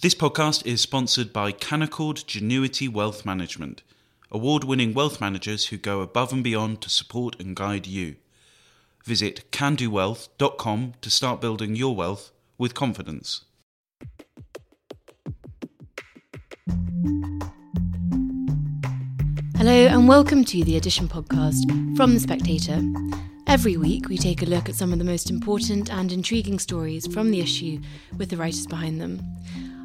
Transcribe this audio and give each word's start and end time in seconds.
This 0.00 0.14
podcast 0.14 0.64
is 0.64 0.80
sponsored 0.80 1.32
by 1.32 1.50
Canaccord 1.50 2.24
Genuity 2.24 2.88
Wealth 2.88 3.26
Management, 3.26 3.82
award 4.30 4.62
winning 4.62 4.94
wealth 4.94 5.20
managers 5.20 5.66
who 5.66 5.76
go 5.76 6.02
above 6.02 6.32
and 6.32 6.44
beyond 6.44 6.80
to 6.82 6.88
support 6.88 7.34
and 7.40 7.56
guide 7.56 7.88
you. 7.88 8.14
Visit 9.04 9.50
candowealth.com 9.50 10.94
to 11.00 11.10
start 11.10 11.40
building 11.40 11.74
your 11.74 11.96
wealth 11.96 12.30
with 12.58 12.74
confidence. 12.74 13.44
Hello, 19.56 19.86
and 19.88 20.06
welcome 20.06 20.44
to 20.44 20.62
the 20.62 20.76
Edition 20.76 21.08
podcast 21.08 21.96
from 21.96 22.14
The 22.14 22.20
Spectator. 22.20 22.80
Every 23.48 23.76
week, 23.76 24.08
we 24.08 24.16
take 24.16 24.42
a 24.42 24.46
look 24.46 24.68
at 24.68 24.76
some 24.76 24.92
of 24.92 25.00
the 25.00 25.04
most 25.04 25.28
important 25.28 25.90
and 25.90 26.12
intriguing 26.12 26.60
stories 26.60 27.12
from 27.12 27.32
the 27.32 27.40
issue 27.40 27.80
with 28.16 28.30
the 28.30 28.36
writers 28.36 28.68
behind 28.68 29.00
them. 29.00 29.20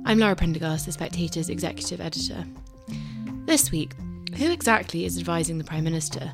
I'm 0.05 0.19
Lara 0.19 0.35
Prendergast, 0.35 0.85
The 0.85 0.91
Spectator's 0.91 1.49
executive 1.49 2.01
editor. 2.01 2.45
This 3.45 3.71
week, 3.71 3.93
who 4.35 4.51
exactly 4.51 5.05
is 5.05 5.17
advising 5.17 5.57
the 5.57 5.63
Prime 5.63 5.85
Minister? 5.85 6.33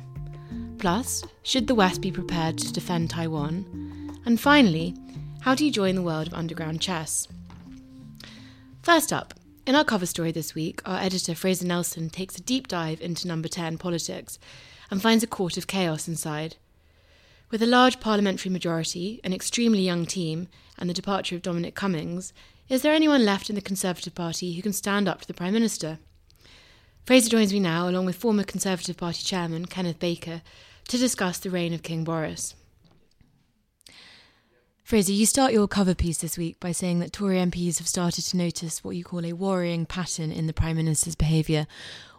Plus, 0.78 1.22
should 1.44 1.68
the 1.68 1.74
West 1.76 2.00
be 2.00 2.10
prepared 2.10 2.58
to 2.58 2.72
defend 2.72 3.10
Taiwan? 3.10 4.18
And 4.26 4.40
finally, 4.40 4.96
how 5.42 5.54
do 5.54 5.64
you 5.64 5.70
join 5.70 5.94
the 5.94 6.02
world 6.02 6.26
of 6.26 6.34
underground 6.34 6.80
chess? 6.80 7.28
First 8.82 9.12
up, 9.12 9.34
in 9.66 9.76
our 9.76 9.84
cover 9.84 10.04
story 10.04 10.32
this 10.32 10.52
week, 10.52 10.82
our 10.84 10.98
editor 10.98 11.36
Fraser 11.36 11.64
Nelson 11.64 12.10
takes 12.10 12.36
a 12.36 12.42
deep 12.42 12.66
dive 12.66 13.00
into 13.00 13.28
number 13.28 13.46
10 13.46 13.78
politics 13.78 14.40
and 14.90 15.00
finds 15.00 15.22
a 15.22 15.28
court 15.28 15.56
of 15.56 15.68
chaos 15.68 16.08
inside. 16.08 16.56
With 17.52 17.62
a 17.62 17.66
large 17.66 18.00
parliamentary 18.00 18.50
majority, 18.50 19.20
an 19.22 19.32
extremely 19.32 19.82
young 19.82 20.06
team, 20.06 20.48
and 20.76 20.90
the 20.90 20.94
departure 20.94 21.36
of 21.36 21.42
Dominic 21.42 21.76
Cummings, 21.76 22.32
is 22.70 22.82
there 22.82 22.94
anyone 22.94 23.24
left 23.24 23.50
in 23.50 23.56
the 23.56 23.60
Conservative 23.60 24.14
Party 24.14 24.54
who 24.54 24.62
can 24.62 24.72
stand 24.72 25.08
up 25.08 25.20
to 25.20 25.26
the 25.26 25.34
Prime 25.34 25.52
Minister? 25.52 25.98
Fraser 27.04 27.28
joins 27.28 27.52
me 27.52 27.58
now, 27.58 27.88
along 27.88 28.06
with 28.06 28.14
former 28.14 28.44
Conservative 28.44 28.96
Party 28.96 29.24
chairman 29.24 29.66
Kenneth 29.66 29.98
Baker, 29.98 30.40
to 30.86 30.96
discuss 30.96 31.38
the 31.38 31.50
reign 31.50 31.74
of 31.74 31.82
King 31.82 32.04
Boris. 32.04 32.54
Fraser, 34.84 35.12
you 35.12 35.26
start 35.26 35.52
your 35.52 35.66
cover 35.66 35.96
piece 35.96 36.18
this 36.18 36.38
week 36.38 36.60
by 36.60 36.70
saying 36.70 37.00
that 37.00 37.12
Tory 37.12 37.38
MPs 37.38 37.78
have 37.78 37.88
started 37.88 38.22
to 38.26 38.36
notice 38.36 38.84
what 38.84 38.94
you 38.94 39.02
call 39.02 39.24
a 39.24 39.32
worrying 39.32 39.84
pattern 39.84 40.30
in 40.30 40.46
the 40.46 40.52
Prime 40.52 40.76
Minister's 40.76 41.16
behaviour. 41.16 41.66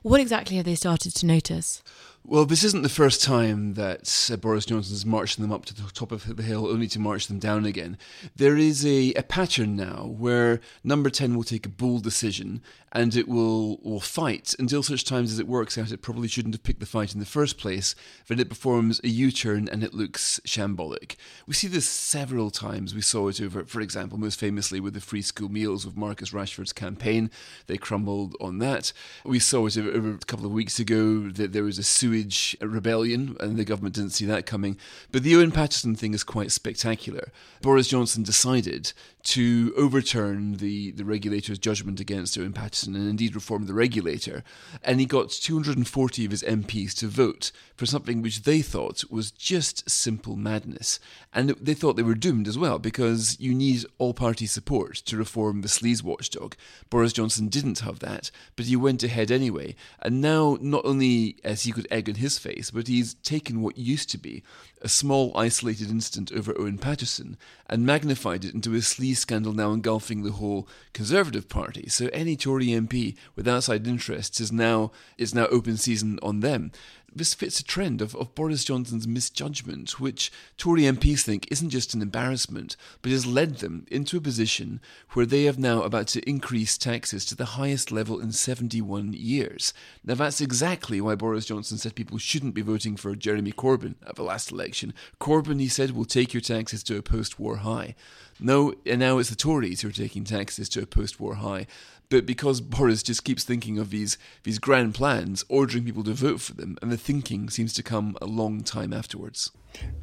What 0.02 0.20
exactly 0.20 0.58
have 0.58 0.66
they 0.66 0.76
started 0.76 1.16
to 1.16 1.26
notice? 1.26 1.82
Well, 2.24 2.46
this 2.46 2.64
isn't 2.64 2.84
the 2.84 2.88
first 2.90 3.24
time 3.24 3.74
that 3.74 4.30
uh, 4.32 4.38
Boris 4.38 4.66
Johnson 4.66 4.94
is 4.94 5.06
marching 5.08 5.42
them 5.42 5.52
up 5.52 5.66
to 5.66 5.74
the 5.74 5.90
top 5.92 6.12
of 6.12 6.38
the 6.38 6.44
hill 6.44 6.68
only 6.68 6.88
to 6.90 7.00
march 7.00 7.26
them 7.26 7.40
down 7.40 7.66
again. 7.66 7.98
There 8.36 8.56
is 8.56 8.86
a, 8.86 9.12
a 9.14 9.24
pattern 9.24 9.76
now 9.76 10.06
where 10.06 10.62
number 10.84 11.10
10 11.10 11.36
will 11.36 11.44
take 11.44 11.66
a 11.66 11.70
bold 11.70 12.04
decision 12.04 12.62
and 12.92 13.16
it 13.16 13.28
will, 13.28 13.78
will 13.84 14.00
fight 14.00 14.54
until 14.60 14.84
such 14.84 15.04
times 15.04 15.32
as 15.32 15.40
it 15.40 15.48
works 15.48 15.78
out 15.78 15.92
it 15.92 16.02
probably 16.02 16.28
shouldn't 16.28 16.54
have 16.54 16.64
picked 16.64 16.80
the 16.80 16.86
fight 16.86 17.14
in 17.14 17.20
the 17.20 17.26
first 17.26 17.58
place, 17.58 17.96
then 18.28 18.40
it 18.40 18.50
performs 18.50 19.02
a 19.04 19.08
U 19.08 19.32
turn 19.32 19.68
and 19.68 19.84
it 19.84 19.94
looks 19.94 20.40
shambolic. 20.46 21.16
We 21.48 21.54
see 21.54 21.68
this 21.68 21.88
several 21.88 22.52
times. 22.52 22.94
We 22.94 23.02
saw 23.02 23.30
it 23.30 23.42
over, 23.42 23.66
for 23.66 23.82
example, 23.82 24.20
most 24.20 24.40
famously 24.40 24.80
with 24.80 24.94
the 24.94 25.02
free 25.02 25.22
school 25.22 25.50
meals 25.50 25.86
with 25.86 25.98
Marcus 25.98 26.32
Rashford's 26.32 26.74
campaign. 26.74 27.32
They 27.68 27.78
crumbled 27.78 28.36
on 28.40 28.60
that. 28.60 28.94
We 29.26 29.40
saw 29.40 29.66
it 29.66 29.78
over, 29.78 29.90
over 29.90 30.12
a 30.12 30.18
couple 30.20 30.46
of 30.46 30.52
weeks 30.52 30.80
ago 30.80 31.30
that 31.30 31.54
there 31.54 31.64
was 31.64 31.80
a 31.80 31.84
sewage 32.12 32.58
rebellion 32.60 33.38
and 33.40 33.58
the 33.58 33.64
government 33.66 33.96
didn't 33.96 34.12
see 34.12 34.26
that 34.26 34.46
coming. 34.46 34.78
But 35.12 35.24
the 35.24 35.36
Owen 35.36 35.52
Paterson 35.52 35.96
thing 35.96 36.14
is 36.14 36.24
quite 36.24 36.52
spectacular. 36.52 37.32
Boris 37.62 37.88
Johnson 37.88 38.24
decided 38.24 38.94
to 39.24 39.74
overturn 39.78 40.58
the, 40.58 40.92
the 40.92 41.06
regulator's 41.06 41.60
judgment 41.60 42.00
against 42.00 42.38
Owen 42.38 42.54
Paterson 42.54 42.96
and 42.96 43.10
indeed 43.10 43.36
reform 43.36 43.66
the 43.66 43.74
regulator. 43.74 44.44
And 44.84 45.00
he 45.00 45.06
got 45.06 45.30
240 45.30 46.26
of 46.26 46.32
his 46.32 46.44
MPs 46.44 46.94
to 46.96 47.08
vote 47.08 47.52
for 47.76 47.86
something 47.86 48.22
which 48.22 48.44
they 48.44 48.62
thought 48.62 49.04
was 49.10 49.32
just 49.32 49.90
simple 49.90 50.36
madness. 50.36 51.00
And 51.34 51.50
they 51.52 51.74
thought 51.74 51.96
they 51.96 52.04
were 52.04 52.16
doomed 52.16 52.48
as 52.48 52.58
well 52.58 52.80
because 52.80 53.40
you 53.40 53.54
need 53.54 53.86
all 53.98 54.14
party 54.14 54.46
support 54.46 54.96
to 54.96 55.18
reform 55.18 55.62
the 55.62 55.68
sleaze 55.68 56.04
watchdog. 56.04 56.56
Boris 56.90 57.14
Johnson 57.14 57.48
didn't 57.48 57.80
have 57.80 58.00
that, 58.00 58.32
but 58.56 58.66
he 58.66 58.76
went 58.76 59.04
ahead 59.04 59.32
anyway. 59.32 59.76
And 60.00 60.22
now, 60.22 60.58
not 60.62 60.86
only 60.86 61.38
has 61.44 61.64
he 61.64 61.72
got 61.72 61.86
egg 61.92 62.10
on 62.10 62.16
his 62.16 62.38
face, 62.38 62.72
but 62.72 62.88
he's 62.88 63.16
taken 63.16 63.62
what 63.62 63.78
used 63.78 64.10
to 64.12 64.18
be 64.18 64.44
a 64.82 64.90
small 64.90 65.32
isolated 65.36 65.90
incident 65.90 66.32
over 66.32 66.58
Owen 66.60 66.78
Paterson 66.78 67.38
and 67.72 67.86
magnified 67.86 68.44
it 68.44 68.54
into 68.54 68.76
a 68.76 68.80
sleaze 68.80 69.18
scandal 69.18 69.54
now 69.54 69.72
engulfing 69.72 70.24
the 70.24 70.34
whole 70.34 70.68
Conservative 70.94 71.48
Party. 71.48 71.88
So 71.88 72.10
any 72.12 72.36
Tory 72.36 72.68
MP 72.68 73.16
with 73.36 73.48
outside 73.48 73.88
interests 73.88 74.42
is 74.42 74.52
now 74.52 74.92
is 75.18 75.34
now 75.34 75.48
open 75.48 75.78
season 75.78 76.20
on 76.22 76.42
them 76.42 76.74
this 77.14 77.34
fits 77.34 77.60
a 77.60 77.64
trend 77.64 78.02
of, 78.02 78.16
of 78.16 78.34
Boris 78.36 78.64
Johnson's 78.64 79.08
misjudgment, 79.08 80.00
which 80.00 80.32
Tory 80.58 80.84
MPs 80.84 81.22
think 81.22 81.48
isn't 81.52 81.70
just 81.70 81.94
an 81.94 82.02
embarrassment, 82.02 82.76
but 83.02 83.12
has 83.12 83.26
led 83.26 83.58
them 83.58 83.86
into 83.92 84.18
a 84.18 84.22
position 84.22 84.80
where 85.12 85.26
they 85.26 85.48
are 85.48 85.54
now 85.54 85.82
about 85.82 86.08
to 86.08 86.30
increase 86.30 86.78
taxes 86.78 87.26
to 87.26 87.36
the 87.36 87.46
highest 87.46 87.92
level 87.92 88.20
in 88.20 88.32
71 88.32 89.14
years. 89.14 89.74
Now, 90.04 90.16
that's 90.16 90.42
exactly 90.42 91.02
why 91.02 91.16
Boris 91.16 91.46
Johnson 91.46 91.78
said 91.78 91.96
people 91.96 92.18
shouldn't 92.18 92.56
be 92.56 92.62
voting 92.62 92.96
for 92.96 93.16
Jeremy 93.16 93.52
Corbyn 93.52 93.96
at 94.08 94.16
the 94.16 94.24
last 94.24 94.52
election. 94.52 94.94
Corbyn, 95.20 95.60
he 95.60 95.68
said, 95.68 95.92
will 95.92 96.06
take 96.06 96.34
your 96.34 96.42
taxes 96.42 96.84
to 96.84 96.98
a 96.98 97.02
post 97.02 97.40
war 97.40 97.58
high. 97.58 97.96
No, 98.40 98.74
and 98.86 99.00
now 99.00 99.20
it's 99.20 99.30
the 99.30 99.36
Tories 99.36 99.82
who 99.82 99.90
are 99.90 99.92
taking 99.92 100.24
taxes 100.24 100.68
to 100.70 100.82
a 100.82 100.88
post 100.88 101.20
war 101.20 101.36
high. 101.36 101.68
But 102.12 102.26
because 102.26 102.60
Boris 102.60 103.02
just 103.02 103.24
keeps 103.24 103.46
thinking 103.46 103.80
of 103.80 103.90
these 103.90 104.18
these 104.44 104.60
grand 104.60 104.94
plans, 104.94 105.46
ordering 105.48 105.86
people 105.86 106.04
to 106.04 106.14
vote 106.14 106.42
for 106.42 106.54
them, 106.54 106.78
and 106.82 106.92
the 106.92 106.98
thinking 106.98 107.50
seems 107.50 107.74
to 107.74 107.82
come 107.82 108.18
a 108.22 108.26
long 108.26 108.64
time 108.64 108.92
afterwards. 108.92 109.50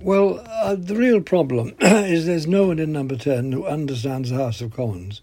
Well, 0.00 0.42
uh, 0.46 0.74
the 0.74 0.96
real 0.96 1.20
problem 1.20 1.74
is 1.80 2.24
there's 2.24 2.46
no 2.46 2.68
one 2.68 2.78
in 2.78 2.92
Number 2.92 3.16
10 3.16 3.52
who 3.52 3.66
understands 3.66 4.30
the 4.30 4.36
House 4.36 4.62
of 4.62 4.74
Commons. 4.74 5.20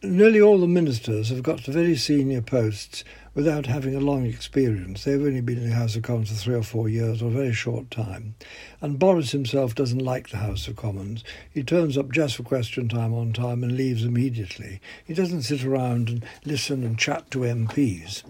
Nearly 0.00 0.40
all 0.40 0.58
the 0.58 0.68
ministers 0.68 1.30
have 1.30 1.42
got 1.42 1.64
to 1.64 1.72
very 1.72 1.96
senior 1.96 2.40
posts 2.40 3.02
without 3.34 3.66
having 3.66 3.96
a 3.96 4.00
long 4.00 4.26
experience. 4.26 5.02
They've 5.02 5.20
only 5.20 5.40
been 5.40 5.58
in 5.58 5.70
the 5.70 5.74
House 5.74 5.96
of 5.96 6.04
Commons 6.04 6.30
for 6.30 6.36
three 6.36 6.54
or 6.54 6.62
four 6.62 6.88
years 6.88 7.20
or 7.20 7.26
a 7.26 7.30
very 7.30 7.52
short 7.52 7.90
time. 7.90 8.36
And 8.80 9.00
Boris 9.00 9.32
himself 9.32 9.74
doesn't 9.74 9.98
like 9.98 10.28
the 10.28 10.36
House 10.36 10.68
of 10.68 10.76
Commons. 10.76 11.24
He 11.52 11.64
turns 11.64 11.98
up 11.98 12.12
just 12.12 12.36
for 12.36 12.44
question 12.44 12.88
time 12.88 13.12
on 13.12 13.32
time 13.32 13.64
and 13.64 13.76
leaves 13.76 14.04
immediately. 14.04 14.80
He 15.04 15.14
doesn't 15.14 15.42
sit 15.42 15.64
around 15.64 16.08
and 16.08 16.24
listen 16.44 16.84
and 16.84 16.96
chat 16.96 17.28
to 17.32 17.40
MPs. 17.40 18.22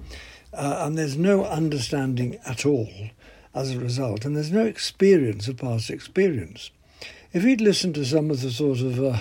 Uh, 0.54 0.84
and 0.86 0.96
there's 0.96 1.18
no 1.18 1.44
understanding 1.44 2.38
at 2.46 2.64
all 2.64 3.10
as 3.54 3.74
a 3.74 3.78
result, 3.78 4.24
and 4.24 4.34
there's 4.34 4.50
no 4.50 4.64
experience 4.64 5.48
of 5.48 5.58
past 5.58 5.90
experience. 5.90 6.70
If 7.34 7.42
he'd 7.42 7.60
listened 7.60 7.94
to 7.96 8.06
some 8.06 8.30
of 8.30 8.40
the 8.40 8.50
sort 8.50 8.80
of 8.80 9.04
uh, 9.04 9.18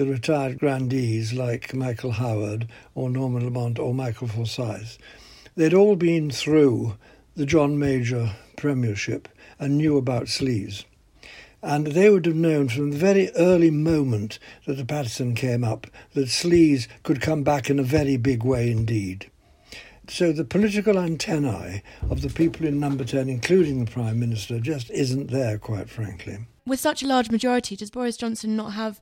the 0.00 0.06
retired 0.06 0.58
grandees 0.58 1.34
like 1.34 1.74
Michael 1.74 2.12
Howard 2.12 2.66
or 2.94 3.10
Norman 3.10 3.44
Lamont 3.44 3.78
or 3.78 3.92
Michael 3.92 4.28
Forsyth, 4.28 4.96
They'd 5.56 5.74
all 5.74 5.94
been 5.94 6.30
through 6.30 6.96
the 7.36 7.44
John 7.44 7.78
Major 7.78 8.34
Premiership 8.56 9.28
and 9.58 9.76
knew 9.76 9.98
about 9.98 10.24
sleaze. 10.24 10.84
And 11.62 11.88
they 11.88 12.08
would 12.08 12.24
have 12.24 12.34
known 12.34 12.70
from 12.70 12.92
the 12.92 12.96
very 12.96 13.30
early 13.36 13.70
moment 13.70 14.38
that 14.64 14.78
the 14.78 14.86
Paterson 14.86 15.34
came 15.34 15.64
up 15.64 15.86
that 16.14 16.28
sleaze 16.28 16.88
could 17.02 17.20
come 17.20 17.42
back 17.42 17.68
in 17.68 17.78
a 17.78 17.82
very 17.82 18.16
big 18.16 18.42
way 18.42 18.70
indeed. 18.70 19.30
So 20.08 20.32
the 20.32 20.46
political 20.46 20.98
antennae 20.98 21.82
of 22.08 22.22
the 22.22 22.30
people 22.30 22.64
in 22.64 22.80
Number 22.80 23.04
10, 23.04 23.28
including 23.28 23.84
the 23.84 23.90
Prime 23.90 24.18
Minister, 24.18 24.60
just 24.60 24.90
isn't 24.92 25.30
there, 25.30 25.58
quite 25.58 25.90
frankly. 25.90 26.38
With 26.66 26.80
such 26.80 27.02
a 27.02 27.06
large 27.06 27.30
majority, 27.30 27.76
does 27.76 27.90
Boris 27.90 28.16
Johnson 28.16 28.56
not 28.56 28.72
have 28.72 28.98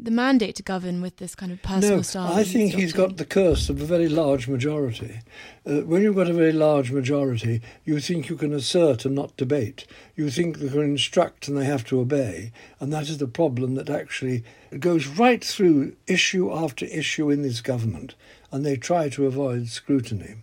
the 0.00 0.10
mandate 0.10 0.54
to 0.56 0.62
govern 0.62 1.02
with 1.02 1.16
this 1.16 1.34
kind 1.34 1.50
of 1.50 1.60
personal 1.62 1.96
no, 1.96 2.02
style? 2.02 2.32
I 2.32 2.44
think 2.44 2.74
he's 2.74 2.92
got 2.92 3.16
the 3.16 3.24
curse 3.24 3.68
of 3.68 3.80
a 3.80 3.84
very 3.84 4.08
large 4.08 4.46
majority. 4.46 5.20
Uh, 5.66 5.80
when 5.80 6.02
you've 6.02 6.16
got 6.16 6.30
a 6.30 6.32
very 6.32 6.52
large 6.52 6.92
majority, 6.92 7.60
you 7.84 7.98
think 7.98 8.28
you 8.28 8.36
can 8.36 8.52
assert 8.52 9.04
and 9.04 9.14
not 9.14 9.36
debate. 9.36 9.86
You 10.14 10.30
think 10.30 10.58
they 10.58 10.68
can 10.68 10.82
instruct 10.82 11.48
and 11.48 11.56
they 11.56 11.64
have 11.64 11.84
to 11.86 12.00
obey. 12.00 12.52
And 12.78 12.92
that 12.92 13.08
is 13.08 13.18
the 13.18 13.26
problem 13.26 13.74
that 13.74 13.90
actually 13.90 14.44
goes 14.78 15.06
right 15.06 15.44
through 15.44 15.96
issue 16.06 16.52
after 16.52 16.86
issue 16.86 17.30
in 17.30 17.42
this 17.42 17.60
government. 17.60 18.14
And 18.52 18.64
they 18.64 18.76
try 18.76 19.08
to 19.10 19.26
avoid 19.26 19.68
scrutiny. 19.68 20.36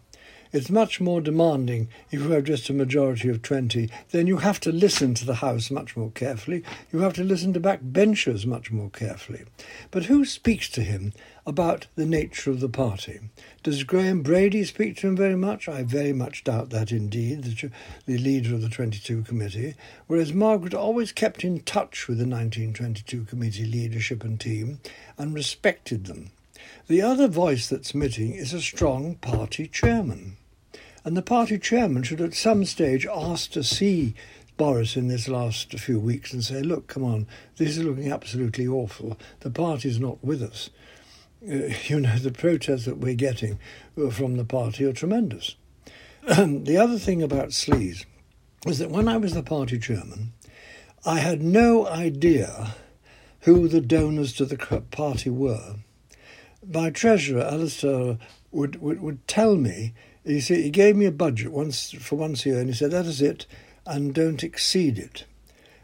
It's 0.51 0.69
much 0.69 1.01
more 1.01 1.21
demanding 1.21 1.89
if 2.12 2.21
you 2.21 2.31
have 2.31 2.45
just 2.45 2.69
a 2.69 2.74
majority 2.74 3.30
of 3.30 3.42
20. 3.42 3.89
Then 4.12 4.27
you 4.27 4.38
have 4.38 4.59
to 4.62 4.71
listen 4.71 5.13
to 5.15 5.25
the 5.25 5.36
House 5.36 5.69
much 5.69 5.97
more 5.97 6.12
carefully. 6.12 6.63
You 6.92 7.00
have 7.00 7.13
to 7.13 7.24
listen 7.24 7.53
to 7.53 7.59
backbenchers 7.59 8.45
much 8.45 8.71
more 8.71 8.89
carefully. 8.89 9.44
But 9.92 10.06
who 10.06 10.24
speaks 10.25 10.69
to 10.69 10.81
him 10.81 11.13
about 11.45 11.88
the 11.95 12.06
nature 12.06 12.51
of 12.51 12.59
the 12.59 12.69
party? 12.69 13.19
Does 13.63 13.83
Graham 13.83 14.21
Brady 14.21 14.63
speak 14.63 14.97
to 14.97 15.07
him 15.07 15.15
very 15.15 15.36
much? 15.36 15.68
I 15.68 15.83
very 15.83 16.13
much 16.13 16.44
doubt 16.44 16.69
that 16.69 16.91
indeed, 16.91 17.44
the, 17.44 17.71
the 18.06 18.18
leader 18.18 18.56
of 18.56 18.62
the 18.62 18.69
22 18.69 19.24
committee, 19.24 19.75
whereas 20.07 20.33
Margaret 20.33 20.74
always 20.74 21.12
kept 21.12 21.44
in 21.44 21.59
touch 21.62 22.07
with 22.07 22.18
the 22.18 22.24
1922 22.24 23.25
committee 23.25 23.65
leadership 23.65 24.24
and 24.24 24.39
team 24.39 24.80
and 25.18 25.33
respected 25.33 26.06
them. 26.06 26.31
The 26.88 27.02
other 27.02 27.28
voice 27.28 27.68
that's 27.68 27.96
missing 27.96 28.34
is 28.34 28.54
a 28.54 28.62
strong 28.62 29.16
party 29.16 29.68
chairman. 29.68 30.38
And 31.04 31.18
the 31.18 31.24
party 31.24 31.58
chairman 31.58 32.04
should 32.04 32.22
at 32.22 32.36
some 32.36 32.64
stage 32.64 33.08
ask 33.08 33.50
to 33.52 33.64
see 33.64 34.14
Boris 34.56 34.96
in 34.96 35.08
this 35.08 35.28
last 35.28 35.74
few 35.80 36.00
weeks 36.00 36.32
and 36.32 36.44
say, 36.44 36.62
look, 36.62 36.86
come 36.86 37.04
on, 37.04 37.26
this 37.58 37.76
is 37.76 37.84
looking 37.84 38.12
absolutely 38.12 38.68
awful. 38.68 39.18
The 39.40 39.50
party's 39.50 40.00
not 40.00 40.24
with 40.24 40.44
us. 40.44 40.70
Uh, 41.44 41.74
you 41.88 42.00
know, 42.00 42.18
the 42.18 42.32
protests 42.32 42.86
that 42.86 43.00
we're 43.00 43.16
getting 43.16 43.58
from 44.12 44.38
the 44.38 44.46
party 44.46 44.86
are 44.86 44.94
tremendous. 44.94 45.56
the 46.22 46.78
other 46.78 47.00
thing 47.00 47.24
about 47.24 47.50
Sleaze 47.50 48.06
is 48.68 48.78
that 48.78 48.92
when 48.92 49.08
I 49.08 49.18
was 49.18 49.34
the 49.34 49.42
party 49.42 49.80
chairman, 49.80 50.34
I 51.04 51.18
had 51.18 51.42
no 51.42 51.88
idea 51.88 52.76
who 53.42 53.68
the 53.68 53.82
donors 53.82 54.34
to 54.34 54.46
the 54.46 54.58
party 54.92 55.32
were. 55.32 55.78
My 56.67 56.89
treasurer, 56.89 57.41
Alistair, 57.41 58.17
would, 58.51 58.81
would, 58.81 59.01
would 59.01 59.27
tell 59.27 59.56
me, 59.56 59.94
he, 60.23 60.39
see, 60.39 60.63
he 60.63 60.69
gave 60.69 60.95
me 60.95 61.06
a 61.06 61.12
budget 61.12 61.51
once 61.51 61.91
for 61.91 62.15
once 62.15 62.45
a 62.45 62.50
year, 62.50 62.59
and 62.59 62.69
he 62.69 62.75
said, 62.75 62.91
that 62.91 63.06
is 63.06 63.21
it, 63.21 63.45
and 63.85 64.13
don't 64.13 64.44
exceed 64.44 64.97
it. 64.97 65.25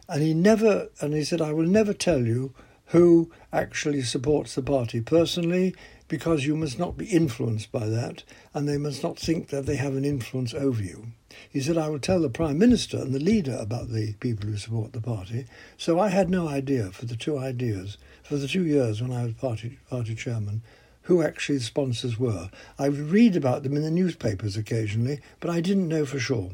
And 0.09 0.23
he 0.23 0.33
never, 0.33 0.89
and 0.99 1.13
he 1.13 1.23
said, 1.23 1.41
I 1.41 1.53
will 1.53 1.67
never 1.67 1.93
tell 1.93 2.25
you 2.25 2.53
who 2.87 3.31
actually 3.53 4.01
supports 4.01 4.55
the 4.55 4.61
party 4.61 4.99
personally, 5.01 5.75
because 6.07 6.45
you 6.45 6.57
must 6.57 6.77
not 6.77 6.97
be 6.97 7.05
influenced 7.05 7.71
by 7.71 7.87
that, 7.87 8.23
and 8.53 8.67
they 8.67 8.77
must 8.77 9.01
not 9.01 9.17
think 9.17 9.47
that 9.47 9.65
they 9.65 9.77
have 9.77 9.95
an 9.95 10.03
influence 10.03 10.53
over 10.53 10.83
you. 10.83 11.07
He 11.49 11.61
said, 11.61 11.77
I 11.77 11.87
will 11.87 11.99
tell 11.99 12.19
the 12.19 12.29
Prime 12.29 12.57
Minister 12.57 12.97
and 12.97 13.13
the 13.13 13.19
leader 13.19 13.57
about 13.57 13.89
the 13.89 14.13
people 14.19 14.49
who 14.49 14.57
support 14.57 14.91
the 14.91 14.99
party. 14.99 15.45
So 15.77 15.99
I 16.01 16.09
had 16.09 16.29
no 16.29 16.49
idea 16.49 16.91
for 16.91 17.05
the 17.05 17.15
two 17.15 17.37
ideas, 17.37 17.97
for 18.31 18.37
the 18.37 18.47
two 18.47 18.65
years 18.65 19.01
when 19.01 19.11
I 19.11 19.25
was 19.25 19.33
party, 19.33 19.77
party 19.89 20.15
chairman, 20.15 20.61
who 21.01 21.21
actually 21.21 21.57
the 21.57 21.65
sponsors 21.65 22.17
were. 22.17 22.49
I 22.79 22.87
would 22.87 23.11
read 23.11 23.35
about 23.35 23.63
them 23.63 23.75
in 23.75 23.83
the 23.83 23.91
newspapers 23.91 24.55
occasionally, 24.55 25.19
but 25.41 25.49
I 25.49 25.59
didn't 25.59 25.89
know 25.89 26.05
for 26.05 26.17
sure. 26.17 26.51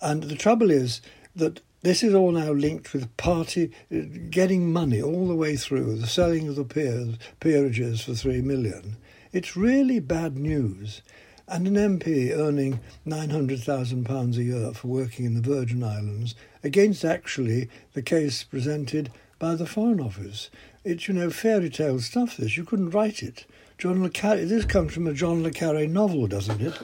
And 0.00 0.22
the 0.22 0.34
trouble 0.34 0.70
is 0.70 1.02
that 1.36 1.60
this 1.82 2.02
is 2.02 2.14
all 2.14 2.30
now 2.30 2.52
linked 2.52 2.94
with 2.94 3.14
party 3.18 3.70
uh, 3.92 3.98
getting 4.30 4.72
money 4.72 5.02
all 5.02 5.28
the 5.28 5.34
way 5.34 5.56
through, 5.56 5.96
the 5.96 6.06
selling 6.06 6.48
of 6.48 6.56
the 6.56 6.64
peers, 6.64 7.16
peerages 7.38 8.00
for 8.00 8.14
three 8.14 8.40
million. 8.40 8.96
It's 9.30 9.58
really 9.58 10.00
bad 10.00 10.38
news. 10.38 11.02
And 11.46 11.66
an 11.66 11.98
MP 11.98 12.34
earning 12.34 12.80
£900,000 13.06 14.36
a 14.38 14.42
year 14.42 14.72
for 14.72 14.88
working 14.88 15.26
in 15.26 15.34
the 15.34 15.42
Virgin 15.42 15.84
Islands 15.84 16.34
against 16.64 17.04
actually 17.04 17.68
the 17.92 18.00
case 18.00 18.42
presented 18.42 19.10
by 19.38 19.54
the 19.54 19.66
Foreign 19.66 20.00
Office. 20.00 20.50
It's, 20.88 21.06
you 21.06 21.12
know, 21.12 21.28
fairy 21.28 21.68
tale 21.68 22.00
stuff, 22.00 22.38
this. 22.38 22.56
You 22.56 22.64
couldn't 22.64 22.92
write 22.92 23.22
it. 23.22 23.44
John 23.76 24.02
Le 24.02 24.08
Carre, 24.08 24.46
this 24.46 24.64
comes 24.64 24.94
from 24.94 25.06
a 25.06 25.12
John 25.12 25.42
Le 25.42 25.50
Carre 25.50 25.86
novel, 25.86 26.26
doesn't 26.26 26.62
it? 26.62 26.80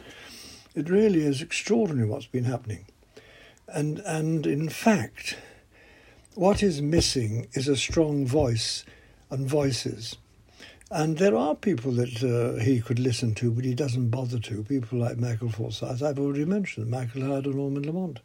It 0.75 0.91
really 0.91 1.21
is 1.21 1.41
extraordinary 1.41 2.07
what's 2.07 2.27
been 2.27 2.45
happening. 2.45 2.85
And, 3.67 4.01
and 4.01 4.47
in 4.47 4.69
fact, 4.69 5.39
what 6.35 6.63
is 6.63 6.83
missing 6.83 7.49
is 7.55 7.67
a 7.67 7.79
strong 7.79 8.27
voice 8.27 8.85
and 9.31 9.49
voices. 9.49 10.19
And 10.91 11.17
there 11.17 11.35
are 11.35 11.55
people 11.55 11.93
that 11.93 12.23
uh, 12.23 12.63
he 12.63 12.83
could 12.83 12.99
listen 12.99 13.35
to, 13.37 13.51
but 13.51 13.65
he 13.65 13.75
doesn't 13.75 14.11
bother 14.11 14.39
to. 14.39 14.65
People 14.65 14.99
like 14.99 15.17
Michael 15.17 15.49
Forsyth, 15.49 16.03
I've 16.03 16.19
already 16.19 16.45
mentioned, 16.45 16.91
Michael 16.91 17.23
Howard 17.23 17.47
and 17.47 17.55
Norman 17.55 17.85
Lamont 17.85 18.21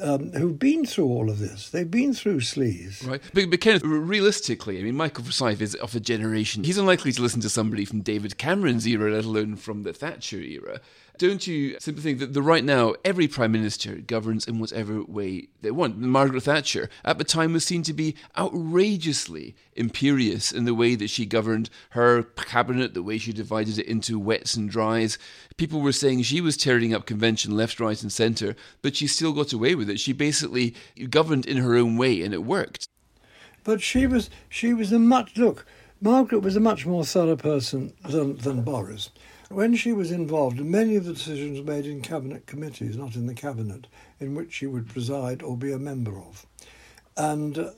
um, 0.00 0.32
who've 0.32 0.58
been 0.58 0.84
through 0.84 1.06
all 1.06 1.30
of 1.30 1.38
this. 1.38 1.70
They've 1.70 1.90
been 1.90 2.14
through 2.14 2.40
Sleaze. 2.40 3.06
Right. 3.06 3.20
But, 3.32 3.50
but 3.50 3.60
Kenneth, 3.60 3.84
realistically, 3.84 4.78
I 4.78 4.82
mean, 4.82 4.96
Michael 4.96 5.24
Forsyth 5.24 5.60
is 5.60 5.74
of 5.76 5.94
a 5.94 6.00
generation. 6.00 6.64
He's 6.64 6.78
unlikely 6.78 7.12
to 7.12 7.22
listen 7.22 7.40
to 7.42 7.48
somebody 7.48 7.84
from 7.84 8.00
David 8.00 8.38
Cameron's 8.38 8.86
era, 8.86 9.12
let 9.12 9.24
alone 9.24 9.56
from 9.56 9.82
the 9.82 9.92
Thatcher 9.92 10.40
era. 10.40 10.80
Don't 11.16 11.46
you 11.46 11.78
simply 11.78 12.02
think 12.02 12.18
that 12.18 12.32
the 12.32 12.42
right 12.42 12.64
now 12.64 12.94
every 13.04 13.28
prime 13.28 13.52
minister 13.52 13.94
governs 13.94 14.48
in 14.48 14.58
whatever 14.58 15.04
way 15.04 15.46
they 15.62 15.70
want? 15.70 15.96
Margaret 15.96 16.42
Thatcher 16.42 16.90
at 17.04 17.18
the 17.18 17.24
time 17.24 17.52
was 17.52 17.64
seen 17.64 17.84
to 17.84 17.92
be 17.92 18.16
outrageously 18.36 19.54
imperious 19.76 20.50
in 20.50 20.64
the 20.64 20.74
way 20.74 20.96
that 20.96 21.10
she 21.10 21.24
governed 21.24 21.70
her 21.90 22.24
cabinet, 22.24 22.94
the 22.94 23.02
way 23.02 23.18
she 23.18 23.32
divided 23.32 23.78
it 23.78 23.86
into 23.86 24.18
wets 24.18 24.54
and 24.54 24.68
dries. 24.68 25.16
People 25.56 25.80
were 25.80 25.92
saying 25.92 26.22
she 26.22 26.40
was 26.40 26.56
tearing 26.56 26.92
up 26.92 27.06
convention 27.06 27.56
left, 27.56 27.78
right, 27.78 28.02
and 28.02 28.12
centre, 28.12 28.56
but 28.82 28.96
she 28.96 29.06
still 29.06 29.32
got 29.32 29.52
away 29.52 29.76
with 29.76 29.88
it. 29.88 30.00
She 30.00 30.12
basically 30.12 30.74
governed 31.10 31.46
in 31.46 31.58
her 31.58 31.76
own 31.76 31.96
way, 31.96 32.22
and 32.22 32.34
it 32.34 32.42
worked. 32.44 32.88
But 33.62 33.80
she 33.80 34.08
was 34.08 34.30
she 34.48 34.74
was 34.74 34.90
a 34.90 34.98
much 34.98 35.36
look. 35.36 35.64
Margaret 36.00 36.40
was 36.40 36.56
a 36.56 36.60
much 36.60 36.84
more 36.84 37.04
thorough 37.04 37.36
person 37.36 37.92
than, 38.02 38.36
than 38.38 38.62
Boris. 38.62 39.10
When 39.50 39.76
she 39.76 39.92
was 39.92 40.10
involved 40.10 40.58
in 40.58 40.70
many 40.70 40.96
of 40.96 41.04
the 41.04 41.12
decisions 41.12 41.58
were 41.58 41.66
made 41.66 41.84
in 41.84 42.00
cabinet 42.00 42.46
committees, 42.46 42.96
not 42.96 43.14
in 43.14 43.26
the 43.26 43.34
cabinet, 43.34 43.86
in 44.18 44.34
which 44.34 44.54
she 44.54 44.66
would 44.66 44.88
preside 44.88 45.42
or 45.42 45.54
be 45.54 45.70
a 45.70 45.78
member 45.78 46.18
of. 46.18 46.46
And 47.16 47.58
uh, 47.58 47.70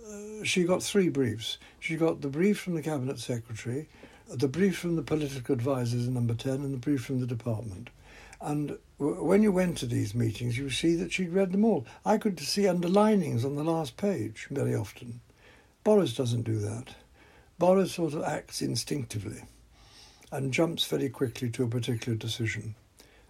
she 0.44 0.62
got 0.62 0.82
three 0.82 1.08
briefs. 1.08 1.58
She 1.80 1.96
got 1.96 2.20
the 2.20 2.28
brief 2.28 2.60
from 2.60 2.76
the 2.76 2.82
cabinet 2.82 3.18
secretary, 3.18 3.88
the 4.28 4.46
brief 4.46 4.78
from 4.78 4.94
the 4.94 5.02
political 5.02 5.54
advisors 5.54 6.06
in 6.06 6.14
number 6.14 6.34
10, 6.34 6.54
and 6.54 6.72
the 6.72 6.78
brief 6.78 7.04
from 7.04 7.18
the 7.18 7.26
department. 7.26 7.90
And 8.40 8.78
w- 9.00 9.24
when 9.24 9.42
you 9.42 9.50
went 9.50 9.76
to 9.78 9.86
these 9.86 10.14
meetings, 10.14 10.56
you 10.56 10.70
see 10.70 10.94
that 10.94 11.12
she'd 11.12 11.32
read 11.32 11.50
them 11.50 11.64
all. 11.64 11.84
I 12.04 12.16
could 12.16 12.38
see 12.38 12.68
underlinings 12.68 13.44
on 13.44 13.56
the 13.56 13.64
last 13.64 13.96
page 13.96 14.46
very 14.52 14.74
often. 14.74 15.20
Boris 15.82 16.14
doesn't 16.14 16.42
do 16.42 16.60
that. 16.60 16.94
Boris 17.58 17.92
sort 17.92 18.14
of 18.14 18.22
acts 18.22 18.62
instinctively 18.62 19.42
and 20.32 20.52
jumps 20.52 20.86
very 20.86 21.08
quickly 21.08 21.50
to 21.50 21.64
a 21.64 21.68
particular 21.68 22.16
decision. 22.16 22.74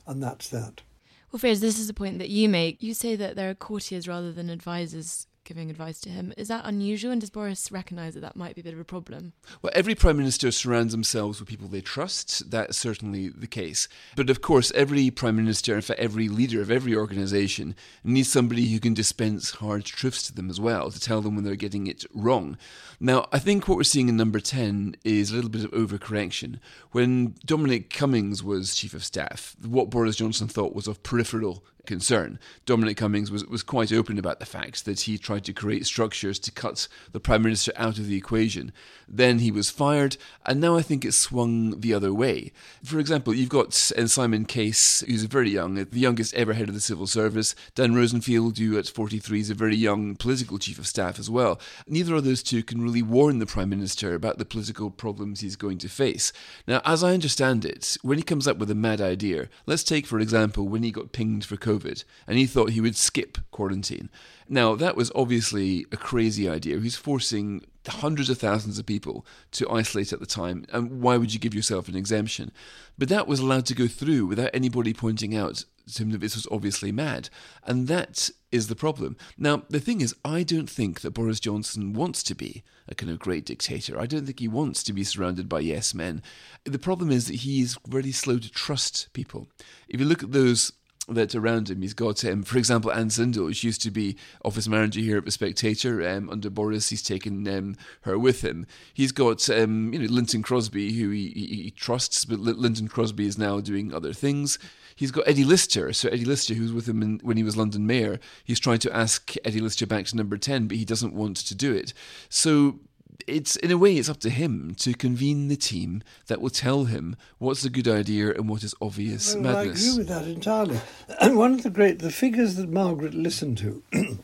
And 0.07 0.23
that's 0.23 0.49
that. 0.51 0.83
Well, 1.31 1.41
Fraser, 1.41 1.61
this 1.61 1.79
is 1.79 1.89
a 1.89 1.95
point 1.95 2.19
that 2.19 2.29
you 2.29 2.49
make. 2.49 2.83
You 2.83 2.95
say 2.95 3.17
that 3.17 3.37
there 3.37 3.51
are 3.51 3.55
courtiers 3.55 4.09
rather 4.09 4.33
than 4.33 4.49
advisors 4.49 5.27
giving 5.47 5.71
advice 5.71 6.01
to 6.01 6.11
him. 6.11 6.35
Is 6.37 6.49
that 6.49 6.67
unusual? 6.67 7.13
And 7.13 7.21
does 7.21 7.31
Boris 7.31 7.73
recognise 7.73 8.15
that 8.15 8.21
that 8.21 8.37
might 8.37 8.55
be 8.55 8.61
a 8.61 8.65
bit 8.65 8.75
of 8.75 8.81
a 8.81 8.85
problem? 8.85 9.33
Well, 9.63 9.73
every 9.75 9.95
prime 9.95 10.19
minister 10.19 10.51
surrounds 10.51 10.93
themselves 10.93 11.41
with 11.41 11.49
people 11.49 11.69
they 11.69 11.81
trust. 11.81 12.51
That's 12.51 12.77
certainly 12.77 13.29
the 13.29 13.47
case. 13.47 13.89
But 14.17 14.29
of 14.29 14.43
course, 14.43 14.73
every 14.75 15.11
prime 15.11 15.37
minister, 15.37 15.75
in 15.75 15.81
fact, 15.81 16.01
every 16.01 16.29
leader 16.29 16.61
of 16.61 16.71
every 16.71 16.95
organisation 16.95 17.75
needs 18.05 18.31
somebody 18.31 18.67
who 18.67 18.81
can 18.81 18.93
dispense 18.93 19.53
hard 19.53 19.85
truths 19.85 20.25
to 20.25 20.35
them 20.35 20.51
as 20.51 20.61
well, 20.61 20.91
to 20.91 21.01
tell 21.01 21.23
them 21.23 21.37
when 21.37 21.45
they're 21.45 21.57
getting 21.57 21.87
it 21.87 22.05
wrong. 22.13 22.59
Now, 22.99 23.29
I 23.33 23.39
think 23.39 23.69
what 23.69 23.77
we're 23.77 23.85
seeing 23.85 24.09
in 24.09 24.17
number 24.17 24.41
10 24.41 24.97
is 25.05 25.31
a 25.31 25.35
little 25.35 25.51
bit 25.51 25.65
of 25.65 25.71
overcorrection. 25.71 26.59
When 26.91 27.35
Dominic 27.45 27.91
Cummings 27.91 28.43
was 28.43 28.75
chief 28.75 28.95
of 28.95 29.05
staff, 29.05 29.55
what 29.65 29.91
Boris 29.91 30.17
Johnson 30.17 30.49
thought 30.49 30.75
was 30.75 30.89
of 30.89 31.03
peripheral 31.03 31.65
concern. 31.87 32.39
Dominic 32.65 32.97
Cummings 32.97 33.31
was, 33.31 33.45
was 33.47 33.63
quite 33.63 33.93
open 33.93 34.19
about 34.19 34.41
the 34.41 34.47
fact 34.47 34.85
that 34.85 35.01
he 35.01 35.19
tried 35.19 35.45
to 35.45 35.53
create 35.53 35.87
structures 35.87 36.39
to 36.41 36.51
cut 36.51 36.89
the 37.13 37.21
Prime 37.21 37.43
Minister 37.43 37.73
out 37.77 37.99
of 37.99 38.07
the 38.07 38.17
equation. 38.17 38.73
Then 39.09 39.39
he 39.39 39.51
was 39.51 39.71
fired, 39.71 40.17
and 40.45 40.61
now 40.61 40.77
I 40.77 40.83
think 40.83 41.05
it's 41.05 41.17
swung 41.17 41.81
the 41.81 41.95
other 41.95 42.13
way. 42.13 42.53
For 42.85 42.99
example, 42.99 43.35
you've 43.35 43.49
got 43.49 43.73
Simon 43.73 44.45
Case, 44.45 45.05
who's 45.07 45.25
very 45.25 45.51
young, 45.51 45.75
the 45.75 45.99
youngest 45.99 46.35
ever 46.35 46.55
head 46.55 46.69
of 46.69 46.75
the 46.75 46.81
civil 46.81 47.07
service. 47.07 47.55
Dan 47.75 47.95
Rosenfield, 47.95 48.59
who 48.59 48.79
at 48.79 48.89
43 48.89 49.41
is 49.41 49.51
a 49.51 49.55
very 49.55 49.77
young 49.77 50.17
political 50.17 50.59
chief 50.59 50.79
of 50.79 50.87
staff 50.87 51.19
as 51.19 51.31
well. 51.31 51.61
Neither 51.87 52.15
of 52.15 52.25
those 52.25 52.43
two 52.43 52.63
can 52.63 52.83
really 52.83 53.03
warn 53.03 53.39
the 53.39 53.47
Prime 53.47 53.69
Minister 53.69 54.15
about 54.15 54.39
the 54.39 54.45
political 54.45 54.91
problems 54.91 55.41
he's 55.41 55.57
going 55.57 55.79
to 55.79 55.89
face. 55.89 56.33
Now, 56.67 56.81
as 56.85 57.05
I 57.05 57.15
understand 57.15 57.65
it, 57.65 57.97
when 58.03 58.19
he 58.19 58.25
comes 58.25 58.49
up 58.49 58.59
with 58.59 58.71
a 58.71 58.75
mad 58.75 59.01
idea, 59.01 59.49
let's 59.67 59.85
take, 59.85 60.07
for 60.07 60.19
example, 60.19 60.69
when 60.69 60.83
he 60.83 60.91
got 60.91 61.13
pinged 61.13 61.45
for 61.45 61.57
COVID 61.57 61.76
COVID 61.77 62.05
and 62.27 62.39
he 62.39 62.47
thought 62.47 62.71
he 62.71 62.81
would 62.81 62.97
skip 62.97 63.39
quarantine. 63.51 64.11
Now, 64.49 64.75
that 64.77 64.97
was 64.97 65.11
obviously 65.15 65.87
a 65.91 65.97
crazy 65.97 66.49
idea. 66.49 66.79
He's 66.79 66.97
forcing 66.97 67.65
hundreds 67.87 68.31
of 68.31 68.39
thousands 68.39 68.79
of 68.79 68.87
people 68.87 69.27
to 69.53 69.71
isolate 69.71 70.13
at 70.13 70.21
the 70.21 70.27
time. 70.27 70.65
And 70.73 71.01
why 71.01 71.17
would 71.17 71.33
you 71.33 71.41
give 71.41 71.55
yourself 71.55 71.89
an 71.89 71.97
exemption? 71.97 72.53
But 72.99 73.09
that 73.09 73.27
was 73.27 73.41
allowed 73.41 73.67
to 73.67 73.75
go 73.75 73.87
through 73.87 74.27
without 74.27 74.51
anybody 74.55 74.93
pointing 74.93 75.37
out 75.37 75.65
to 75.95 76.03
him 76.03 76.11
that 76.11 76.21
this 76.21 76.35
was 76.35 76.49
obviously 76.51 76.91
mad. 76.91 77.29
And 77.65 77.89
that 77.89 78.31
is 78.51 78.69
the 78.69 78.77
problem. 78.77 79.17
Now, 79.39 79.63
the 79.69 79.81
thing 79.81 80.01
is, 80.01 80.15
I 80.25 80.43
don't 80.43 80.69
think 80.71 81.01
that 81.01 81.13
Boris 81.13 81.41
Johnson 81.41 81.93
wants 81.93 82.23
to 82.25 82.35
be 82.35 82.65
a 82.89 82.95
kind 82.95 83.11
of 83.11 83.19
great 83.19 83.45
dictator. 83.45 83.99
I 83.99 84.07
don't 84.07 84.27
think 84.27 84.41
he 84.41 84.49
wants 84.49 84.83
to 84.85 84.93
be 84.93 85.05
surrounded 85.05 85.49
by 85.49 85.61
yes 85.61 85.95
men. 85.95 86.23
The 86.65 86.79
problem 86.79 87.11
is 87.11 87.27
that 87.27 87.37
he 87.37 87.61
is 87.61 87.79
very 87.87 88.13
slow 88.13 88.39
to 88.39 88.51
trust 88.51 89.09
people. 89.13 89.49
If 89.89 90.01
you 90.01 90.07
look 90.07 90.23
at 90.23 90.33
those 90.33 90.73
that 91.09 91.35
around 91.35 91.71
him. 91.71 91.83
He's 91.83 91.95
got, 91.95 92.25
um, 92.25 92.43
for 92.43 92.59
example, 92.59 92.93
Ann 92.93 93.11
Sindall, 93.11 93.53
she 93.53 93.69
used 93.69 93.83
to 93.83 93.91
be 93.91 94.17
office 94.45 94.67
manager 94.67 95.01
here 95.01 95.19
at 95.19 95.25
the 95.25 95.31
Spectator. 95.31 96.07
Um, 96.09 96.29
under 96.29 96.51
Boris, 96.51 96.89
he's 96.89 97.03
taken 97.03 97.47
um, 97.49 97.77
her 98.03 98.19
with 98.19 98.43
him. 98.43 98.67
He's 98.93 99.13
got, 99.13 99.49
um, 99.51 99.93
you 99.93 100.01
know, 100.01 100.07
Lynton 100.07 100.43
Crosby, 100.43 100.93
who 100.95 101.11
he, 101.11 101.29
he, 101.29 101.63
he 101.63 101.71
trusts, 101.71 102.25
but 102.25 102.41
Lynton 102.41 102.89
Crosby 102.89 103.27
is 103.27 103.39
now 103.39 103.61
doing 103.61 103.95
other 103.95 104.13
things. 104.13 104.59
He's 104.97 105.11
got 105.11 105.29
Eddie 105.29 105.45
Lister. 105.45 105.93
So 105.93 106.09
Eddie 106.09 106.25
Lister, 106.25 106.55
who's 106.55 106.73
with 106.73 106.89
him 106.89 107.03
in, 107.03 107.21
when 107.23 107.37
he 107.37 107.43
was 107.43 107.57
London 107.57 107.87
mayor, 107.87 108.19
he's 108.45 108.59
trying 108.59 108.79
to 108.79 108.97
ask 108.97 109.35
Eddie 109.45 109.61
Lister 109.61 109.87
back 109.87 110.07
to 110.07 110.17
number 110.17 110.39
ten, 110.39 110.67
but 110.67 110.79
he 110.79 110.85
doesn't 110.85 111.15
want 111.15 111.37
to 111.37 111.55
do 111.55 111.75
it. 111.75 111.93
So 112.29 112.81
it's 113.27 113.57
in 113.57 113.71
a 113.71 113.79
way 113.79 113.97
it's 113.97 114.09
up 114.09 114.21
to 114.21 114.31
him 114.31 114.75
to 114.77 114.95
convene 114.95 115.49
the 115.49 115.57
team 115.57 116.03
that 116.27 116.41
will 116.41 116.51
tell 116.51 116.85
him 116.85 117.17
what's 117.39 117.65
a 117.65 117.71
good 117.71 117.89
idea 117.89 118.33
and 118.33 118.49
what 118.49 118.63
is 118.63 118.75
obvious 118.81 119.35
well, 119.35 119.43
madness. 119.43 119.87
I 119.87 119.91
agree 119.91 119.99
with 119.99 120.09
that 120.09 120.27
entirely. 120.27 120.81
And 121.21 121.37
one 121.37 121.55
of 121.55 121.63
the 121.63 121.71
great 121.71 121.99
the 122.01 122.11
figures 122.11 122.57
that 122.57 122.69
Margaret 122.69 123.15
listened 123.15 123.59
to, 123.59 123.83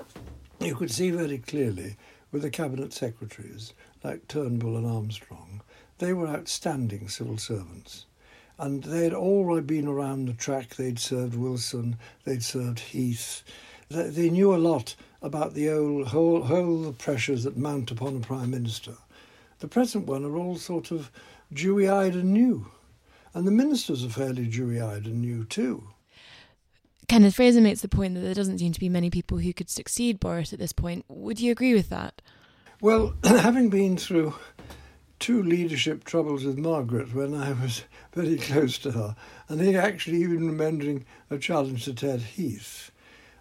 you 0.60 0.74
could 0.74 0.90
see 0.90 1.10
very 1.10 1.38
clearly 1.38 1.96
with 2.30 2.42
the 2.42 2.50
cabinet 2.50 2.92
secretaries 2.92 3.74
like 4.02 4.26
Turnbull 4.28 4.76
and 4.76 4.86
Armstrong. 4.86 5.62
They 5.98 6.12
were 6.12 6.26
outstanding 6.26 7.08
civil 7.08 7.38
servants. 7.38 8.06
And 8.58 8.84
they'd 8.84 9.14
all 9.14 9.60
been 9.60 9.86
around 9.86 10.26
the 10.26 10.32
track. 10.32 10.76
They'd 10.76 10.98
served 10.98 11.34
Wilson, 11.34 11.96
they'd 12.24 12.42
served 12.42 12.80
Heath. 12.80 13.42
They, 13.88 14.08
they 14.08 14.30
knew 14.30 14.54
a 14.54 14.56
lot 14.56 14.94
about 15.22 15.54
the 15.54 15.70
old, 15.70 16.08
whole, 16.08 16.42
whole 16.42 16.92
pressures 16.92 17.44
that 17.44 17.56
mount 17.56 17.90
upon 17.90 18.16
a 18.16 18.20
prime 18.20 18.50
minister. 18.50 18.94
The 19.60 19.68
present 19.68 20.06
one 20.06 20.24
are 20.24 20.36
all 20.36 20.56
sort 20.56 20.90
of 20.90 21.10
dewy-eyed 21.52 22.14
and 22.14 22.32
new, 22.32 22.66
and 23.32 23.46
the 23.46 23.52
ministers 23.52 24.04
are 24.04 24.10
fairly 24.10 24.46
dewy-eyed 24.46 25.06
and 25.06 25.22
new 25.22 25.44
too. 25.44 25.88
Kenneth 27.08 27.34
Fraser 27.34 27.60
makes 27.60 27.82
the 27.82 27.88
point 27.88 28.14
that 28.14 28.20
there 28.20 28.34
doesn't 28.34 28.58
seem 28.58 28.72
to 28.72 28.80
be 28.80 28.88
many 28.88 29.10
people 29.10 29.38
who 29.38 29.52
could 29.52 29.68
succeed 29.68 30.18
Boris 30.18 30.52
at 30.52 30.58
this 30.58 30.72
point. 30.72 31.04
Would 31.08 31.40
you 31.40 31.52
agree 31.52 31.74
with 31.74 31.90
that? 31.90 32.22
Well, 32.80 33.14
having 33.24 33.68
been 33.68 33.96
through 33.96 34.34
two 35.18 35.42
leadership 35.42 36.04
troubles 36.04 36.44
with 36.44 36.58
Margaret 36.58 37.14
when 37.14 37.34
I 37.34 37.52
was 37.52 37.84
very 38.12 38.36
close 38.36 38.78
to 38.78 38.92
her, 38.92 39.14
and 39.48 39.60
he 39.60 39.76
actually 39.76 40.22
even 40.22 40.46
remembering 40.46 41.04
a 41.30 41.38
challenge 41.38 41.84
to 41.84 41.94
Ted 41.94 42.20
Heath, 42.22 42.90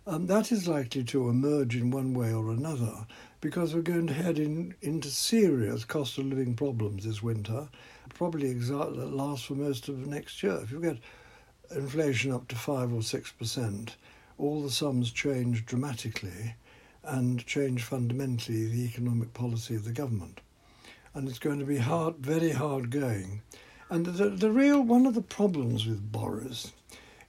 um, 0.08 0.26
that 0.28 0.52
is 0.52 0.68
likely 0.68 1.04
to 1.04 1.30
emerge 1.30 1.76
in 1.76 1.92
one 1.92 2.14
way 2.14 2.34
or 2.34 2.50
another 2.50 3.06
because 3.40 3.74
we're 3.74 3.82
going 3.82 4.08
to 4.08 4.14
head 4.14 4.40
in, 4.40 4.74
into 4.82 5.10
serious 5.10 5.86
cost 5.86 6.18
of 6.18 6.26
living 6.26 6.56
problems 6.56 7.04
this 7.04 7.22
winter, 7.24 7.68
probably 8.14 8.50
exactly 8.50 9.04
last 9.06 9.46
for 9.46 9.54
most 9.54 9.88
of 9.90 10.08
next 10.08 10.42
year. 10.42 10.60
If 10.62 10.72
you 10.72 10.80
get 10.80 10.98
inflation 11.76 12.32
up 12.32 12.48
to 12.50 12.56
5 12.56 12.94
or 12.94 13.00
6%, 13.00 13.90
all 14.38 14.62
the 14.62 14.72
sums 14.72 15.12
change 15.12 15.66
dramatically 15.66 16.56
and 17.04 17.46
change 17.46 17.84
fundamentally 17.84 18.68
the 18.68 18.86
economic 18.86 19.34
policy 19.34 19.76
of 19.76 19.86
the 19.86 19.92
government. 19.92 20.42
And 21.14 21.28
it's 21.28 21.40
going 21.40 21.60
to 21.60 21.66
be 21.66 21.78
hard, 21.78 22.18
very 22.18 22.52
hard 22.52 22.90
going. 22.90 23.42
And 23.90 24.06
the, 24.06 24.30
the 24.30 24.52
real 24.52 24.82
one 24.82 25.06
of 25.06 25.16
the 25.16 25.22
problems 25.22 25.86
with 25.86 26.12
Boris 26.12 26.72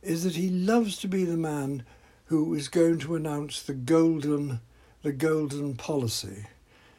is 0.03 0.25
that 0.25 0.37
he 0.37 0.49
loves 0.49 0.99
to 0.99 1.09
be 1.09 1.25
the 1.25 1.37
man 1.37 1.85
who 2.33 2.55
is 2.55 2.69
going 2.69 2.99
to 2.99 3.15
announce 3.15 3.61
the 3.61 3.75
golden, 3.75 4.59
the 5.03 5.13
golden 5.13 5.75
policy. 5.75 6.47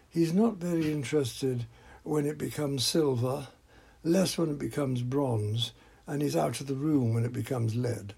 He's 0.07 0.31
not 0.31 0.57
very 0.57 0.91
interested 0.91 1.65
when 2.03 2.27
it 2.27 2.37
becomes 2.37 2.85
silver, 2.85 3.47
less 4.03 4.37
when 4.37 4.51
it 4.51 4.59
becomes 4.59 5.01
bronze, 5.01 5.71
and 6.05 6.21
he's 6.21 6.35
out 6.35 6.61
of 6.61 6.67
the 6.67 6.75
room 6.75 7.15
when 7.15 7.25
it 7.25 7.33
becomes 7.33 7.75
lead. 7.75 8.13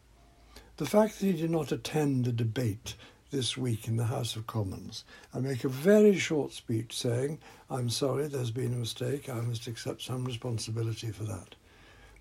The 0.75 0.86
fact 0.86 1.17
that 1.17 1.25
he 1.25 1.31
did 1.31 1.51
not 1.51 1.72
attend 1.72 2.25
the 2.25 2.34
debate 2.34 2.95
this 3.31 3.55
week 3.55 3.88
in 3.88 3.95
the 3.95 4.03
House 4.03 4.36
of 4.36 4.45
Commons 4.45 5.05
and 5.31 5.45
make 5.45 5.63
a 5.63 5.69
very 5.69 6.17
short 6.17 6.51
speech 6.51 6.98
saying, 6.98 7.39
I'm 7.69 7.89
sorry, 7.89 8.27
there's 8.27 8.51
been 8.51 8.74
a 8.74 8.77
mistake, 8.77 9.29
I 9.29 9.39
must 9.39 9.67
accept 9.67 10.01
some 10.01 10.25
responsibility 10.25 11.12
for 11.12 11.24
that. 11.24 11.55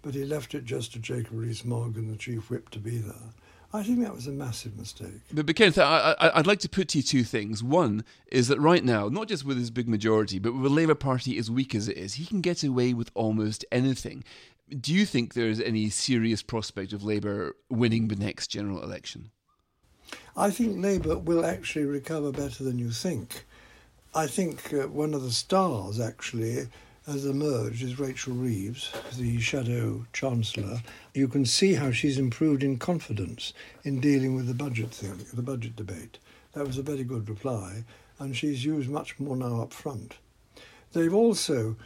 But 0.03 0.15
he 0.15 0.25
left 0.25 0.55
it 0.55 0.65
just 0.65 0.93
to 0.93 1.01
Jacob 1.01 1.33
Rees-Mogg 1.33 1.97
and 1.97 2.09
the 2.09 2.17
Chief 2.17 2.49
Whip 2.49 2.71
to 2.71 2.79
be 2.79 2.99
there. 2.99 3.33
I 3.75 3.83
think 3.83 3.99
that 4.02 4.14
was 4.14 4.28
a 4.28 4.31
massive 4.31 4.78
mistake. 4.78 5.21
But, 5.33 5.47
but 5.47 5.57
Kenneth, 5.57 5.78
I, 5.78 6.31
would 6.37 6.47
like 6.47 6.61
to 6.61 6.69
put 6.69 6.90
to 6.90 6.99
you 6.99 7.02
two 7.02 7.25
things. 7.25 7.61
One 7.61 8.04
is 8.28 8.47
that 8.47 8.61
right 8.61 8.85
now, 8.85 9.09
not 9.09 9.26
just 9.26 9.45
with 9.45 9.59
his 9.59 9.73
big 9.73 9.88
majority, 9.88 10.38
but 10.38 10.52
with 10.52 10.62
the 10.62 10.69
Labour 10.69 10.95
Party 10.95 11.37
as 11.38 11.50
weak 11.50 11.75
as 11.75 11.88
it 11.88 11.97
is, 11.97 12.14
he 12.14 12.25
can 12.25 12.40
get 12.40 12.62
away 12.62 12.95
with 12.95 13.11
almost 13.14 13.64
anything. 13.73 14.23
Do 14.69 14.95
you 14.95 15.04
think 15.04 15.35
there 15.35 15.49
is 15.49 15.61
any 15.61 15.90
serious 15.90 16.40
prospect 16.40 16.93
of 16.93 17.02
Labour 17.02 17.57
winning 17.69 18.07
the 18.07 18.14
next 18.14 18.47
general 18.47 18.81
election? 18.81 19.33
I 20.37 20.50
think 20.50 20.81
Labour 20.81 21.19
will 21.19 21.45
actually 21.45 21.87
recover 21.87 22.31
better 22.31 22.62
than 22.62 22.78
you 22.78 22.93
think. 22.93 23.45
I 24.14 24.28
think 24.28 24.73
uh, 24.73 24.87
one 24.87 25.14
of 25.14 25.25
the 25.25 25.33
stars, 25.33 25.99
actually, 25.99 26.69
has 27.07 27.27
emerged 27.27 27.83
is 27.83 27.99
Rachel 27.99 28.33
Reeves, 28.33 28.91
the 29.19 29.39
shadow 29.39 30.07
chancellor. 30.13 30.81
You 31.13 31.29
can 31.29 31.45
see 31.45 31.75
how 31.75 31.91
she's 31.91 32.19
improved 32.19 32.63
in 32.63 32.79
confidence 32.79 33.53
in 33.83 34.01
dealing 34.01 34.35
with 34.35 34.47
the 34.47 34.55
budget 34.55 34.91
thing, 34.91 35.27
the 35.33 35.43
budget 35.43 35.77
debate. 35.77 36.19
That 36.55 36.67
was 36.67 36.79
a 36.79 36.83
very 36.83 37.05
good 37.05 37.29
reply, 37.29 37.85
and 38.19 38.35
she's 38.35 38.65
used 38.65 38.89
much 38.89 39.19
more 39.21 39.37
now 39.37 39.61
up 39.61 39.73
front. 39.73 40.15
They've 40.93 41.15
also 41.15 41.77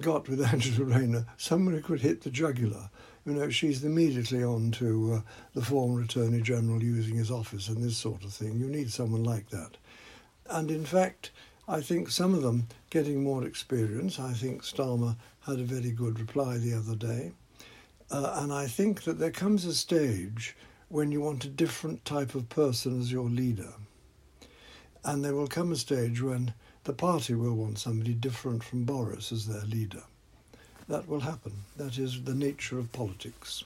got 0.00 0.28
with 0.28 0.44
Angela 0.52 0.86
Rayner 0.86 1.26
someone 1.36 1.74
who 1.74 1.82
could 1.82 2.00
hit 2.00 2.22
the 2.22 2.30
jugular. 2.30 2.90
You 3.24 3.34
know, 3.34 3.50
she's 3.50 3.84
immediately 3.84 4.42
on 4.42 4.72
to 4.72 5.14
uh, 5.14 5.20
the 5.54 5.64
former 5.64 6.02
Attorney 6.02 6.42
General 6.42 6.82
using 6.82 7.14
his 7.14 7.30
office 7.30 7.68
and 7.68 7.82
this 7.82 7.96
sort 7.96 8.24
of 8.24 8.32
thing. 8.32 8.58
You 8.58 8.66
need 8.66 8.90
someone 8.90 9.24
like 9.24 9.50
that. 9.50 9.76
And 10.50 10.70
in 10.70 10.84
fact, 10.84 11.30
I 11.66 11.80
think 11.80 12.10
some 12.10 12.34
of 12.34 12.42
them 12.42 12.68
getting 12.90 13.22
more 13.22 13.44
experience. 13.44 14.18
I 14.18 14.34
think 14.34 14.62
Starmer 14.62 15.16
had 15.46 15.58
a 15.58 15.64
very 15.64 15.92
good 15.92 16.20
reply 16.20 16.58
the 16.58 16.74
other 16.74 16.94
day. 16.94 17.32
Uh, 18.10 18.40
and 18.42 18.52
I 18.52 18.66
think 18.66 19.04
that 19.04 19.18
there 19.18 19.30
comes 19.30 19.64
a 19.64 19.74
stage 19.74 20.56
when 20.88 21.10
you 21.10 21.22
want 21.22 21.44
a 21.44 21.48
different 21.48 22.04
type 22.04 22.34
of 22.34 22.50
person 22.50 23.00
as 23.00 23.10
your 23.10 23.30
leader. 23.30 23.72
And 25.04 25.24
there 25.24 25.34
will 25.34 25.46
come 25.46 25.72
a 25.72 25.76
stage 25.76 26.20
when 26.20 26.52
the 26.84 26.92
party 26.92 27.34
will 27.34 27.54
want 27.54 27.78
somebody 27.78 28.12
different 28.12 28.62
from 28.62 28.84
Boris 28.84 29.32
as 29.32 29.46
their 29.46 29.64
leader. 29.64 30.02
That 30.88 31.08
will 31.08 31.20
happen. 31.20 31.52
That 31.78 31.98
is 31.98 32.24
the 32.24 32.34
nature 32.34 32.78
of 32.78 32.92
politics. 32.92 33.64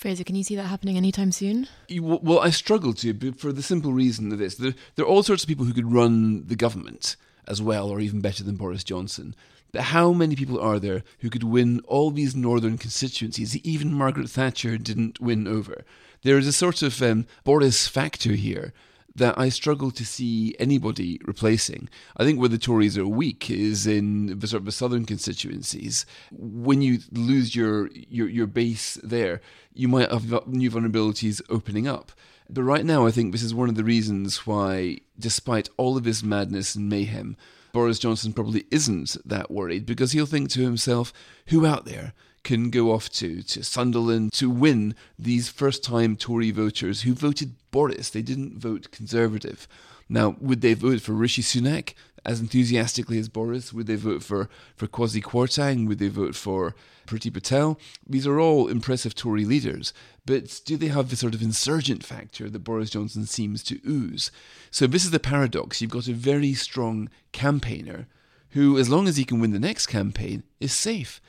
Fraser, 0.00 0.24
can 0.24 0.34
you 0.34 0.42
see 0.42 0.56
that 0.56 0.62
happening 0.62 0.96
anytime 0.96 1.30
soon? 1.30 1.68
Well, 2.00 2.38
I 2.40 2.48
struggle 2.48 2.94
to, 2.94 3.12
but 3.12 3.38
for 3.38 3.52
the 3.52 3.62
simple 3.62 3.92
reason 3.92 4.32
of 4.32 4.38
this. 4.38 4.54
There, 4.54 4.72
there 4.96 5.04
are 5.04 5.08
all 5.08 5.22
sorts 5.22 5.42
of 5.42 5.48
people 5.48 5.66
who 5.66 5.74
could 5.74 5.92
run 5.92 6.46
the 6.46 6.56
government 6.56 7.16
as 7.46 7.60
well, 7.60 7.90
or 7.90 8.00
even 8.00 8.22
better 8.22 8.42
than 8.42 8.56
Boris 8.56 8.82
Johnson. 8.82 9.34
But 9.72 9.82
how 9.82 10.14
many 10.14 10.36
people 10.36 10.58
are 10.58 10.78
there 10.78 11.02
who 11.18 11.28
could 11.28 11.44
win 11.44 11.80
all 11.80 12.10
these 12.10 12.34
northern 12.34 12.78
constituencies 12.78 13.52
that 13.52 13.66
even 13.66 13.92
Margaret 13.92 14.30
Thatcher 14.30 14.78
didn't 14.78 15.20
win 15.20 15.46
over? 15.46 15.84
There 16.22 16.38
is 16.38 16.46
a 16.46 16.52
sort 16.54 16.80
of 16.80 17.02
um, 17.02 17.26
Boris 17.44 17.86
factor 17.86 18.32
here 18.32 18.72
that 19.14 19.38
I 19.38 19.48
struggle 19.48 19.90
to 19.90 20.04
see 20.04 20.54
anybody 20.58 21.20
replacing. 21.24 21.88
I 22.16 22.24
think 22.24 22.38
where 22.38 22.48
the 22.48 22.58
Tories 22.58 22.96
are 22.96 23.06
weak 23.06 23.50
is 23.50 23.86
in 23.86 24.38
the 24.38 24.46
sort 24.46 24.60
of 24.60 24.66
the 24.66 24.72
southern 24.72 25.04
constituencies. 25.04 26.06
When 26.30 26.82
you 26.82 27.00
lose 27.12 27.54
your 27.54 27.88
your, 27.92 28.28
your 28.28 28.46
base 28.46 28.94
there, 29.02 29.40
you 29.74 29.88
might 29.88 30.10
have 30.10 30.46
new 30.46 30.70
vulnerabilities 30.70 31.42
opening 31.48 31.88
up. 31.88 32.12
But 32.48 32.62
right 32.62 32.84
now, 32.84 33.06
I 33.06 33.12
think 33.12 33.30
this 33.32 33.44
is 33.44 33.54
one 33.54 33.68
of 33.68 33.76
the 33.76 33.84
reasons 33.84 34.44
why, 34.46 34.98
despite 35.18 35.68
all 35.76 35.96
of 35.96 36.02
this 36.02 36.22
madness 36.22 36.74
and 36.74 36.88
mayhem, 36.88 37.36
Boris 37.72 38.00
Johnson 38.00 38.32
probably 38.32 38.66
isn't 38.70 39.16
that 39.24 39.50
worried 39.50 39.86
because 39.86 40.12
he'll 40.12 40.26
think 40.26 40.50
to 40.50 40.62
himself, 40.62 41.12
who 41.46 41.64
out 41.64 41.84
there 41.84 42.12
can 42.42 42.70
go 42.70 42.92
off 42.92 43.10
to, 43.10 43.42
to 43.42 43.62
Sunderland 43.62 44.32
to 44.34 44.48
win 44.48 44.94
these 45.18 45.48
first 45.48 45.84
time 45.84 46.16
Tory 46.16 46.50
voters 46.50 47.02
who 47.02 47.14
voted 47.14 47.54
Boris. 47.70 48.10
They 48.10 48.22
didn't 48.22 48.58
vote 48.58 48.90
Conservative. 48.90 49.68
Now, 50.08 50.36
would 50.40 50.60
they 50.60 50.74
vote 50.74 51.00
for 51.00 51.12
Rishi 51.12 51.42
Sunak 51.42 51.94
as 52.24 52.40
enthusiastically 52.40 53.18
as 53.18 53.28
Boris? 53.28 53.72
Would 53.72 53.86
they 53.86 53.94
vote 53.94 54.22
for, 54.22 54.48
for 54.74 54.86
Kwasi 54.86 55.22
Kwarteng? 55.22 55.86
Would 55.86 55.98
they 55.98 56.08
vote 56.08 56.34
for 56.34 56.74
Priti 57.06 57.32
Patel? 57.32 57.78
These 58.06 58.26
are 58.26 58.40
all 58.40 58.68
impressive 58.68 59.14
Tory 59.14 59.44
leaders, 59.44 59.92
but 60.26 60.60
do 60.64 60.76
they 60.76 60.88
have 60.88 61.10
the 61.10 61.16
sort 61.16 61.34
of 61.34 61.42
insurgent 61.42 62.04
factor 62.04 62.50
that 62.50 62.58
Boris 62.64 62.90
Johnson 62.90 63.24
seems 63.26 63.62
to 63.64 63.80
ooze? 63.86 64.30
So, 64.70 64.86
this 64.86 65.04
is 65.04 65.10
the 65.12 65.20
paradox. 65.20 65.80
You've 65.80 65.90
got 65.90 66.08
a 66.08 66.12
very 66.12 66.54
strong 66.54 67.08
campaigner 67.32 68.06
who, 68.50 68.78
as 68.78 68.88
long 68.88 69.06
as 69.06 69.16
he 69.16 69.24
can 69.24 69.40
win 69.40 69.52
the 69.52 69.60
next 69.60 69.86
campaign, 69.86 70.42
is 70.58 70.72
safe. 70.72 71.20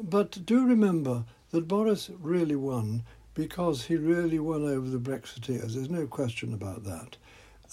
But 0.00 0.46
do 0.46 0.64
remember 0.64 1.24
that 1.50 1.66
Boris 1.66 2.08
really 2.20 2.54
won 2.54 3.02
because 3.34 3.86
he 3.86 3.96
really 3.96 4.38
won 4.38 4.64
over 4.64 4.88
the 4.88 4.98
Brexiteers. 4.98 5.74
There's 5.74 5.90
no 5.90 6.06
question 6.06 6.54
about 6.54 6.84
that. 6.84 7.16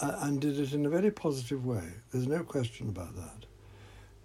Uh, 0.00 0.18
and 0.22 0.40
did 0.40 0.58
it 0.58 0.72
in 0.72 0.84
a 0.84 0.90
very 0.90 1.12
positive 1.12 1.64
way. 1.64 1.84
There's 2.10 2.26
no 2.26 2.42
question 2.42 2.88
about 2.88 3.14
that. 3.14 3.46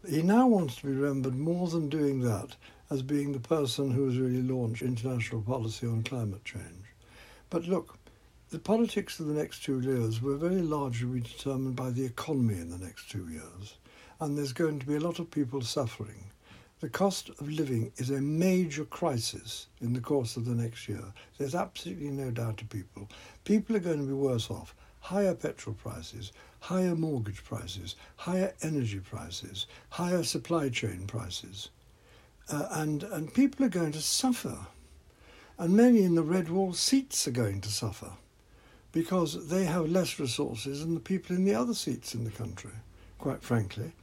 He 0.09 0.23
now 0.23 0.47
wants 0.47 0.77
to 0.77 0.87
be 0.87 0.93
remembered 0.93 1.35
more 1.35 1.67
than 1.67 1.89
doing 1.89 2.21
that 2.21 2.55
as 2.89 3.03
being 3.03 3.33
the 3.33 3.39
person 3.39 3.91
who 3.91 4.07
has 4.07 4.17
really 4.17 4.41
launched 4.41 4.81
international 4.81 5.43
policy 5.43 5.85
on 5.85 6.01
climate 6.01 6.43
change. 6.43 6.95
But 7.51 7.67
look, 7.67 7.99
the 8.49 8.57
politics 8.57 9.19
of 9.19 9.27
the 9.27 9.35
next 9.35 9.63
two 9.63 9.79
years 9.79 10.23
will 10.23 10.37
very 10.37 10.63
largely 10.63 11.19
be 11.19 11.19
determined 11.19 11.75
by 11.75 11.91
the 11.91 12.05
economy 12.05 12.55
in 12.55 12.71
the 12.71 12.83
next 12.83 13.11
two 13.11 13.29
years. 13.29 13.77
And 14.19 14.35
there's 14.35 14.53
going 14.53 14.79
to 14.79 14.87
be 14.87 14.95
a 14.95 14.99
lot 14.99 15.19
of 15.19 15.29
people 15.29 15.61
suffering. 15.61 16.30
The 16.81 16.89
cost 16.89 17.29
of 17.29 17.47
living 17.47 17.91
is 17.97 18.09
a 18.09 18.19
major 18.19 18.85
crisis 18.85 19.67
in 19.81 19.93
the 19.93 20.01
course 20.01 20.35
of 20.35 20.45
the 20.45 20.55
next 20.55 20.89
year. 20.89 21.13
There's 21.37 21.53
absolutely 21.53 22.09
no 22.09 22.31
doubt 22.31 22.57
to 22.57 22.65
people. 22.65 23.07
People 23.43 23.75
are 23.75 23.79
going 23.79 23.99
to 23.99 24.07
be 24.07 24.13
worse 24.13 24.49
off. 24.49 24.73
higher 24.99 25.35
petrol 25.35 25.75
prices, 25.75 26.31
higher 26.59 26.95
mortgage 26.95 27.43
prices, 27.43 27.95
higher 28.15 28.53
energy 28.63 28.99
prices, 28.99 29.67
higher 29.89 30.23
supply 30.23 30.69
chain 30.69 31.05
prices. 31.05 31.69
Uh, 32.49 32.67
and, 32.71 33.03
and 33.03 33.33
people 33.33 33.65
are 33.65 33.69
going 33.69 33.91
to 33.91 34.01
suffer. 34.01 34.57
And 35.59 35.75
many 35.75 36.03
in 36.03 36.15
the 36.15 36.23
red 36.23 36.49
wall 36.49 36.73
seats 36.73 37.27
are 37.27 37.31
going 37.31 37.61
to 37.61 37.69
suffer 37.69 38.11
because 38.91 39.49
they 39.49 39.65
have 39.65 39.89
less 39.89 40.19
resources 40.19 40.81
than 40.81 40.95
the 40.95 40.99
people 40.99 41.35
in 41.35 41.45
the 41.45 41.55
other 41.55 41.75
seats 41.75 42.15
in 42.15 42.23
the 42.23 42.31
country, 42.31 42.71
quite 43.19 43.43
frankly. 43.43 43.93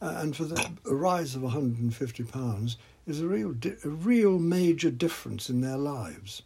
Uh, 0.00 0.14
and 0.18 0.36
for 0.36 0.44
the 0.44 0.70
rise 0.84 1.34
of 1.34 1.42
£150 1.42 2.76
is 3.06 3.20
a 3.20 3.26
real, 3.26 3.52
di- 3.52 3.76
a 3.84 3.88
real 3.88 4.38
major 4.38 4.90
difference 4.90 5.48
in 5.48 5.60
their 5.62 5.78
lives. 5.78 6.42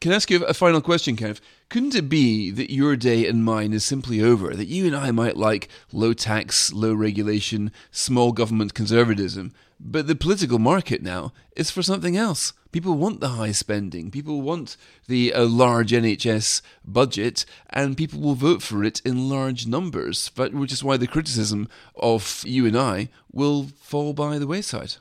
Can 0.00 0.12
I 0.12 0.16
ask 0.16 0.30
you 0.30 0.44
a 0.44 0.52
final 0.52 0.82
question, 0.82 1.16
Kenneth? 1.16 1.40
Couldn't 1.70 1.94
it 1.94 2.10
be 2.10 2.50
that 2.50 2.70
your 2.70 2.94
day 2.94 3.26
and 3.26 3.42
mine 3.42 3.72
is 3.72 3.86
simply 3.86 4.20
over? 4.20 4.54
That 4.54 4.68
you 4.68 4.86
and 4.86 4.94
I 4.94 5.10
might 5.12 5.38
like 5.38 5.68
low 5.92 6.12
tax, 6.12 6.74
low 6.74 6.92
regulation, 6.92 7.72
small 7.90 8.32
government 8.32 8.74
conservatism, 8.74 9.54
but 9.78 10.06
the 10.06 10.14
political 10.14 10.58
market 10.58 11.02
now 11.02 11.32
is 11.56 11.70
for 11.70 11.82
something 11.82 12.16
else. 12.16 12.52
People 12.72 12.94
want 12.94 13.20
the 13.20 13.30
high 13.30 13.52
spending, 13.52 14.10
people 14.10 14.42
want 14.42 14.76
the 15.06 15.32
uh, 15.32 15.44
large 15.44 15.92
NHS 15.92 16.62
budget, 16.84 17.44
and 17.70 17.96
people 17.96 18.20
will 18.20 18.34
vote 18.34 18.62
for 18.62 18.82
it 18.82 19.00
in 19.04 19.28
large 19.28 19.66
numbers, 19.66 20.30
but 20.34 20.52
which 20.52 20.72
is 20.72 20.82
why 20.82 20.96
the 20.96 21.06
criticism 21.06 21.68
of 21.96 22.42
you 22.44 22.66
and 22.66 22.76
I 22.76 23.10
will 23.32 23.68
fall 23.80 24.12
by 24.12 24.38
the 24.38 24.46
wayside. 24.46 24.96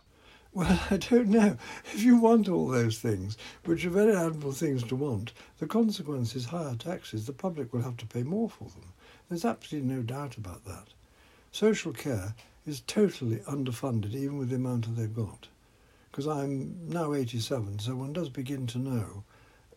Well, 0.53 0.79
I 0.91 0.97
don't 0.97 1.29
know. 1.29 1.57
If 1.85 2.03
you 2.03 2.17
want 2.17 2.47
all 2.47 2.67
those 2.67 2.99
things, 2.99 3.37
which 3.65 3.85
are 3.85 3.89
very 3.89 4.15
admirable 4.15 4.51
things 4.51 4.83
to 4.83 4.95
want, 4.95 5.33
the 5.57 5.65
consequence 5.65 6.35
is 6.35 6.45
higher 6.45 6.75
taxes. 6.75 7.25
The 7.25 7.33
public 7.33 7.73
will 7.73 7.81
have 7.81 7.97
to 7.97 8.05
pay 8.05 8.23
more 8.23 8.49
for 8.49 8.65
them. 8.65 8.93
There's 9.29 9.45
absolutely 9.45 9.89
no 9.89 10.03
doubt 10.03 10.37
about 10.37 10.65
that. 10.65 10.89
Social 11.51 11.91
care 11.91 12.35
is 12.65 12.81
totally 12.81 13.37
underfunded, 13.39 14.13
even 14.15 14.37
with 14.37 14.49
the 14.49 14.55
amount 14.55 14.85
that 14.85 14.99
they've 14.99 15.13
got. 15.13 15.47
Because 16.11 16.27
I'm 16.27 16.77
now 16.87 17.13
87, 17.13 17.79
so 17.79 17.95
one 17.95 18.13
does 18.13 18.29
begin 18.29 18.67
to 18.67 18.77
know, 18.77 19.23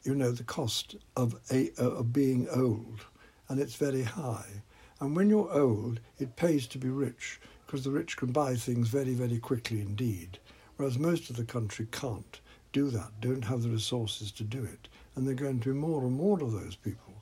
you 0.02 0.14
know, 0.14 0.31
the 0.31 0.45
cost 0.45 0.97
of, 1.16 1.35
a, 1.50 1.71
uh, 1.78 1.90
of 1.90 2.12
being 2.12 2.49
old, 2.50 3.00
and 3.49 3.59
it's 3.59 3.76
very 3.76 4.02
high. 4.02 4.62
And 5.00 5.16
when 5.16 5.31
you're 5.31 5.52
old, 5.52 6.00
it 6.19 6.37
pays 6.37 6.66
to 6.69 6.78
be 6.78 6.88
rich, 6.88 7.40
because 7.66 7.85
the 7.85 7.90
rich 7.90 8.16
can 8.16 8.33
buy 8.33 8.55
things 8.55 8.88
very, 8.88 9.14
very 9.14 9.38
quickly 9.38 9.81
indeed 9.81 10.38
whereas 10.76 10.99
most 10.99 11.31
of 11.31 11.37
the 11.37 11.45
country 11.45 11.87
can't 11.90 12.40
do 12.73 12.88
that, 12.90 13.21
don't 13.21 13.45
have 13.45 13.62
the 13.62 13.69
resources 13.69 14.31
to 14.33 14.45
do 14.45 14.62
it. 14.62 14.88
And 15.14 15.26
there 15.26 15.33
are 15.33 15.37
going 15.37 15.61
to 15.61 15.73
be 15.73 15.78
more 15.78 16.02
and 16.02 16.12
more 16.12 16.43
of 16.43 16.52
those 16.52 16.76
people. 16.76 17.14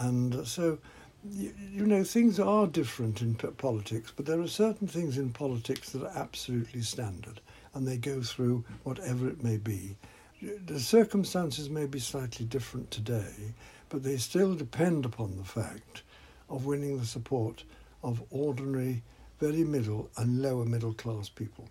And 0.00 0.34
uh, 0.34 0.44
so, 0.44 0.78
you, 1.30 1.54
you 1.70 1.86
know, 1.86 2.04
things 2.04 2.38
are 2.38 2.66
different 2.66 3.22
in 3.22 3.34
politics, 3.34 4.12
but 4.14 4.26
there 4.26 4.40
are 4.40 4.48
certain 4.48 4.88
things 4.88 5.16
in 5.18 5.30
politics 5.30 5.90
that 5.90 6.02
are 6.02 6.18
absolutely 6.18 6.82
standard, 6.82 7.40
and 7.74 7.86
they 7.86 7.96
go 7.96 8.22
through 8.22 8.64
whatever 8.82 9.28
it 9.28 9.42
may 9.42 9.56
be. 9.56 9.96
The 10.66 10.80
circumstances 10.80 11.70
may 11.70 11.86
be 11.86 11.98
slightly 11.98 12.44
different 12.44 12.90
today, 12.90 13.54
but 13.88 14.02
they 14.02 14.16
still 14.18 14.54
depend 14.54 15.04
upon 15.04 15.36
the 15.36 15.44
fact 15.44 16.02
of 16.50 16.66
winning 16.66 16.98
the 16.98 17.06
support 17.06 17.64
of 18.02 18.22
ordinary, 18.30 19.02
very 19.40 19.64
middle 19.64 20.10
and 20.18 20.42
lower 20.42 20.64
middle 20.64 20.92
class 20.92 21.28
people. 21.28 21.68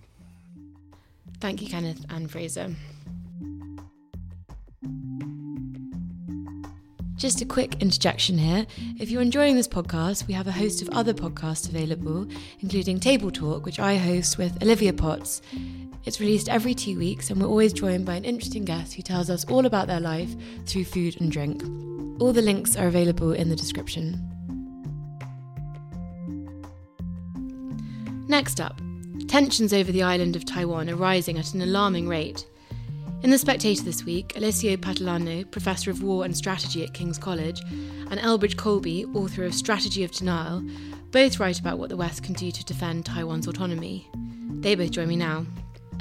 Thank 1.39 1.61
you, 1.61 1.69
Kenneth 1.69 2.03
and 2.09 2.29
Fraser. 2.29 2.73
Just 7.23 7.39
a 7.39 7.45
quick 7.45 7.81
interjection 7.81 8.37
here. 8.37 8.67
If 8.99 9.09
you're 9.09 9.21
enjoying 9.21 9.55
this 9.55 9.65
podcast, 9.65 10.27
we 10.27 10.33
have 10.33 10.47
a 10.47 10.51
host 10.51 10.81
of 10.81 10.89
other 10.89 11.13
podcasts 11.13 11.69
available, 11.69 12.27
including 12.59 12.99
Table 12.99 13.31
Talk, 13.31 13.65
which 13.65 13.79
I 13.79 13.95
host 13.95 14.37
with 14.37 14.61
Olivia 14.61 14.91
Potts. 14.91 15.41
It's 16.03 16.19
released 16.19 16.49
every 16.49 16.73
two 16.73 16.99
weeks, 16.99 17.29
and 17.29 17.39
we're 17.39 17.47
always 17.47 17.71
joined 17.71 18.05
by 18.05 18.15
an 18.15 18.25
interesting 18.25 18.65
guest 18.65 18.95
who 18.95 19.01
tells 19.01 19.29
us 19.29 19.45
all 19.45 19.65
about 19.65 19.87
their 19.87 20.01
life 20.01 20.35
through 20.65 20.83
food 20.83 21.15
and 21.21 21.31
drink. 21.31 21.63
All 22.21 22.33
the 22.33 22.41
links 22.41 22.75
are 22.75 22.87
available 22.87 23.31
in 23.31 23.47
the 23.47 23.55
description. 23.55 24.19
Next 28.27 28.59
up, 28.59 28.81
Tensions 29.27 29.71
over 29.71 29.93
the 29.93 30.03
island 30.03 30.35
of 30.35 30.43
Taiwan 30.43 30.89
are 30.89 30.97
rising 30.97 31.37
at 31.37 31.53
an 31.53 31.61
alarming 31.61 32.09
rate. 32.09 32.45
In 33.23 33.29
The 33.29 33.37
Spectator 33.37 33.83
this 33.83 34.03
week, 34.03 34.35
Alessio 34.35 34.75
Patalano, 34.75 35.49
Professor 35.49 35.89
of 35.89 36.03
War 36.03 36.25
and 36.25 36.35
Strategy 36.35 36.83
at 36.83 36.93
King's 36.93 37.17
College, 37.17 37.61
and 37.61 38.19
Elbridge 38.19 38.57
Colby, 38.57 39.05
author 39.15 39.45
of 39.45 39.53
Strategy 39.53 40.03
of 40.03 40.11
Denial, 40.11 40.61
both 41.11 41.39
write 41.39 41.57
about 41.57 41.79
what 41.79 41.87
the 41.87 41.95
West 41.95 42.21
can 42.21 42.33
do 42.33 42.51
to 42.51 42.65
defend 42.65 43.05
Taiwan's 43.05 43.47
autonomy. 43.47 44.09
They 44.59 44.75
both 44.75 44.91
join 44.91 45.07
me 45.07 45.15
now. 45.15 45.45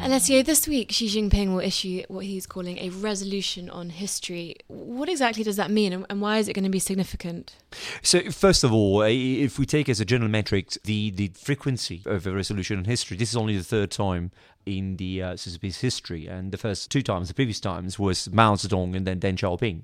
Alessio, 0.01 0.43
this 0.43 0.67
week 0.67 0.91
Xi 0.91 1.07
Jinping 1.07 1.53
will 1.53 1.61
issue 1.61 2.03
what 2.09 2.25
he's 2.25 2.45
calling 2.45 2.79
a 2.79 2.89
resolution 2.89 3.71
on 3.71 3.91
history. 3.91 4.57
What 4.67 5.09
exactly 5.09 5.45
does 5.45 5.57
that 5.57 5.71
mean 5.71 5.93
and 5.93 6.21
why 6.21 6.39
is 6.39 6.49
it 6.49 6.55
going 6.55 6.65
to 6.65 6.71
be 6.71 6.81
significant? 6.81 7.55
So, 8.03 8.31
first 8.33 8.65
of 8.65 8.73
all, 8.73 9.05
eh, 9.05 9.11
if 9.11 9.61
we 9.61 9.67
take 9.67 9.89
as 9.89 10.01
a 10.01 10.05
general 10.05 10.29
metric 10.29 10.77
the, 10.83 11.11
the 11.11 11.29
frequency 11.37 12.03
of 12.05 12.27
a 12.27 12.33
resolution 12.33 12.79
on 12.79 12.85
history, 12.85 13.17
this 13.17 13.31
is 13.31 13.37
only 13.37 13.57
the 13.57 13.63
third 13.63 13.93
time 13.93 14.33
in 14.67 14.97
the 14.97 15.23
uh, 15.23 15.33
CCP's 15.35 15.81
history. 15.81 16.27
And 16.27 16.53
the 16.53 16.59
first 16.59 16.91
two 16.91 17.03
times, 17.03 17.29
the 17.29 17.35
previous 17.35 17.61
times, 17.61 17.99
was 17.99 18.31
Mao 18.31 18.55
Zedong 18.55 18.97
and 18.97 19.07
then 19.07 19.21
Deng 19.21 19.37
Xiaoping. 19.37 19.83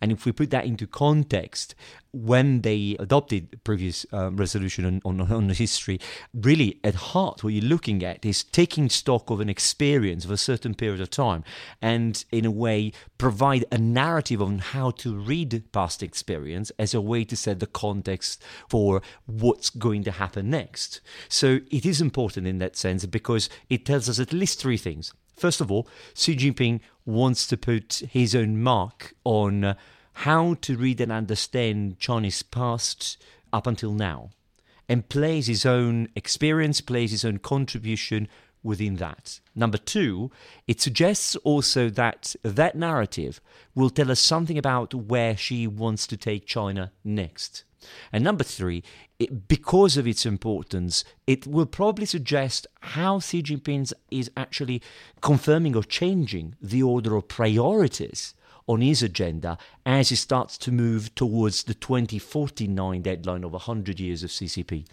And 0.00 0.12
if 0.12 0.24
we 0.24 0.32
put 0.32 0.50
that 0.50 0.64
into 0.64 0.86
context, 0.86 1.74
when 2.12 2.62
they 2.62 2.96
adopted 2.98 3.50
the 3.50 3.56
previous 3.58 4.04
um, 4.12 4.36
resolution 4.36 4.84
on, 4.84 5.20
on, 5.20 5.32
on 5.32 5.48
history, 5.50 6.00
really 6.34 6.80
at 6.82 6.94
heart, 6.94 7.44
what 7.44 7.52
you're 7.52 7.62
looking 7.62 8.02
at 8.02 8.24
is 8.24 8.42
taking 8.42 8.88
stock 8.88 9.30
of 9.30 9.40
an 9.40 9.48
experience 9.48 10.24
of 10.24 10.30
a 10.30 10.36
certain 10.36 10.74
period 10.74 11.00
of 11.00 11.10
time 11.10 11.44
and, 11.80 12.24
in 12.32 12.44
a 12.44 12.50
way, 12.50 12.92
provide 13.18 13.64
a 13.70 13.78
narrative 13.78 14.42
on 14.42 14.58
how 14.58 14.90
to 14.90 15.14
read 15.14 15.62
past 15.72 16.02
experience 16.02 16.72
as 16.78 16.94
a 16.94 17.00
way 17.00 17.24
to 17.24 17.36
set 17.36 17.60
the 17.60 17.66
context 17.66 18.42
for 18.68 19.02
what's 19.26 19.70
going 19.70 20.02
to 20.02 20.10
happen 20.10 20.50
next. 20.50 21.00
So 21.28 21.60
it 21.70 21.86
is 21.86 22.00
important 22.00 22.46
in 22.46 22.58
that 22.58 22.76
sense 22.76 23.06
because 23.06 23.48
it 23.68 23.84
tells 23.84 24.08
us 24.10 24.20
at 24.20 24.32
least 24.32 24.60
three 24.60 24.76
things. 24.76 25.12
First 25.36 25.60
of 25.60 25.70
all, 25.72 25.88
Xi 26.14 26.36
Jinping 26.36 26.80
wants 27.06 27.46
to 27.46 27.56
put 27.56 28.02
his 28.10 28.34
own 28.34 28.62
mark 28.62 29.14
on 29.24 29.64
uh, 29.64 29.74
how 30.12 30.54
to 30.60 30.76
read 30.76 31.00
and 31.00 31.10
understand 31.10 31.98
Chinese 31.98 32.42
past 32.42 33.16
up 33.52 33.66
until 33.66 33.92
now 33.92 34.30
and 34.88 35.08
plays 35.08 35.46
his 35.46 35.64
own 35.64 36.08
experience, 36.14 36.80
plays 36.80 37.12
his 37.12 37.24
own 37.24 37.38
contribution 37.38 38.28
within 38.62 38.96
that. 38.96 39.40
Number 39.54 39.78
two, 39.78 40.30
it 40.66 40.80
suggests 40.80 41.36
also 41.36 41.88
that 41.90 42.34
that 42.42 42.74
narrative 42.74 43.40
will 43.74 43.90
tell 43.90 44.10
us 44.10 44.20
something 44.20 44.58
about 44.58 44.92
where 44.92 45.36
Xi 45.36 45.66
wants 45.66 46.06
to 46.08 46.16
take 46.16 46.44
China 46.44 46.92
next. 47.04 47.64
And 48.12 48.22
number 48.22 48.44
three, 48.44 48.82
it, 49.20 49.46
because 49.46 49.96
of 49.96 50.08
its 50.08 50.26
importance, 50.26 51.04
it 51.26 51.46
will 51.46 51.66
probably 51.66 52.06
suggest 52.06 52.66
how 52.80 53.20
Xi 53.20 53.42
Jinping 53.42 53.92
is 54.10 54.30
actually 54.36 54.82
confirming 55.20 55.76
or 55.76 55.84
changing 55.84 56.56
the 56.60 56.82
order 56.82 57.14
of 57.14 57.28
priorities 57.28 58.34
on 58.66 58.80
his 58.80 59.02
agenda 59.02 59.58
as 59.84 60.08
he 60.08 60.16
starts 60.16 60.56
to 60.58 60.72
move 60.72 61.14
towards 61.14 61.64
the 61.64 61.74
2049 61.74 63.02
deadline 63.02 63.44
of 63.44 63.52
100 63.52 64.00
years 64.00 64.22
of 64.22 64.30
CCP. 64.30 64.86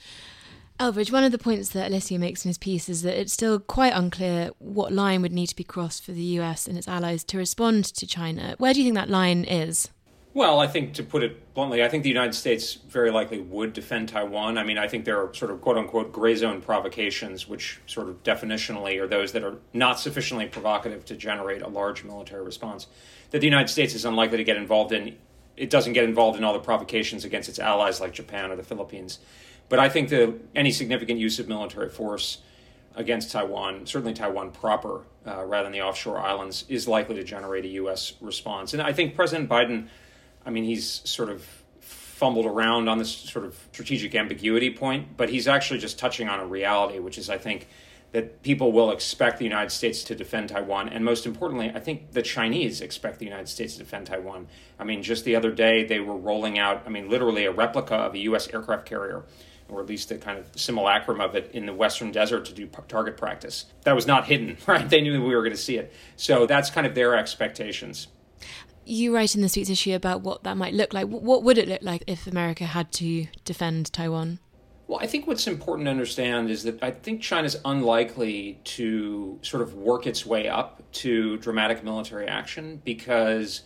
Elbridge, 0.79 1.11
one 1.11 1.23
of 1.23 1.31
the 1.31 1.39
points 1.39 1.69
that 1.69 1.89
Alessio 1.89 2.19
makes 2.19 2.45
in 2.45 2.49
his 2.49 2.57
piece 2.57 2.87
is 2.87 3.01
that 3.01 3.19
it's 3.19 3.33
still 3.33 3.59
quite 3.59 3.93
unclear 3.93 4.51
what 4.59 4.91
line 4.91 5.21
would 5.21 5.33
need 5.33 5.47
to 5.47 5.55
be 5.55 5.63
crossed 5.63 6.03
for 6.03 6.11
the 6.11 6.21
US 6.39 6.67
and 6.67 6.77
its 6.77 6.87
allies 6.87 7.23
to 7.25 7.37
respond 7.37 7.85
to 7.85 8.05
China. 8.05 8.55
Where 8.57 8.73
do 8.73 8.81
you 8.81 8.85
think 8.85 8.95
that 8.95 9.09
line 9.09 9.43
is? 9.43 9.89
Well, 10.37 10.59
I 10.59 10.67
think 10.67 10.93
to 10.93 11.03
put 11.03 11.23
it 11.23 11.55
bluntly, 11.55 11.83
I 11.83 11.89
think 11.89 12.03
the 12.03 12.09
United 12.09 12.35
States 12.35 12.75
very 12.75 13.09
likely 13.09 13.39
would 13.39 13.73
defend 13.73 14.09
Taiwan. 14.09 14.59
I 14.59 14.63
mean, 14.63 14.77
I 14.77 14.87
think 14.87 15.03
there 15.03 15.19
are 15.19 15.33
sort 15.33 15.49
of 15.49 15.61
quote 15.61 15.79
unquote 15.79 16.11
gray 16.11 16.35
zone 16.35 16.61
provocations, 16.61 17.47
which 17.47 17.79
sort 17.87 18.07
of 18.07 18.21
definitionally 18.21 19.01
are 19.01 19.07
those 19.07 19.31
that 19.31 19.43
are 19.43 19.55
not 19.73 19.99
sufficiently 19.99 20.45
provocative 20.45 21.05
to 21.05 21.15
generate 21.15 21.63
a 21.63 21.67
large 21.67 22.03
military 22.03 22.43
response, 22.43 22.85
that 23.31 23.39
the 23.39 23.47
United 23.47 23.69
States 23.69 23.95
is 23.95 24.05
unlikely 24.05 24.37
to 24.37 24.43
get 24.43 24.57
involved 24.57 24.91
in. 24.91 25.17
It 25.55 25.71
doesn't 25.71 25.93
get 25.93 26.03
involved 26.03 26.37
in 26.37 26.43
all 26.43 26.53
the 26.53 26.59
provocations 26.59 27.25
against 27.25 27.49
its 27.49 27.57
allies 27.57 27.99
like 27.99 28.13
Japan 28.13 28.51
or 28.51 28.55
the 28.55 28.61
Philippines. 28.61 29.17
But 29.69 29.79
I 29.79 29.89
think 29.89 30.09
that 30.09 30.35
any 30.53 30.71
significant 30.71 31.19
use 31.19 31.39
of 31.39 31.47
military 31.47 31.89
force 31.89 32.43
against 32.95 33.31
Taiwan, 33.31 33.87
certainly 33.87 34.13
Taiwan 34.13 34.51
proper, 34.51 35.01
uh, 35.25 35.43
rather 35.45 35.63
than 35.63 35.71
the 35.71 35.81
offshore 35.81 36.19
islands, 36.19 36.63
is 36.69 36.87
likely 36.87 37.15
to 37.15 37.23
generate 37.23 37.65
a 37.65 37.69
U.S. 37.69 38.13
response. 38.21 38.73
And 38.73 38.83
I 38.83 38.93
think 38.93 39.15
President 39.15 39.49
Biden 39.49 39.87
I 40.47 40.49
mean, 40.49 40.63
he's 40.63 41.01
sort 41.03 41.29
of 41.29 41.45
fumbled 41.81 42.45
around 42.45 42.87
on 42.87 42.97
this 42.97 43.11
sort 43.11 43.45
of 43.45 43.59
strategic 43.73 44.15
ambiguity 44.15 44.71
point, 44.71 45.17
but 45.17 45.29
he's 45.29 45.47
actually 45.47 45.79
just 45.79 45.99
touching 45.99 46.29
on 46.29 46.39
a 46.39 46.47
reality, 46.47 46.99
which 46.99 47.17
is, 47.17 47.29
I 47.29 47.37
think, 47.37 47.67
that 48.13 48.41
people 48.41 48.71
will 48.71 48.91
expect 48.91 49.39
the 49.39 49.43
United 49.43 49.71
States 49.71 50.05
to 50.05 50.15
defend 50.15 50.49
Taiwan. 50.49 50.87
And 50.87 51.03
most 51.03 51.25
importantly, 51.25 51.71
I 51.75 51.81
think 51.81 52.13
the 52.13 52.21
Chinese 52.21 52.79
expect 52.79 53.19
the 53.19 53.25
United 53.25 53.49
States 53.49 53.73
to 53.73 53.79
defend 53.79 54.07
Taiwan. 54.07 54.47
I 54.79 54.85
mean, 54.85 55.03
just 55.03 55.25
the 55.25 55.35
other 55.35 55.51
day, 55.51 55.83
they 55.83 55.99
were 55.99 56.15
rolling 56.15 56.57
out, 56.57 56.83
I 56.85 56.89
mean, 56.89 57.09
literally 57.09 57.45
a 57.45 57.51
replica 57.51 57.95
of 57.95 58.13
a 58.13 58.19
U.S. 58.19 58.47
aircraft 58.47 58.85
carrier, 58.85 59.25
or 59.67 59.81
at 59.81 59.87
least 59.87 60.09
a 60.11 60.17
kind 60.17 60.39
of 60.39 60.49
simulacrum 60.55 61.19
of 61.19 61.35
it 61.35 61.51
in 61.53 61.65
the 61.65 61.73
Western 61.73 62.11
desert 62.11 62.45
to 62.45 62.53
do 62.53 62.67
target 62.87 63.17
practice. 63.17 63.65
That 63.83 63.95
was 63.95 64.07
not 64.07 64.27
hidden, 64.27 64.57
right? 64.65 64.89
They 64.89 65.01
knew 65.01 65.21
we 65.21 65.35
were 65.35 65.43
going 65.43 65.55
to 65.55 65.61
see 65.61 65.77
it. 65.77 65.93
So 66.15 66.45
that's 66.45 66.69
kind 66.69 66.87
of 66.87 66.95
their 66.95 67.17
expectations. 67.17 68.07
You 68.87 69.13
write 69.13 69.35
in 69.35 69.41
this 69.41 69.57
week's 69.57 69.69
issue 69.69 69.93
about 69.93 70.21
what 70.21 70.43
that 70.43 70.55
might 70.55 70.73
look 70.73 70.93
like. 70.93 71.07
What 71.07 71.43
would 71.43 71.57
it 71.57 71.67
look 71.67 71.81
like 71.81 72.03
if 72.07 72.25
America 72.25 72.65
had 72.65 72.91
to 72.93 73.27
defend 73.43 73.91
Taiwan? 73.91 74.39
Well, 74.87 74.99
I 75.01 75.07
think 75.07 75.27
what's 75.27 75.45
important 75.45 75.87
to 75.87 75.91
understand 75.91 76.49
is 76.49 76.63
that 76.63 76.81
I 76.81 76.91
think 76.91 77.21
China's 77.21 77.57
unlikely 77.65 78.61
to 78.63 79.39
sort 79.41 79.61
of 79.61 79.73
work 79.73 80.07
its 80.07 80.25
way 80.25 80.47
up 80.47 80.81
to 80.93 81.35
dramatic 81.37 81.83
military 81.83 82.27
action 82.27 82.81
because 82.85 83.63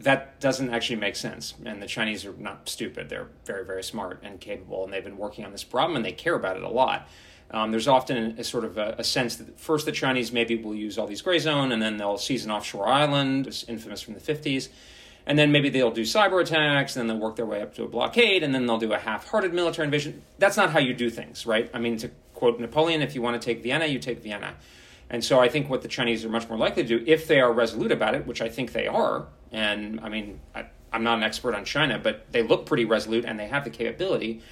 that 0.00 0.38
doesn't 0.40 0.68
actually 0.68 0.96
make 0.96 1.16
sense. 1.16 1.54
And 1.64 1.82
the 1.82 1.86
Chinese 1.86 2.26
are 2.26 2.34
not 2.34 2.68
stupid. 2.68 3.08
They're 3.08 3.28
very, 3.46 3.64
very 3.64 3.82
smart 3.82 4.20
and 4.22 4.38
capable, 4.38 4.84
and 4.84 4.92
they've 4.92 5.02
been 5.02 5.16
working 5.16 5.46
on 5.46 5.52
this 5.52 5.64
problem 5.64 5.96
and 5.96 6.04
they 6.04 6.12
care 6.12 6.34
about 6.34 6.58
it 6.58 6.62
a 6.62 6.68
lot. 6.68 7.08
Um, 7.52 7.72
there's 7.72 7.88
often 7.88 8.38
a, 8.38 8.44
sort 8.44 8.64
of 8.64 8.78
a, 8.78 8.94
a, 8.98 9.04
sense 9.04 9.36
that 9.36 9.58
first 9.58 9.84
the 9.84 9.92
Chinese 9.92 10.30
maybe 10.30 10.54
will 10.54 10.74
use 10.74 10.98
all 10.98 11.08
these 11.08 11.20
gray 11.20 11.40
zone 11.40 11.72
and 11.72 11.82
then 11.82 11.96
they'll 11.96 12.16
seize 12.16 12.44
an 12.44 12.50
offshore 12.52 12.86
island, 12.86 13.48
it's 13.48 13.64
infamous 13.64 14.02
from 14.02 14.14
the 14.14 14.20
50s 14.20 14.68
and 15.26 15.38
then 15.38 15.52
maybe 15.52 15.68
they'll 15.68 15.90
do 15.90 16.02
cyber 16.02 16.40
attacks, 16.40 16.96
and 16.96 17.00
then 17.00 17.06
they'll 17.06 17.24
work 17.24 17.36
their 17.36 17.46
way 17.46 17.62
up 17.62 17.74
to 17.74 17.84
a 17.84 17.88
blockade, 17.88 18.42
and 18.42 18.54
then 18.54 18.66
they'll 18.66 18.78
do 18.78 18.92
a 18.92 18.98
half-hearted 18.98 19.52
military 19.52 19.84
invasion. 19.86 20.22
That's 20.38 20.56
not 20.56 20.70
how 20.70 20.78
you 20.78 20.94
do 20.94 21.10
things, 21.10 21.46
right? 21.46 21.70
I 21.74 21.78
mean, 21.78 21.98
to 21.98 22.10
quote 22.34 22.58
Napoleon, 22.58 23.02
if 23.02 23.14
you 23.14 23.22
want 23.22 23.40
to 23.40 23.44
take 23.44 23.62
Vienna, 23.62 23.86
you 23.86 23.98
take 23.98 24.22
Vienna. 24.22 24.54
And 25.08 25.24
so 25.24 25.40
I 25.40 25.48
think 25.48 25.68
what 25.68 25.82
the 25.82 25.88
Chinese 25.88 26.24
are 26.24 26.28
much 26.28 26.48
more 26.48 26.58
likely 26.58 26.82
to 26.84 26.98
do, 26.98 27.04
if 27.06 27.26
they 27.26 27.40
are 27.40 27.52
resolute 27.52 27.92
about 27.92 28.14
it, 28.14 28.26
which 28.26 28.40
I 28.40 28.48
think 28.48 28.72
they 28.72 28.86
are, 28.86 29.26
and 29.52 30.00
I 30.00 30.08
mean, 30.08 30.40
I, 30.54 30.66
I'm 30.92 31.02
not 31.02 31.18
an 31.18 31.24
expert 31.24 31.54
on 31.54 31.64
China, 31.64 31.98
but 31.98 32.26
they 32.32 32.42
look 32.42 32.66
pretty 32.66 32.84
resolute 32.84 33.24
and 33.24 33.38
they 33.38 33.48
have 33.48 33.64
the 33.64 33.70
capability 33.70 34.42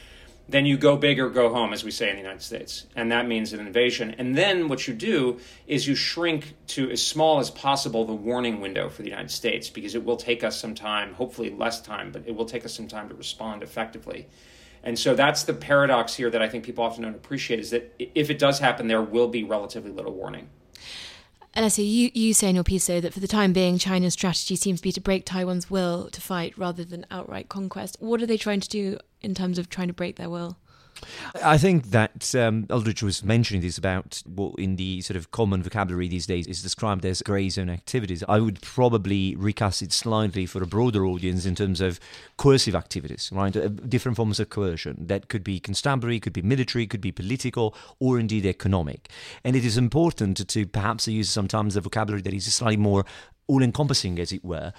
then 0.49 0.65
you 0.65 0.79
go 0.79 0.97
big 0.97 1.21
or 1.21 1.29
go 1.29 1.53
home, 1.53 1.73
as 1.75 1.85
we 1.85 1.91
say 1.91 2.09
in 2.09 2.17
the 2.17 2.23
United 2.23 2.43
States. 2.43 2.87
And 2.97 3.13
that 3.13 3.27
means 3.27 3.53
an 3.53 3.61
invasion. 3.61 4.15
And 4.17 4.37
then 4.37 4.69
what 4.69 4.89
you 4.89 4.95
do 4.95 5.39
is 5.67 5.87
you 5.87 5.95
shrink 5.95 6.55
to 6.69 6.91
as 6.91 7.07
small 7.07 7.39
as 7.39 7.51
possible 7.51 8.07
the 8.07 8.15
warning 8.15 8.61
window 8.61 8.89
for 8.89 9.03
the 9.03 9.11
United 9.11 9.31
States 9.31 9.69
because 9.69 9.95
it 9.95 10.05
will 10.05 10.17
take 10.17 10.43
us 10.43 10.59
some 10.59 10.75
time, 10.75 11.13
hopefully 11.15 11.51
less 11.51 11.83
time, 11.83 12.13
but 12.13 12.23
it 12.27 12.35
will 12.35 12.47
take 12.47 12.65
us 12.65 12.75
some 12.75 12.89
time 12.89 13.11
to 13.11 13.15
respond 13.15 13.63
effectively. 13.63 14.27
And 14.83 14.99
so 14.99 15.15
that's 15.15 15.43
the 15.43 15.53
paradox 15.53 16.15
here 16.15 16.31
that 16.31 16.41
I 16.41 16.49
think 16.49 16.65
people 16.65 16.85
often 16.85 17.03
don't 17.03 17.15
appreciate 17.15 17.61
is 17.61 17.71
that 17.71 17.95
if 17.99 18.31
it 18.31 18.39
does 18.39 18.59
happen, 18.59 18.89
there 18.89 19.03
will 19.03 19.29
be 19.29 19.45
relatively 19.45 19.91
little 19.91 20.13
warning. 20.13 20.49
Alessio, 21.55 21.85
you, 21.85 22.11
you 22.15 22.33
say 22.35 22.49
in 22.49 22.55
your 22.55 22.65
piece, 22.65 22.87
though, 22.87 23.01
that 23.01 23.13
for 23.13 23.21
the 23.21 23.27
time 23.27 23.53
being, 23.53 23.79
China's 23.79 24.13
strategy 24.13 24.55
seems 24.55 24.81
to 24.81 24.83
be 24.85 24.93
to 24.93 25.01
break 25.01 25.25
Taiwan's 25.25 25.69
will 25.69 26.09
to 26.11 26.21
fight 26.21 26.57
rather 26.57 26.85
than 26.85 27.05
outright 27.11 27.49
conquest. 27.49 27.97
What 28.01 28.23
are 28.23 28.27
they 28.27 28.37
trying 28.37 28.61
to 28.61 28.69
do 28.69 28.99
in 29.21 29.35
terms 29.35 29.59
of 29.59 29.69
trying 29.69 29.89
to 29.89 29.95
break 29.95 30.17
their 30.17 30.31
will? 30.31 30.57
I 31.43 31.59
think 31.59 31.91
that 31.91 32.35
um, 32.35 32.65
Elbridge 32.65 33.03
was 33.03 33.23
mentioning 33.23 33.63
this 33.63 33.79
about 33.79 34.23
what 34.27 34.55
in 34.59 34.77
the 34.77 35.01
sort 35.03 35.17
of 35.17 35.31
common 35.31 35.63
vocabulary 35.63 36.09
these 36.09 36.27
days 36.27 36.47
is 36.47 36.63
described 36.63 37.05
as 37.05 37.23
grey 37.23 37.49
zone 37.49 37.71
activities. 37.71 38.25
I 38.29 38.41
would 38.41 38.61
probably 38.63 39.37
recast 39.37 39.83
it 39.83 39.93
slightly 39.93 40.47
for 40.47 40.63
a 40.63 40.67
broader 40.67 41.07
audience 41.07 41.47
in 41.47 41.55
terms 41.55 41.81
of 41.81 42.01
coercive 42.37 42.75
activities, 42.75 43.31
right? 43.33 43.57
Uh, 43.57 43.69
different 43.69 44.17
forms 44.17 44.41
of 44.41 44.51
coercion 44.51 45.07
that 45.07 45.29
could 45.29 45.45
be 45.45 45.61
constabulary, 45.61 46.21
could 46.21 46.33
be 46.33 46.43
military, 46.43 46.87
could 46.87 47.01
be 47.01 47.13
political, 47.13 47.75
or 48.01 48.19
indeed 48.19 48.45
economic. 48.45 49.09
And 49.45 49.55
it 49.55 49.65
is 49.65 49.77
important 49.77 50.37
to, 50.39 50.45
to 50.47 50.67
perhaps 50.67 51.07
use 51.07 51.31
sometimes 51.31 51.77
a 51.77 51.81
vocabulary 51.81 52.23
that 52.23 52.35
is 52.35 52.53
slightly 52.53 52.77
more 52.77 53.05
all 53.49 53.63
encompassing, 53.63 54.19
as 54.19 54.31
it 54.31 54.45
were, 54.45 54.73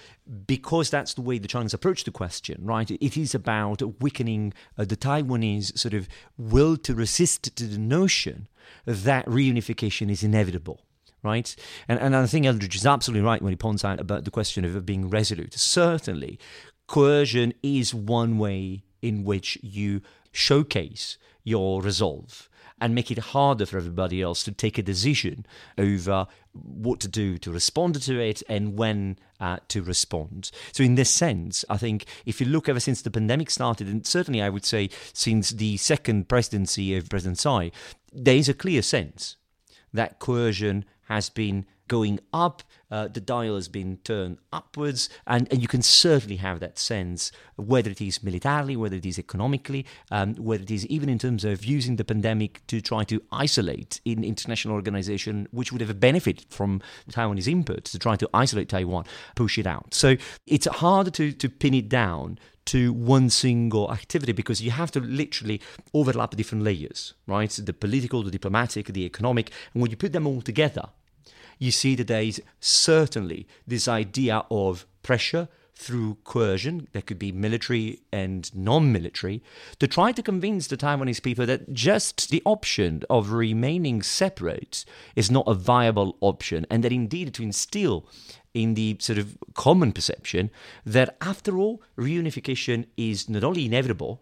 because 0.48 0.90
that's 0.90 1.16
the 1.16 1.22
way 1.22 1.40
the 1.40 1.48
Chinese 1.48 1.74
approach 1.74 2.04
the 2.04 2.12
question, 2.12 2.58
right? 2.62 2.90
It 2.90 3.18
is 3.18 3.36
about 3.36 3.82
weakening 4.02 4.54
uh, 4.78 4.86
the 4.86 4.96
Taiwanese 4.96 5.78
sort 5.78 5.94
of 5.94 6.08
will 6.38 6.78
to 6.78 6.94
resist 6.96 7.56
to 7.56 7.66
the 7.66 7.80
notion 7.80 8.48
that 8.86 9.26
reunification 9.26 10.10
is 10.10 10.24
inevitable. 10.24 10.82
Right, 11.22 11.54
and 11.90 12.00
and 12.00 12.16
I 12.16 12.26
think 12.28 12.46
Elbridge 12.46 12.76
is 12.76 12.86
absolutely 12.86 13.26
right 13.26 13.42
when 13.42 13.52
he 13.52 13.58
points 13.58 13.84
out 13.84 14.00
about 14.00 14.24
the 14.24 14.32
question 14.32 14.64
of 14.64 14.86
being 14.86 15.10
resolute. 15.10 15.54
Certainly, 15.54 16.40
coercion 16.88 17.54
is 17.62 17.94
one 17.94 18.38
way 18.38 18.84
in 19.02 19.26
which 19.26 19.58
you 19.62 20.02
showcase 20.32 21.18
your 21.44 21.82
resolve 21.82 22.49
and 22.82 22.96
make 22.96 23.12
it 23.12 23.18
harder 23.18 23.66
for 23.66 23.78
everybody 23.78 24.22
else 24.22 24.44
to 24.44 24.52
take 24.52 24.78
a 24.78 24.84
decision 24.84 25.46
over 25.78 26.28
what 26.54 27.00
to 27.00 27.08
do 27.08 27.38
to 27.38 27.52
respond 27.52 28.02
to 28.02 28.20
it 28.20 28.42
and 28.50 28.78
when 28.78 29.18
uh, 29.40 29.58
to 29.68 29.82
respond. 29.82 30.52
So, 30.72 30.84
in 30.84 30.96
this 30.96 31.10
sense, 31.10 31.64
I 31.70 31.78
think 31.78 32.06
if 32.26 32.40
you 32.40 32.48
look 32.48 32.68
ever 32.68 32.80
since 32.80 33.02
the 33.02 33.12
pandemic 33.12 33.50
started, 33.50 33.88
and 33.88 34.06
certainly 34.06 34.42
I 34.42 34.50
would 34.50 34.66
say 34.66 34.90
since 35.14 35.52
the 35.52 35.78
second 35.78 36.28
presidency 36.28 36.96
of 36.96 37.10
President 37.10 37.38
Tsai, 37.38 37.72
there 38.12 38.36
is 38.36 38.50
a 38.50 38.54
clear 38.54 38.82
sense 38.82 39.38
that 39.94 40.20
coercion 40.20 40.86
has 41.08 41.30
been 41.30 41.66
going 41.90 42.22
up 42.32 42.64
uh, 42.92 43.08
the 43.08 43.22
dial 43.22 43.56
has 43.56 43.68
been 43.68 43.98
turned 44.04 44.38
upwards, 44.52 45.10
and, 45.28 45.48
and 45.52 45.62
you 45.62 45.68
can 45.68 45.82
certainly 45.82 46.38
have 46.38 46.60
that 46.60 46.80
sense, 46.80 47.32
whether 47.56 47.92
it 47.92 48.02
is 48.02 48.24
militarily, 48.24 48.76
whether 48.76 48.96
it 48.96 49.06
is 49.06 49.20
economically, 49.20 49.86
um, 50.12 50.36
whether 50.36 50.64
it 50.64 50.72
is 50.72 50.86
even 50.88 51.10
in 51.10 51.20
terms 51.20 51.46
of 51.46 51.64
using 51.64 51.98
the 51.98 52.04
pandemic 52.04 52.66
to 52.68 52.82
try 52.82 53.04
to 53.04 53.22
isolate 53.32 54.02
in 54.06 54.24
international 54.24 54.74
organization, 54.74 55.48
which 55.52 55.72
would 55.72 55.82
have 55.82 55.90
a 55.90 55.96
benefit 55.96 56.46
from 56.50 56.82
Taiwanese 57.12 57.48
input 57.48 57.86
to 57.86 58.00
try 58.00 58.16
to 58.16 58.30
isolate 58.34 58.70
Taiwan, 58.70 59.06
push 59.36 59.58
it 59.58 59.68
out. 59.68 59.94
So 59.94 60.18
it's 60.48 60.66
harder 60.66 61.12
to, 61.12 61.32
to 61.32 61.50
pin 61.50 61.74
it 61.74 61.90
down 61.90 62.40
to 62.66 62.94
one 62.94 63.30
single 63.30 63.92
activity 63.92 64.32
because 64.32 64.62
you 64.62 64.70
have 64.70 64.92
to 64.92 65.00
literally 65.00 65.60
overlap 65.94 66.36
different 66.36 66.64
layers, 66.64 67.14
right? 67.26 67.50
The 67.50 67.74
political, 67.74 68.22
the 68.22 68.30
diplomatic, 68.30 68.88
the 68.88 69.06
economic, 69.06 69.52
and 69.74 69.82
when 69.82 69.90
you 69.90 69.98
put 69.98 70.14
them 70.14 70.28
all 70.28 70.42
together, 70.42 70.90
you 71.60 71.72
see 71.72 71.94
that 71.96 72.08
there 72.08 72.24
is 72.24 72.42
certainly 72.60 73.48
this 73.68 73.88
idea 73.88 74.44
of 74.50 74.88
pressure 75.04 75.48
through 75.76 76.18
coercion, 76.26 76.90
that 76.92 77.06
could 77.06 77.18
be 77.18 77.32
military 77.32 78.02
and 78.12 78.54
non 78.54 78.92
military, 78.92 79.42
to 79.80 79.88
try 79.88 80.12
to 80.12 80.22
convince 80.22 80.68
the 80.68 80.76
Taiwanese 80.76 81.24
people 81.24 81.46
that 81.46 81.72
just 81.72 82.30
the 82.30 82.42
option 82.46 83.04
of 83.10 83.32
remaining 83.32 84.02
separate 84.02 84.84
is 85.16 85.32
not 85.32 85.48
a 85.48 85.54
viable 85.54 86.18
option, 86.20 86.66
and 86.70 86.84
that 86.84 86.92
indeed 86.92 87.34
to 87.34 87.44
instill 87.44 88.06
in 88.54 88.74
the 88.74 88.98
sort 89.00 89.20
of 89.20 89.38
common 89.54 89.94
perception 89.94 90.50
that 90.86 91.16
after 91.22 91.58
all, 91.58 91.82
reunification 91.98 92.86
is 92.98 93.30
not 93.30 93.44
only 93.46 93.66
inevitable, 93.66 94.22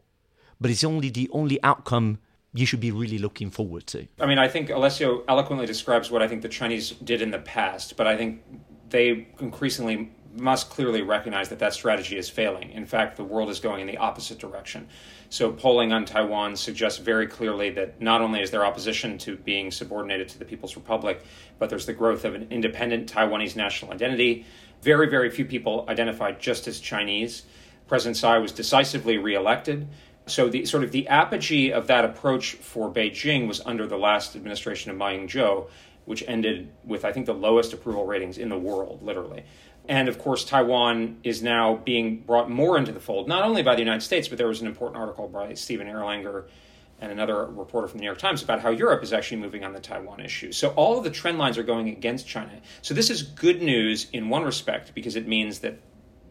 but 0.61 0.69
it's 0.69 0.83
only 0.83 1.09
the 1.09 1.27
only 1.31 1.61
outcome 1.63 2.19
you 2.57 2.65
should 2.65 2.79
be 2.79 2.91
really 2.91 3.17
looking 3.17 3.49
forward 3.49 3.85
to? 3.87 4.07
I 4.19 4.25
mean, 4.25 4.39
I 4.39 4.47
think 4.47 4.69
Alessio 4.69 5.23
eloquently 5.27 5.65
describes 5.65 6.09
what 6.09 6.21
I 6.21 6.27
think 6.27 6.41
the 6.41 6.49
Chinese 6.49 6.91
did 6.91 7.21
in 7.21 7.31
the 7.31 7.39
past, 7.39 7.97
but 7.97 8.07
I 8.07 8.17
think 8.17 8.41
they 8.89 9.27
increasingly 9.39 10.11
must 10.39 10.69
clearly 10.69 11.01
recognize 11.01 11.49
that 11.49 11.59
that 11.59 11.73
strategy 11.73 12.17
is 12.17 12.29
failing. 12.29 12.71
In 12.71 12.85
fact, 12.85 13.17
the 13.17 13.23
world 13.23 13.49
is 13.49 13.59
going 13.59 13.81
in 13.81 13.87
the 13.87 13.97
opposite 13.97 14.37
direction. 14.39 14.87
So, 15.29 15.51
polling 15.51 15.91
on 15.91 16.05
Taiwan 16.05 16.55
suggests 16.55 16.99
very 16.99 17.27
clearly 17.27 17.69
that 17.71 17.99
not 18.01 18.21
only 18.21 18.41
is 18.41 18.51
there 18.51 18.65
opposition 18.65 19.17
to 19.19 19.35
being 19.35 19.71
subordinated 19.71 20.29
to 20.29 20.39
the 20.39 20.45
People's 20.45 20.75
Republic, 20.75 21.23
but 21.59 21.69
there's 21.69 21.85
the 21.85 21.93
growth 21.93 22.23
of 22.23 22.35
an 22.35 22.47
independent 22.49 23.11
Taiwanese 23.11 23.55
national 23.55 23.91
identity. 23.91 24.45
Very, 24.81 25.09
very 25.09 25.29
few 25.29 25.45
people 25.45 25.85
identified 25.89 26.39
just 26.39 26.67
as 26.67 26.79
Chinese. 26.79 27.43
President 27.87 28.17
Tsai 28.17 28.37
was 28.37 28.51
decisively 28.51 29.17
reelected. 29.17 29.87
So 30.27 30.49
the 30.49 30.65
sort 30.65 30.83
of 30.83 30.91
the 30.91 31.07
apogee 31.07 31.71
of 31.71 31.87
that 31.87 32.05
approach 32.05 32.53
for 32.53 32.91
Beijing 32.91 33.47
was 33.47 33.61
under 33.65 33.87
the 33.87 33.97
last 33.97 34.35
administration 34.35 34.91
of 34.91 34.97
Ma 34.97 35.09
Ying-jeou, 35.09 35.67
which 36.05 36.23
ended 36.27 36.69
with 36.83 37.05
I 37.05 37.11
think 37.11 37.25
the 37.25 37.33
lowest 37.33 37.73
approval 37.73 38.05
ratings 38.05 38.37
in 38.37 38.49
the 38.49 38.57
world, 38.57 39.03
literally. 39.03 39.43
And 39.89 40.09
of 40.09 40.19
course, 40.19 40.43
Taiwan 40.43 41.19
is 41.23 41.41
now 41.41 41.75
being 41.75 42.21
brought 42.21 42.49
more 42.49 42.77
into 42.77 42.91
the 42.91 42.99
fold, 42.99 43.27
not 43.27 43.43
only 43.43 43.63
by 43.63 43.75
the 43.75 43.81
United 43.81 44.01
States, 44.01 44.27
but 44.27 44.37
there 44.37 44.47
was 44.47 44.61
an 44.61 44.67
important 44.67 44.99
article 44.99 45.27
by 45.27 45.53
Stephen 45.53 45.87
Erlanger 45.87 46.45
and 46.99 47.11
another 47.11 47.45
reporter 47.45 47.87
from 47.87 47.99
the 47.99 48.01
New 48.01 48.07
York 48.07 48.17
Times 48.17 48.41
about 48.41 48.59
how 48.59 48.71
Europe 48.71 49.03
is 49.03 49.13
actually 49.13 49.37
moving 49.37 49.63
on 49.63 49.73
the 49.73 49.79
Taiwan 49.79 50.19
issue. 50.19 50.51
So 50.51 50.69
all 50.69 50.97
of 50.97 51.03
the 51.03 51.11
trend 51.11 51.37
lines 51.37 51.57
are 51.57 51.63
going 51.63 51.89
against 51.89 52.27
China. 52.27 52.51
So 52.81 52.93
this 52.93 53.09
is 53.09 53.21
good 53.21 53.61
news 53.61 54.07
in 54.11 54.29
one 54.29 54.43
respect 54.43 54.93
because 54.93 55.15
it 55.15 55.27
means 55.27 55.59
that 55.59 55.79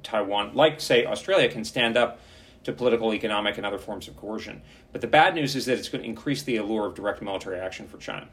Taiwan, 0.02 0.54
like 0.54 0.80
say 0.80 1.06
Australia, 1.06 1.48
can 1.48 1.64
stand 1.64 1.96
up 1.96 2.20
to 2.66 2.72
political, 2.72 3.14
economic, 3.14 3.56
and 3.56 3.66
other 3.66 3.78
forms 3.78 4.06
of 4.06 4.16
coercion. 4.16 4.62
But 4.92 5.00
the 5.00 5.06
bad 5.06 5.34
news 5.34 5.56
is 5.56 5.66
that 5.66 5.78
it's 5.78 5.88
going 5.88 6.02
to 6.02 6.08
increase 6.08 6.42
the 6.42 6.56
allure 6.56 6.86
of 6.86 6.94
direct 6.94 7.22
military 7.22 7.58
action 7.58 7.88
for 7.88 7.96
China. 7.96 8.28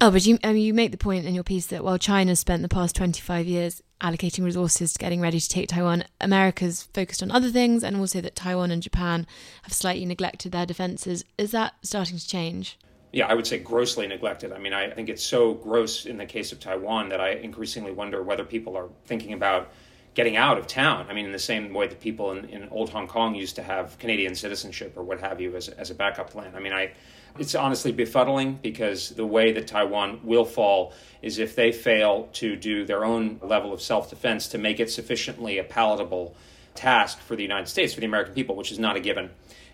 Oh, 0.00 0.10
but 0.10 0.24
you, 0.26 0.38
I 0.44 0.52
mean, 0.52 0.62
you 0.62 0.74
make 0.74 0.92
the 0.92 0.98
point 0.98 1.24
in 1.24 1.34
your 1.34 1.44
piece 1.44 1.66
that 1.66 1.82
while 1.82 1.98
China 1.98 2.36
spent 2.36 2.62
the 2.62 2.68
past 2.68 2.94
25 2.94 3.46
years 3.46 3.82
allocating 4.00 4.44
resources 4.44 4.92
to 4.92 4.98
getting 4.98 5.20
ready 5.20 5.40
to 5.40 5.48
take 5.48 5.68
Taiwan, 5.68 6.04
America's 6.20 6.84
focused 6.94 7.22
on 7.22 7.32
other 7.32 7.50
things, 7.50 7.82
and 7.82 7.96
also 7.96 8.20
that 8.20 8.36
Taiwan 8.36 8.70
and 8.70 8.82
Japan 8.82 9.26
have 9.62 9.72
slightly 9.72 10.04
neglected 10.04 10.52
their 10.52 10.66
defences. 10.66 11.24
Is 11.36 11.50
that 11.50 11.74
starting 11.82 12.18
to 12.18 12.28
change? 12.28 12.78
yeah, 13.12 13.26
I 13.26 13.34
would 13.34 13.46
say 13.46 13.58
grossly 13.58 14.06
neglected. 14.06 14.52
I 14.52 14.58
mean, 14.58 14.74
I 14.74 14.90
think 14.90 15.08
it's 15.08 15.22
so 15.22 15.54
gross 15.54 16.04
in 16.04 16.18
the 16.18 16.26
case 16.26 16.52
of 16.52 16.60
Taiwan 16.60 17.08
that 17.08 17.20
I 17.20 17.30
increasingly 17.30 17.92
wonder 17.92 18.22
whether 18.22 18.44
people 18.44 18.76
are 18.76 18.88
thinking 19.06 19.32
about 19.32 19.72
getting 20.18 20.36
out 20.36 20.58
of 20.58 20.66
town. 20.66 21.06
I 21.08 21.14
mean, 21.14 21.26
in 21.26 21.30
the 21.30 21.38
same 21.38 21.72
way 21.72 21.86
that 21.86 22.00
people 22.00 22.32
in, 22.32 22.46
in 22.46 22.68
old 22.70 22.90
Hong 22.90 23.06
Kong 23.06 23.36
used 23.36 23.54
to 23.54 23.62
have 23.62 23.96
Canadian 24.00 24.34
citizenship 24.34 24.94
or 24.96 25.04
what 25.04 25.20
have 25.20 25.40
you 25.40 25.54
as, 25.54 25.68
as 25.68 25.92
a 25.92 25.94
backup 25.94 26.30
plan. 26.30 26.56
I 26.56 26.58
mean, 26.58 26.72
I, 26.72 26.90
it's 27.38 27.54
honestly 27.54 27.92
befuddling 27.92 28.60
because 28.60 29.10
the 29.10 29.24
way 29.24 29.52
that 29.52 29.68
Taiwan 29.68 30.18
will 30.24 30.44
fall 30.44 30.92
is 31.22 31.38
if 31.38 31.54
they 31.54 31.70
fail 31.70 32.28
to 32.32 32.56
do 32.56 32.84
their 32.84 33.04
own 33.04 33.38
level 33.42 33.72
of 33.72 33.80
self 33.80 34.10
defense 34.10 34.48
to 34.48 34.58
make 34.58 34.80
it 34.80 34.90
sufficiently 34.90 35.58
a 35.58 35.62
palatable 35.62 36.34
task 36.74 37.20
for 37.20 37.36
the 37.36 37.44
United 37.44 37.68
States, 37.68 37.94
for 37.94 38.00
the 38.00 38.06
American 38.06 38.34
people, 38.34 38.56
which 38.56 38.72
is 38.72 38.78
not 38.80 38.96
a 38.96 39.00
given. 39.00 39.30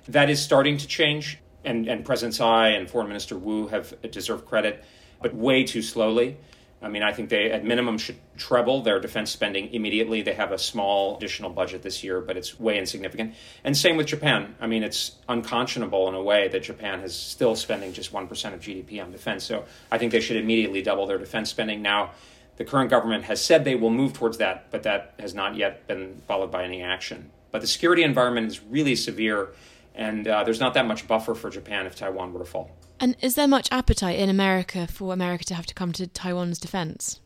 That 0.09 0.29
is 0.29 0.43
starting 0.43 0.77
to 0.77 0.87
change, 0.87 1.39
and, 1.65 1.89
and 1.89 2.05
President 2.05 2.35
Tsai 2.35 2.69
and 2.69 2.91
Foreign 2.91 3.09
Minister 3.09 3.39
Wu 3.39 3.69
have 3.69 3.99
deserved 4.11 4.45
credit, 4.45 4.85
but 5.23 5.35
way 5.35 5.65
too 5.65 5.81
slowly. 5.81 6.37
I 6.85 6.89
mean, 6.89 7.03
I 7.03 7.13
think 7.13 7.31
they, 7.31 7.51
at 7.51 7.65
minimum, 7.65 7.97
should 7.97 8.19
treble 8.37 8.83
their 8.83 9.01
defense 9.01 9.31
spending 9.31 9.73
immediately. 9.73 10.21
They 10.21 10.35
have 10.35 10.53
a 10.53 10.59
small 10.59 11.17
additional 11.17 11.51
budget 11.51 11.83
this 11.83 12.05
year, 12.05 12.21
but 12.21 12.37
it's 12.37 12.61
way 12.61 12.79
insignificant. 12.79 13.35
And 13.65 13.75
same 13.77 13.97
with 13.97 14.07
Japan. 14.07 14.55
I 14.61 14.67
mean, 14.67 14.83
it's 14.83 15.13
unconscionable 15.29 16.09
in 16.09 16.15
a 16.15 16.23
way 16.23 16.49
that 16.49 16.63
Japan 16.63 17.01
is 17.01 17.15
still 17.15 17.57
spending 17.57 17.95
just 17.95 18.13
1% 18.13 18.55
of 18.55 18.61
GDP 18.61 19.03
on 19.03 19.11
defense. 19.11 19.45
So 19.45 19.65
I 19.91 19.97
think 19.97 20.13
they 20.13 20.21
should 20.21 20.37
immediately 20.37 20.83
double 20.83 21.07
their 21.07 21.19
defense 21.19 21.49
spending. 21.49 21.81
Now, 21.81 22.11
the 22.57 22.65
current 22.65 22.91
government 22.91 23.25
has 23.25 23.43
said 23.43 23.65
they 23.65 23.75
will 23.75 23.91
move 23.91 24.13
towards 24.13 24.39
that, 24.39 24.71
but 24.71 24.83
that 24.83 25.15
has 25.19 25.35
not 25.35 25.57
yet 25.57 25.87
been 25.87 26.21
followed 26.29 26.53
by 26.53 26.65
any 26.65 26.83
action. 26.83 27.31
But 27.51 27.63
the 27.63 27.67
security 27.67 28.03
environment 28.03 28.49
is 28.49 28.63
really 28.63 28.95
severe, 28.95 29.49
and 29.95 30.29
uh, 30.29 30.45
there's 30.45 30.61
not 30.61 30.75
that 30.75 30.87
much 30.87 31.09
buffer 31.09 31.35
for 31.35 31.51
Japan 31.51 31.87
if 31.87 31.97
Taiwan 31.97 32.33
were 32.33 32.41
to 32.41 32.45
fall. 32.45 32.71
And 33.01 33.17
is 33.21 33.35
there 33.35 33.49
much 33.49 33.69
appetite 33.71 34.19
in 34.19 34.29
America 34.29 34.87
for 34.87 35.13
America 35.13 35.45
to 35.45 35.55
have 35.55 35.67
to 35.67 35.75
come 35.75 35.93
to 35.93 36.07
Taiwan's 36.07 36.59
defense? 36.59 37.21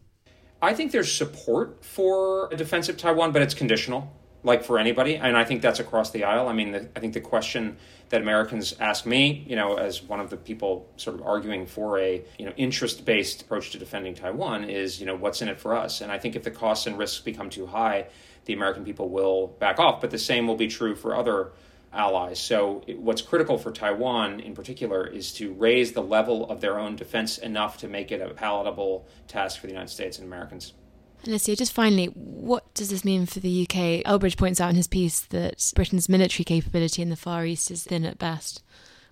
I 0.60 0.74
think 0.74 0.92
there's 0.92 1.12
support 1.12 1.84
for 1.84 2.48
a 2.52 2.56
defense 2.56 2.88
of 2.88 2.96
Taiwan, 2.96 3.32
but 3.32 3.42
it's 3.42 3.54
conditional, 3.54 4.12
like 4.42 4.64
for 4.64 4.78
anybody. 4.78 5.14
And 5.14 5.36
I 5.36 5.44
think 5.44 5.62
that's 5.62 5.78
across 5.78 6.10
the 6.10 6.24
aisle. 6.24 6.48
I 6.48 6.52
mean, 6.52 6.72
the, 6.72 6.88
I 6.96 7.00
think 7.00 7.14
the 7.14 7.20
question 7.20 7.76
that 8.08 8.22
Americans 8.22 8.74
ask 8.80 9.06
me, 9.06 9.44
you 9.46 9.54
know, 9.54 9.76
as 9.76 10.02
one 10.02 10.18
of 10.18 10.30
the 10.30 10.36
people 10.36 10.90
sort 10.96 11.14
of 11.14 11.22
arguing 11.24 11.66
for 11.66 11.98
a, 12.00 12.24
you 12.38 12.46
know, 12.46 12.52
interest-based 12.56 13.42
approach 13.42 13.70
to 13.70 13.78
defending 13.78 14.14
Taiwan 14.14 14.64
is, 14.64 14.98
you 14.98 15.06
know, 15.06 15.14
what's 15.14 15.42
in 15.42 15.48
it 15.48 15.60
for 15.60 15.76
us? 15.76 16.00
And 16.00 16.10
I 16.10 16.18
think 16.18 16.34
if 16.34 16.42
the 16.42 16.50
costs 16.50 16.86
and 16.86 16.98
risks 16.98 17.20
become 17.20 17.50
too 17.50 17.66
high, 17.66 18.06
the 18.46 18.54
American 18.54 18.84
people 18.84 19.10
will 19.10 19.48
back 19.60 19.78
off. 19.78 20.00
But 20.00 20.10
the 20.10 20.18
same 20.18 20.48
will 20.48 20.56
be 20.56 20.68
true 20.68 20.96
for 20.96 21.14
other 21.14 21.52
allies. 21.92 22.38
So, 22.38 22.82
what's 22.96 23.22
critical 23.22 23.58
for 23.58 23.72
Taiwan 23.72 24.40
in 24.40 24.54
particular 24.54 25.06
is 25.06 25.32
to 25.34 25.52
raise 25.52 25.92
the 25.92 26.02
level 26.02 26.48
of 26.50 26.60
their 26.60 26.78
own 26.78 26.96
defense 26.96 27.38
enough 27.38 27.78
to 27.78 27.88
make 27.88 28.12
it 28.12 28.20
a 28.20 28.34
palatable 28.34 29.06
task 29.26 29.60
for 29.60 29.66
the 29.66 29.72
United 29.72 29.90
States 29.90 30.18
and 30.18 30.26
Americans. 30.26 30.74
And 31.22 31.28
Alessio, 31.28 31.54
just 31.54 31.72
finally, 31.72 32.06
what 32.06 32.72
does 32.74 32.90
this 32.90 33.04
mean 33.04 33.26
for 33.26 33.40
the 33.40 33.62
UK? 33.62 34.04
Elbridge 34.04 34.36
points 34.36 34.60
out 34.60 34.70
in 34.70 34.76
his 34.76 34.86
piece 34.86 35.20
that 35.20 35.72
Britain's 35.74 36.08
military 36.08 36.44
capability 36.44 37.02
in 37.02 37.10
the 37.10 37.16
Far 37.16 37.44
East 37.44 37.70
is 37.70 37.84
thin 37.84 38.04
at 38.04 38.18
best. 38.18 38.62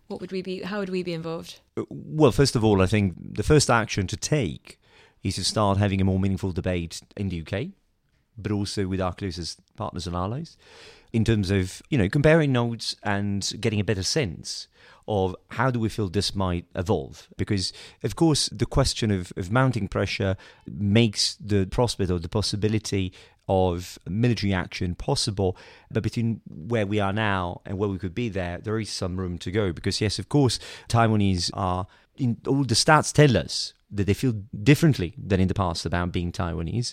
What 0.06 0.20
would 0.20 0.30
we 0.30 0.40
be? 0.40 0.62
How 0.62 0.78
would 0.78 0.88
we 0.88 1.02
be 1.02 1.14
involved? 1.14 1.60
Uh, 1.76 1.82
well, 1.88 2.30
first 2.30 2.54
of 2.54 2.64
all, 2.64 2.80
I 2.80 2.86
think 2.86 3.14
the 3.18 3.42
first 3.42 3.68
action 3.68 4.06
to 4.06 4.16
take 4.16 4.78
is 5.24 5.34
to 5.34 5.44
start 5.44 5.78
having 5.78 6.00
a 6.00 6.04
more 6.04 6.20
meaningful 6.20 6.52
debate 6.52 7.02
in 7.16 7.28
the 7.28 7.40
UK, 7.40 7.70
but 8.38 8.52
also 8.52 8.86
with 8.86 9.00
our 9.00 9.12
closest 9.12 9.60
partners 9.74 10.06
and 10.06 10.14
allies 10.14 10.56
in 11.12 11.24
terms 11.24 11.50
of 11.50 11.82
you 11.90 11.98
know 11.98 12.08
comparing 12.08 12.52
notes 12.52 12.96
and 13.02 13.52
getting 13.60 13.80
a 13.80 13.84
better 13.84 14.02
sense 14.02 14.68
of 15.08 15.36
how 15.50 15.70
do 15.70 15.78
we 15.78 15.88
feel 15.88 16.08
this 16.08 16.34
might 16.34 16.66
evolve. 16.74 17.28
Because 17.36 17.72
of 18.02 18.16
course 18.16 18.48
the 18.50 18.66
question 18.66 19.10
of, 19.10 19.32
of 19.36 19.52
mounting 19.52 19.88
pressure 19.88 20.36
makes 20.66 21.36
the 21.36 21.66
prospect 21.66 22.10
or 22.10 22.18
the 22.18 22.28
possibility 22.28 23.12
of 23.48 23.98
military 24.08 24.52
action 24.52 24.96
possible. 24.96 25.56
But 25.90 26.02
between 26.02 26.40
where 26.48 26.86
we 26.86 26.98
are 26.98 27.12
now 27.12 27.60
and 27.64 27.78
where 27.78 27.88
we 27.88 27.98
could 27.98 28.14
be 28.14 28.28
there 28.28 28.58
there 28.58 28.78
is 28.80 28.90
some 28.90 29.16
room 29.16 29.38
to 29.38 29.50
go. 29.50 29.72
Because 29.72 30.00
yes 30.00 30.18
of 30.18 30.28
course 30.28 30.58
taiwanese 30.88 31.50
are 31.54 31.86
in 32.18 32.38
all 32.46 32.64
the 32.64 32.74
stats 32.74 33.12
tell 33.12 33.36
us 33.36 33.72
that 33.90 34.04
they 34.04 34.14
feel 34.14 34.32
differently 34.62 35.14
than 35.16 35.40
in 35.40 35.48
the 35.48 35.54
past 35.54 35.86
about 35.86 36.12
being 36.12 36.32
Taiwanese, 36.32 36.92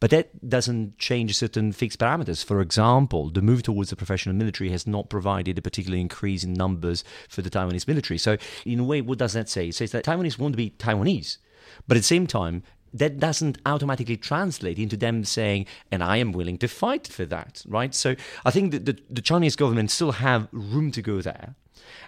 but 0.00 0.10
that 0.10 0.48
doesn't 0.48 0.98
change 0.98 1.36
certain 1.36 1.72
fixed 1.72 2.00
parameters. 2.00 2.44
For 2.44 2.60
example, 2.60 3.30
the 3.30 3.42
move 3.42 3.62
towards 3.62 3.90
the 3.90 3.96
professional 3.96 4.34
military 4.34 4.70
has 4.70 4.86
not 4.86 5.08
provided 5.08 5.56
a 5.56 5.62
particular 5.62 5.96
increase 5.96 6.42
in 6.42 6.52
numbers 6.52 7.04
for 7.28 7.42
the 7.42 7.50
Taiwanese 7.50 7.86
military. 7.86 8.18
So, 8.18 8.36
in 8.66 8.80
a 8.80 8.84
way, 8.84 9.00
what 9.00 9.18
does 9.18 9.34
that 9.34 9.48
say? 9.48 9.68
It 9.68 9.76
says 9.76 9.92
that 9.92 10.04
Taiwanese 10.04 10.38
want 10.38 10.54
to 10.54 10.56
be 10.56 10.70
Taiwanese, 10.70 11.38
but 11.86 11.96
at 11.96 12.00
the 12.00 12.04
same 12.04 12.26
time, 12.26 12.64
that 12.92 13.18
doesn't 13.18 13.58
automatically 13.64 14.16
translate 14.16 14.78
into 14.78 14.96
them 14.96 15.24
saying, 15.24 15.66
and 15.90 16.02
I 16.02 16.18
am 16.18 16.32
willing 16.32 16.58
to 16.58 16.68
fight 16.68 17.06
for 17.06 17.24
that, 17.26 17.62
right? 17.66 17.94
So 17.94 18.16
I 18.44 18.50
think 18.50 18.72
that 18.72 18.84
the, 18.84 18.98
the 19.08 19.22
Chinese 19.22 19.56
government 19.56 19.90
still 19.90 20.12
have 20.12 20.48
room 20.52 20.90
to 20.92 21.02
go 21.02 21.22
there. 21.22 21.54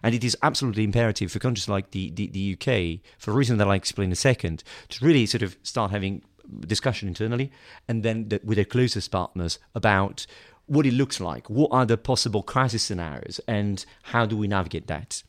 And 0.02 0.14
it 0.14 0.24
is 0.24 0.36
absolutely 0.42 0.84
imperative 0.84 1.32
for 1.32 1.38
countries 1.38 1.68
like 1.68 1.90
the, 1.90 2.10
the, 2.10 2.28
the 2.28 2.52
UK, 2.54 3.00
for 3.18 3.30
a 3.30 3.34
reason 3.34 3.58
that 3.58 3.66
I'll 3.66 3.72
explain 3.72 4.06
in 4.06 4.12
a 4.12 4.16
second, 4.16 4.62
to 4.90 5.04
really 5.04 5.26
sort 5.26 5.42
of 5.42 5.56
start 5.62 5.90
having 5.90 6.22
discussion 6.66 7.08
internally 7.08 7.50
and 7.88 8.02
then 8.02 8.28
the, 8.28 8.40
with 8.44 8.56
their 8.56 8.64
closest 8.64 9.10
partners 9.10 9.58
about 9.74 10.26
what 10.66 10.86
it 10.86 10.94
looks 10.94 11.20
like, 11.20 11.50
what 11.50 11.70
are 11.72 11.84
the 11.84 11.96
possible 11.96 12.42
crisis 12.42 12.82
scenarios, 12.82 13.38
and 13.46 13.84
how 14.04 14.24
do 14.24 14.36
we 14.36 14.48
navigate 14.48 14.86
that. 14.86 15.22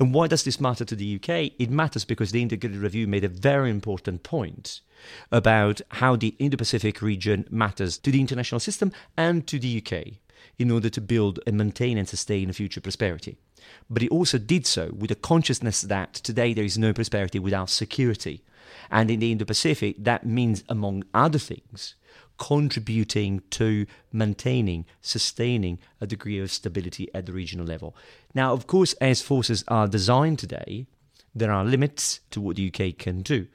And 0.00 0.14
why 0.14 0.28
does 0.28 0.44
this 0.44 0.60
matter 0.60 0.84
to 0.84 0.96
the 0.96 1.16
UK? 1.16 1.52
It 1.58 1.70
matters 1.70 2.04
because 2.04 2.32
the 2.32 2.40
Integrated 2.40 2.78
Review 2.80 3.06
made 3.06 3.24
a 3.24 3.28
very 3.28 3.70
important 3.70 4.22
point 4.22 4.80
about 5.30 5.80
how 5.90 6.16
the 6.16 6.34
Indo 6.38 6.56
Pacific 6.56 7.02
region 7.02 7.46
matters 7.50 7.98
to 7.98 8.10
the 8.10 8.20
international 8.20 8.60
system 8.60 8.92
and 9.16 9.46
to 9.46 9.58
the 9.58 9.82
UK 9.84 10.14
in 10.58 10.70
order 10.70 10.88
to 10.88 11.00
build 11.00 11.38
and 11.46 11.56
maintain 11.56 11.98
and 11.98 12.08
sustain 12.08 12.50
future 12.52 12.80
prosperity. 12.80 13.36
But 13.90 14.02
it 14.02 14.10
also 14.10 14.38
did 14.38 14.66
so 14.66 14.94
with 14.96 15.10
a 15.10 15.16
consciousness 15.16 15.82
that 15.82 16.14
today 16.14 16.54
there 16.54 16.64
is 16.64 16.78
no 16.78 16.92
prosperity 16.92 17.38
without 17.38 17.70
security. 17.70 18.42
And 18.90 19.10
in 19.10 19.20
the 19.20 19.32
Indo 19.32 19.44
Pacific, 19.44 19.96
that 19.98 20.26
means, 20.26 20.64
among 20.68 21.04
other 21.12 21.38
things, 21.38 21.94
contributing 22.38 23.42
to 23.50 23.86
maintaining, 24.12 24.86
sustaining 25.00 25.78
a 26.00 26.06
degree 26.06 26.38
of 26.38 26.50
stability 26.50 27.08
at 27.14 27.26
the 27.26 27.32
regional 27.32 27.66
level. 27.66 27.94
Now, 28.34 28.52
of 28.52 28.66
course, 28.66 28.94
as 28.94 29.20
forces 29.20 29.64
are 29.68 29.88
designed 29.88 30.38
today, 30.38 30.86
there 31.34 31.52
are 31.52 31.64
limits 31.64 32.20
to 32.30 32.40
what 32.40 32.56
the 32.56 32.72
UK 32.72 32.96
can 32.96 33.22
do. 33.22 33.46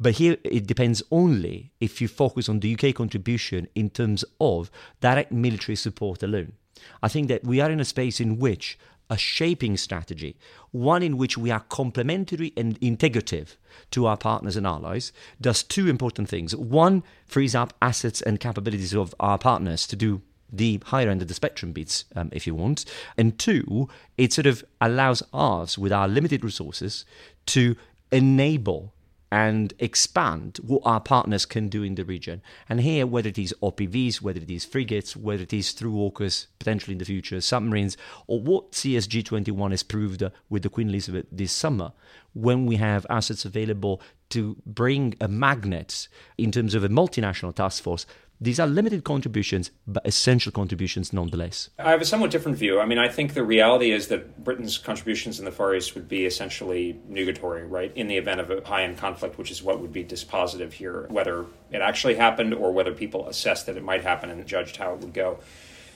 But 0.00 0.14
here 0.14 0.36
it 0.44 0.66
depends 0.66 1.02
only 1.10 1.72
if 1.80 2.00
you 2.00 2.08
focus 2.08 2.48
on 2.48 2.60
the 2.60 2.74
UK 2.74 2.94
contribution 2.94 3.68
in 3.74 3.90
terms 3.90 4.24
of 4.40 4.70
direct 5.00 5.32
military 5.32 5.76
support 5.76 6.22
alone. 6.22 6.52
I 7.02 7.08
think 7.08 7.28
that 7.28 7.44
we 7.44 7.60
are 7.60 7.70
in 7.70 7.80
a 7.80 7.84
space 7.84 8.20
in 8.20 8.38
which 8.38 8.78
a 9.10 9.16
shaping 9.16 9.76
strategy, 9.76 10.36
one 10.70 11.02
in 11.02 11.16
which 11.16 11.38
we 11.38 11.50
are 11.50 11.60
complementary 11.60 12.52
and 12.56 12.78
integrative 12.80 13.56
to 13.90 14.06
our 14.06 14.16
partners 14.16 14.56
and 14.56 14.66
allies, 14.66 15.12
does 15.40 15.62
two 15.62 15.88
important 15.88 16.28
things. 16.28 16.54
One, 16.54 17.02
frees 17.26 17.54
up 17.54 17.72
assets 17.80 18.20
and 18.22 18.40
capabilities 18.40 18.94
of 18.94 19.14
our 19.20 19.38
partners 19.38 19.86
to 19.86 19.96
do 19.96 20.22
the 20.50 20.80
higher 20.86 21.10
end 21.10 21.22
of 21.22 21.28
the 21.28 21.34
spectrum 21.34 21.72
bits, 21.72 22.04
um, 22.16 22.30
if 22.32 22.46
you 22.46 22.54
want. 22.54 22.84
And 23.16 23.38
two, 23.38 23.88
it 24.16 24.32
sort 24.32 24.46
of 24.46 24.64
allows 24.80 25.22
us, 25.32 25.76
with 25.76 25.92
our 25.92 26.08
limited 26.08 26.42
resources, 26.44 27.04
to 27.46 27.76
enable 28.10 28.92
and 29.30 29.74
expand 29.78 30.58
what 30.62 30.82
our 30.84 31.00
partners 31.00 31.44
can 31.44 31.68
do 31.68 31.82
in 31.82 31.94
the 31.94 32.04
region. 32.04 32.40
And 32.68 32.80
here, 32.80 33.06
whether 33.06 33.28
it 33.28 33.38
is 33.38 33.54
OPVs, 33.62 34.22
whether 34.22 34.40
it 34.40 34.50
is 34.50 34.64
frigates, 34.64 35.16
whether 35.16 35.42
it 35.42 35.52
is 35.52 35.72
through 35.72 35.92
AUKUS, 35.92 36.46
potentially 36.58 36.92
in 36.92 36.98
the 36.98 37.04
future, 37.04 37.40
submarines, 37.40 37.96
or 38.26 38.40
what 38.40 38.72
CSG 38.72 39.24
21 39.24 39.70
has 39.72 39.82
proved 39.82 40.22
uh, 40.22 40.30
with 40.48 40.62
the 40.62 40.70
Queen 40.70 40.88
Elizabeth 40.88 41.26
this 41.30 41.52
summer, 41.52 41.92
when 42.32 42.66
we 42.66 42.76
have 42.76 43.06
assets 43.10 43.44
available 43.44 44.00
to 44.30 44.56
bring 44.64 45.14
uh, 45.20 45.24
a 45.24 45.28
magnet 45.28 46.08
in 46.36 46.52
terms 46.52 46.74
of 46.74 46.84
a 46.84 46.88
multinational 46.88 47.54
task 47.54 47.82
force 47.82 48.06
these 48.40 48.60
are 48.60 48.66
limited 48.66 49.02
contributions, 49.02 49.72
but 49.86 50.06
essential 50.06 50.52
contributions 50.52 51.12
nonetheless. 51.12 51.70
I 51.78 51.90
have 51.90 52.00
a 52.00 52.04
somewhat 52.04 52.30
different 52.30 52.56
view. 52.56 52.80
I 52.80 52.86
mean, 52.86 52.98
I 52.98 53.08
think 53.08 53.34
the 53.34 53.42
reality 53.42 53.90
is 53.90 54.08
that 54.08 54.44
Britain's 54.44 54.78
contributions 54.78 55.40
in 55.40 55.44
the 55.44 55.50
Far 55.50 55.74
East 55.74 55.94
would 55.94 56.08
be 56.08 56.24
essentially 56.24 57.00
nugatory, 57.10 57.68
right, 57.68 57.92
in 57.96 58.06
the 58.06 58.16
event 58.16 58.40
of 58.40 58.50
a 58.50 58.64
high 58.64 58.84
end 58.84 58.98
conflict, 58.98 59.38
which 59.38 59.50
is 59.50 59.62
what 59.62 59.80
would 59.80 59.92
be 59.92 60.04
dispositive 60.04 60.72
here, 60.72 61.06
whether 61.10 61.46
it 61.72 61.80
actually 61.80 62.14
happened 62.14 62.54
or 62.54 62.72
whether 62.72 62.92
people 62.92 63.28
assessed 63.28 63.66
that 63.66 63.76
it 63.76 63.82
might 63.82 64.02
happen 64.02 64.30
and 64.30 64.46
judged 64.46 64.76
how 64.76 64.94
it 64.94 65.00
would 65.00 65.12
go. 65.12 65.40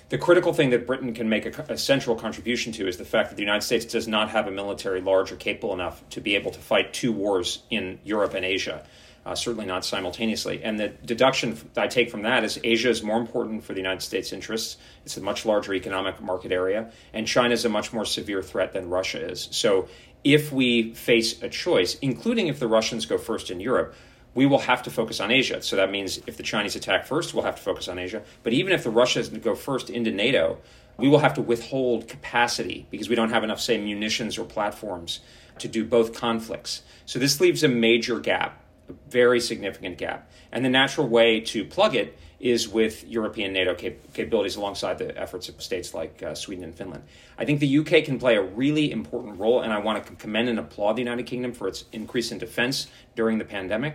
The 0.08 0.18
critical 0.18 0.52
thing 0.52 0.70
that 0.70 0.86
Britain 0.86 1.14
can 1.14 1.28
make 1.28 1.46
a, 1.46 1.72
a, 1.72 1.78
central 1.78 2.16
contribution 2.16 2.70
to 2.72 2.86
is 2.86 2.98
the 2.98 3.04
fact 3.04 3.30
that 3.30 3.36
the 3.36 3.42
United 3.42 3.62
States 3.62 3.86
does 3.86 4.06
not 4.06 4.28
have 4.28 4.46
a 4.46 4.50
military 4.50 5.00
large 5.00 5.32
or 5.32 5.36
capable 5.36 5.72
enough 5.72 6.06
to 6.10 6.20
be 6.20 6.34
able 6.34 6.50
to 6.50 6.60
fight 6.60 6.92
two 6.92 7.12
wars 7.12 7.62
in 7.70 7.98
Europe 8.04 8.34
and 8.34 8.44
Asia 8.44 8.84
uh, 9.24 9.34
certainly 9.34 9.66
not 9.66 9.84
simultaneously. 9.84 10.62
And 10.62 10.78
the 10.78 10.88
deduction 10.88 11.56
I 11.76 11.86
take 11.86 12.10
from 12.10 12.22
that 12.22 12.44
is 12.44 12.58
Asia 12.62 12.90
is 12.90 13.02
more 13.02 13.18
important 13.18 13.64
for 13.64 13.72
the 13.72 13.80
United 13.80 14.02
States' 14.02 14.32
interests. 14.32 14.76
It's 15.04 15.16
a 15.16 15.20
much 15.20 15.46
larger 15.46 15.74
economic 15.74 16.20
market 16.20 16.52
area, 16.52 16.90
and 17.12 17.26
China 17.26 17.54
is 17.54 17.64
a 17.64 17.68
much 17.68 17.92
more 17.92 18.04
severe 18.04 18.42
threat 18.42 18.72
than 18.72 18.88
Russia 18.88 19.20
is. 19.30 19.48
So 19.50 19.88
if 20.24 20.52
we 20.52 20.94
face 20.94 21.42
a 21.42 21.48
choice, 21.48 21.96
including 22.00 22.46
if 22.48 22.58
the 22.58 22.68
Russians 22.68 23.06
go 23.06 23.18
first 23.18 23.50
in 23.50 23.60
Europe, 23.60 23.94
we 24.34 24.46
will 24.46 24.60
have 24.60 24.82
to 24.84 24.90
focus 24.90 25.20
on 25.20 25.30
Asia. 25.30 25.60
So 25.62 25.76
that 25.76 25.90
means 25.90 26.18
if 26.26 26.36
the 26.36 26.42
Chinese 26.42 26.74
attack 26.74 27.06
first, 27.06 27.34
we'll 27.34 27.44
have 27.44 27.56
to 27.56 27.62
focus 27.62 27.88
on 27.88 27.98
Asia. 27.98 28.22
But 28.42 28.52
even 28.54 28.72
if 28.72 28.82
the 28.82 28.90
Russians 28.90 29.28
go 29.28 29.54
first 29.54 29.90
into 29.90 30.10
NATO, 30.10 30.58
we 30.96 31.08
will 31.08 31.18
have 31.18 31.34
to 31.34 31.42
withhold 31.42 32.08
capacity 32.08 32.86
because 32.90 33.08
we 33.08 33.14
don't 33.14 33.30
have 33.30 33.44
enough, 33.44 33.60
say, 33.60 33.78
munitions 33.78 34.38
or 34.38 34.44
platforms 34.44 35.20
to 35.58 35.68
do 35.68 35.84
both 35.84 36.14
conflicts. 36.14 36.82
So 37.04 37.18
this 37.18 37.40
leaves 37.40 37.62
a 37.62 37.68
major 37.68 38.20
gap, 38.20 38.61
a 38.88 38.92
very 39.08 39.40
significant 39.40 39.98
gap. 39.98 40.30
And 40.50 40.64
the 40.64 40.70
natural 40.70 41.08
way 41.08 41.40
to 41.40 41.64
plug 41.64 41.94
it 41.94 42.18
is 42.42 42.68
with 42.68 43.06
European 43.06 43.52
NATO 43.52 43.74
cap- 43.74 44.12
capabilities 44.12 44.56
alongside 44.56 44.98
the 44.98 45.16
efforts 45.16 45.48
of 45.48 45.62
states 45.62 45.94
like 45.94 46.22
uh, 46.22 46.34
Sweden 46.34 46.64
and 46.64 46.74
Finland. 46.74 47.04
I 47.38 47.44
think 47.44 47.60
the 47.60 47.78
UK 47.78 48.04
can 48.04 48.18
play 48.18 48.36
a 48.36 48.42
really 48.42 48.90
important 48.90 49.38
role, 49.38 49.60
and 49.60 49.72
I 49.72 49.78
want 49.78 50.04
to 50.04 50.12
commend 50.14 50.48
and 50.48 50.58
applaud 50.58 50.94
the 50.94 51.02
United 51.02 51.24
Kingdom 51.24 51.52
for 51.52 51.68
its 51.68 51.84
increase 51.92 52.32
in 52.32 52.38
defense 52.38 52.88
during 53.14 53.38
the 53.38 53.44
pandemic. 53.44 53.94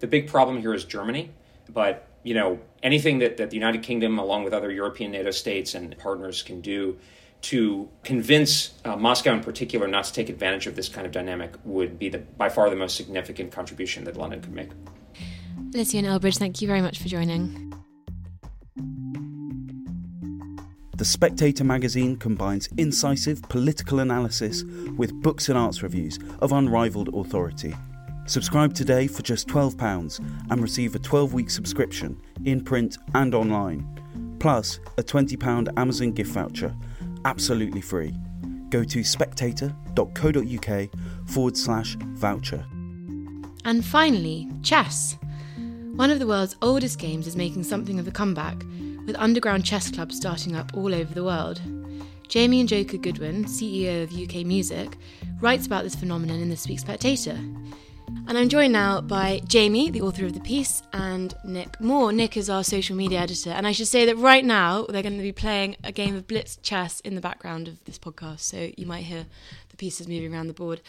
The 0.00 0.06
big 0.06 0.26
problem 0.26 0.58
here 0.60 0.72
is 0.72 0.84
Germany, 0.84 1.30
but 1.68 2.08
you 2.22 2.34
know 2.34 2.60
anything 2.82 3.18
that, 3.18 3.36
that 3.36 3.50
the 3.50 3.56
United 3.56 3.82
Kingdom, 3.82 4.18
along 4.18 4.44
with 4.44 4.54
other 4.54 4.70
European 4.70 5.12
NATO 5.12 5.30
states 5.30 5.74
and 5.74 5.96
partners, 5.98 6.42
can 6.42 6.62
do 6.62 6.96
to 7.42 7.88
convince 8.04 8.74
uh, 8.84 8.96
Moscow 8.96 9.32
in 9.32 9.40
particular 9.40 9.86
not 9.88 10.04
to 10.04 10.12
take 10.12 10.28
advantage 10.28 10.66
of 10.66 10.76
this 10.76 10.88
kind 10.88 11.06
of 11.06 11.12
dynamic 11.12 11.54
would 11.64 11.98
be 11.98 12.08
the, 12.08 12.18
by 12.18 12.48
far 12.48 12.70
the 12.70 12.76
most 12.76 12.96
significant 12.96 13.52
contribution 13.52 14.04
that 14.04 14.16
London 14.16 14.40
could 14.40 14.54
make. 14.54 14.70
Lucian 15.72 16.04
Elbridge, 16.04 16.38
thank 16.38 16.60
you 16.60 16.68
very 16.68 16.80
much 16.80 16.98
for 17.00 17.08
joining. 17.08 17.72
The 20.96 21.04
Spectator 21.04 21.64
magazine 21.64 22.16
combines 22.16 22.68
incisive 22.76 23.42
political 23.42 23.98
analysis 23.98 24.62
with 24.96 25.12
books 25.20 25.48
and 25.48 25.58
arts 25.58 25.82
reviews 25.82 26.18
of 26.40 26.52
unrivaled 26.52 27.12
authority. 27.12 27.74
Subscribe 28.26 28.72
today 28.72 29.08
for 29.08 29.22
just 29.22 29.48
£12 29.48 30.20
and 30.50 30.62
receive 30.62 30.94
a 30.94 31.00
12 31.00 31.34
week 31.34 31.50
subscription 31.50 32.20
in 32.44 32.62
print 32.62 32.98
and 33.14 33.34
online, 33.34 34.36
plus 34.38 34.78
a 34.96 35.02
£20 35.02 35.76
Amazon 35.76 36.12
gift 36.12 36.30
voucher, 36.30 36.72
absolutely 37.24 37.80
free. 37.80 38.14
Go 38.70 38.84
to 38.84 39.04
spectator.co.uk 39.04 40.88
forward 41.26 41.56
slash 41.56 41.96
voucher. 42.00 42.64
And 43.64 43.84
finally, 43.84 44.48
chess. 44.62 45.18
One 45.94 46.10
of 46.10 46.18
the 46.18 46.26
world's 46.26 46.56
oldest 46.62 46.98
games 46.98 47.26
is 47.26 47.36
making 47.36 47.64
something 47.64 47.98
of 47.98 48.08
a 48.08 48.10
comeback, 48.10 48.64
with 49.06 49.16
underground 49.18 49.64
chess 49.64 49.90
clubs 49.90 50.16
starting 50.16 50.56
up 50.56 50.72
all 50.74 50.94
over 50.94 51.12
the 51.12 51.24
world. 51.24 51.60
Jamie 52.28 52.64
Njoku-Goodwin, 52.64 53.44
CEO 53.44 54.04
of 54.04 54.12
UK 54.12 54.46
Music, 54.46 54.96
writes 55.40 55.66
about 55.66 55.84
this 55.84 55.94
phenomenon 55.94 56.40
in 56.40 56.48
this 56.48 56.66
week's 56.66 56.80
Spectator. 56.80 57.38
And 58.28 58.38
I'm 58.38 58.48
joined 58.48 58.72
now 58.72 59.00
by 59.00 59.40
Jamie, 59.46 59.90
the 59.90 60.00
author 60.00 60.24
of 60.24 60.34
the 60.34 60.40
piece, 60.40 60.82
and 60.92 61.34
Nick 61.44 61.80
Moar. 61.80 62.12
Nick 62.12 62.36
is 62.36 62.48
our 62.48 62.64
social 62.64 62.96
media 62.96 63.20
editor. 63.20 63.50
And 63.50 63.66
I 63.66 63.72
should 63.72 63.88
say 63.88 64.06
that 64.06 64.16
right 64.16 64.44
now 64.44 64.86
they're 64.88 65.02
going 65.02 65.16
to 65.16 65.22
be 65.22 65.32
playing 65.32 65.76
a 65.84 65.92
game 65.92 66.16
of 66.16 66.26
blitz 66.26 66.56
chess 66.56 67.00
in 67.00 67.14
the 67.14 67.20
background 67.20 67.68
of 67.68 67.84
this 67.84 67.98
podcast, 67.98 68.40
so 68.40 68.70
you 68.76 68.86
might 68.86 69.04
hear 69.04 69.26
the 69.70 69.76
pieces 69.76 70.08
moving 70.08 70.32
around 70.32 70.46
the 70.46 70.54
board. 70.54 70.80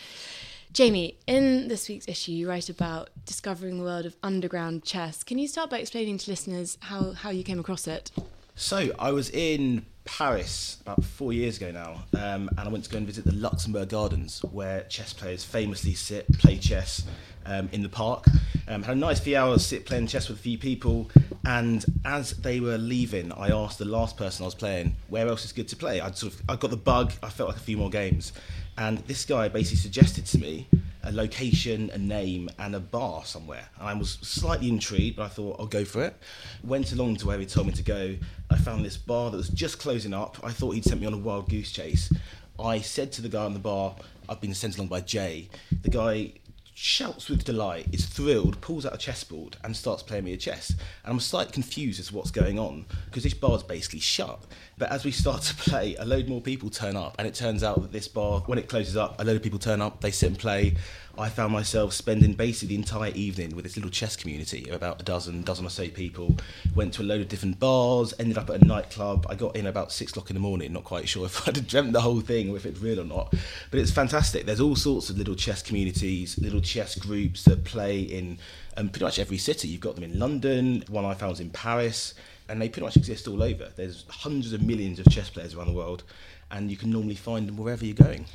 Jamie, 0.71 1.17
in 1.27 1.67
this 1.67 1.87
week's 1.87 2.07
issue, 2.07 2.31
you 2.31 2.49
write 2.49 2.69
about 2.69 3.09
discovering 3.25 3.77
the 3.77 3.83
world 3.83 4.05
of 4.05 4.15
underground 4.23 4.83
chess. 4.83 5.23
Can 5.23 5.37
you 5.37 5.47
start 5.47 5.69
by 5.69 5.79
explaining 5.79 6.17
to 6.19 6.31
listeners 6.31 6.77
how, 6.81 7.11
how 7.11 7.29
you 7.29 7.43
came 7.43 7.59
across 7.59 7.87
it? 7.87 8.11
So, 8.55 8.91
I 8.97 9.11
was 9.11 9.29
in 9.29 9.85
Paris 10.05 10.77
about 10.81 11.03
four 11.03 11.33
years 11.33 11.57
ago 11.57 11.71
now, 11.71 12.03
um, 12.13 12.49
and 12.57 12.59
I 12.59 12.67
went 12.67 12.83
to 12.85 12.89
go 12.89 12.97
and 12.97 13.07
visit 13.07 13.25
the 13.25 13.33
Luxembourg 13.33 13.89
Gardens, 13.89 14.41
where 14.51 14.83
chess 14.83 15.13
players 15.13 15.43
famously 15.43 15.93
sit, 15.93 16.31
play 16.39 16.57
chess 16.57 17.03
um, 17.45 17.69
in 17.71 17.83
the 17.83 17.89
park. 17.89 18.25
Um, 18.67 18.83
had 18.83 18.95
a 18.95 18.99
nice 18.99 19.19
few 19.19 19.37
hours 19.37 19.65
sit 19.65 19.85
playing 19.85 20.07
chess 20.07 20.29
with 20.29 20.39
a 20.39 20.41
few 20.41 20.57
people, 20.57 21.09
and 21.45 21.85
as 22.05 22.31
they 22.31 22.59
were 22.59 22.77
leaving, 22.77 23.31
I 23.31 23.49
asked 23.49 23.79
the 23.79 23.85
last 23.85 24.17
person 24.17 24.43
I 24.43 24.47
was 24.47 24.55
playing, 24.55 24.95
"Where 25.07 25.27
else 25.27 25.45
is 25.45 25.51
good 25.51 25.67
to 25.69 25.75
play?" 25.75 25.99
I'd 26.01 26.17
sort 26.17 26.33
of, 26.33 26.41
I 26.49 26.55
got 26.55 26.71
the 26.71 26.77
bug. 26.77 27.13
I 27.21 27.29
felt 27.29 27.49
like 27.49 27.57
a 27.57 27.61
few 27.61 27.77
more 27.77 27.89
games, 27.89 28.33
and 28.77 28.99
this 28.99 29.25
guy 29.25 29.47
basically 29.47 29.77
suggested 29.77 30.25
to 30.27 30.37
me 30.37 30.67
a 31.03 31.11
location, 31.11 31.89
a 31.93 31.97
name, 31.97 32.49
and 32.57 32.75
a 32.75 32.79
bar 32.79 33.25
somewhere. 33.25 33.67
And 33.77 33.87
I 33.89 33.93
was 33.93 34.11
slightly 34.21 34.69
intrigued, 34.69 35.17
but 35.17 35.23
I 35.23 35.27
thought 35.27 35.57
I'll 35.59 35.67
go 35.67 35.83
for 35.83 36.03
it. 36.03 36.15
Went 36.63 36.93
along 36.93 37.17
to 37.17 37.27
where 37.27 37.37
he 37.37 37.45
told 37.45 37.67
me 37.67 37.73
to 37.73 37.83
go. 37.83 38.15
I 38.49 38.57
found 38.57 38.85
this 38.85 38.95
bar 38.95 39.29
that 39.29 39.37
was 39.37 39.49
just 39.49 39.79
closing 39.79 40.13
up. 40.13 40.37
I 40.43 40.51
thought 40.51 40.71
he'd 40.71 40.85
sent 40.85 41.01
me 41.01 41.07
on 41.07 41.13
a 41.13 41.17
wild 41.17 41.49
goose 41.49 41.71
chase. 41.71 42.11
I 42.57 42.79
said 42.79 43.11
to 43.13 43.21
the 43.21 43.29
guy 43.29 43.43
on 43.43 43.53
the 43.53 43.59
bar, 43.59 43.95
I've 44.29 44.39
been 44.39 44.53
sent 44.53 44.77
along 44.77 44.87
by 44.87 45.01
Jay. 45.01 45.49
The 45.81 45.89
guy 45.89 46.33
shouts 46.73 47.29
with 47.29 47.43
delight, 47.43 47.87
is 47.91 48.05
thrilled, 48.05 48.59
pulls 48.61 48.85
out 48.85 48.95
a 48.95 48.97
chessboard 48.97 49.57
and 49.63 49.75
starts 49.75 50.03
playing 50.03 50.23
me 50.23 50.33
a 50.33 50.37
chess. 50.37 50.69
And 51.03 51.13
I'm 51.13 51.19
slightly 51.19 51.53
confused 51.53 51.99
as 51.99 52.07
to 52.07 52.15
what's 52.15 52.31
going 52.31 52.57
on 52.57 52.85
because 53.05 53.23
this 53.23 53.33
bar's 53.33 53.63
basically 53.63 53.99
shut. 53.99 54.43
But 54.77 54.91
as 54.91 55.05
we 55.05 55.11
start 55.11 55.43
to 55.43 55.55
play, 55.55 55.95
a 55.95 56.05
load 56.05 56.27
more 56.27 56.41
people 56.41 56.69
turn 56.69 56.95
up, 56.95 57.15
and 57.19 57.27
it 57.27 57.35
turns 57.35 57.63
out 57.63 57.81
that 57.81 57.91
this 57.91 58.07
bar, 58.07 58.41
when 58.47 58.57
it 58.57 58.67
closes 58.67 58.97
up, 58.97 59.21
a 59.21 59.23
load 59.23 59.35
of 59.35 59.43
people 59.43 59.59
turn 59.59 59.81
up, 59.81 60.01
they 60.01 60.11
sit 60.11 60.27
and 60.27 60.39
play. 60.39 60.75
I 61.15 61.29
found 61.29 61.53
myself 61.53 61.93
spending 61.93 62.33
basically 62.33 62.69
the 62.69 62.81
entire 62.81 63.11
evening 63.11 63.55
with 63.55 63.65
this 63.65 63.75
little 63.75 63.91
chess 63.91 64.15
community 64.15 64.67
of 64.69 64.75
about 64.75 64.99
a 64.99 65.03
dozen, 65.03 65.43
dozen 65.43 65.63
or 65.63 65.69
so 65.69 65.87
people. 65.87 66.35
Went 66.73 66.95
to 66.95 67.03
a 67.03 67.05
load 67.05 67.21
of 67.21 67.27
different 67.27 67.59
bars, 67.59 68.15
ended 68.17 68.35
up 68.35 68.49
at 68.49 68.63
a 68.63 68.65
nightclub. 68.65 69.27
I 69.29 69.35
got 69.35 69.55
in 69.55 69.67
about 69.67 69.91
six 69.91 70.11
o'clock 70.11 70.31
in 70.31 70.33
the 70.33 70.39
morning, 70.39 70.73
not 70.73 70.85
quite 70.85 71.07
sure 71.07 71.25
if 71.27 71.47
I'd 71.47 71.67
dreamt 71.67 71.93
the 71.93 72.01
whole 72.01 72.21
thing 72.21 72.49
or 72.49 72.57
if 72.57 72.65
it's 72.65 72.79
real 72.79 72.99
or 72.99 73.05
not. 73.05 73.31
But 73.69 73.79
it's 73.79 73.91
fantastic. 73.91 74.47
There's 74.47 74.59
all 74.59 74.75
sorts 74.75 75.11
of 75.11 75.19
little 75.19 75.35
chess 75.35 75.61
communities, 75.61 76.39
little 76.39 76.61
chess 76.61 76.95
groups 76.95 77.43
that 77.43 77.63
play 77.63 77.99
in 77.99 78.39
um, 78.75 78.89
pretty 78.89 79.05
much 79.05 79.19
every 79.19 79.37
city. 79.37 79.67
You've 79.67 79.81
got 79.81 79.93
them 79.93 80.05
in 80.05 80.17
London, 80.17 80.83
one 80.87 81.05
I 81.05 81.13
found 81.13 81.29
was 81.29 81.39
in 81.39 81.51
Paris, 81.51 82.15
and 82.49 82.59
they 82.59 82.69
pretty 82.69 82.85
much 82.85 82.97
exist 82.97 83.27
all 83.27 83.43
over. 83.43 83.69
There's 83.75 84.05
hundreds 84.09 84.51
of 84.51 84.63
millions 84.63 84.97
of 84.97 85.05
chess 85.11 85.29
players 85.29 85.53
around 85.53 85.67
the 85.67 85.73
world, 85.73 86.03
and 86.49 86.71
you 86.71 86.77
can 86.77 86.89
normally 86.89 87.15
find 87.15 87.47
them 87.47 87.57
wherever 87.57 87.85
you're 87.85 87.93
going 87.93 88.25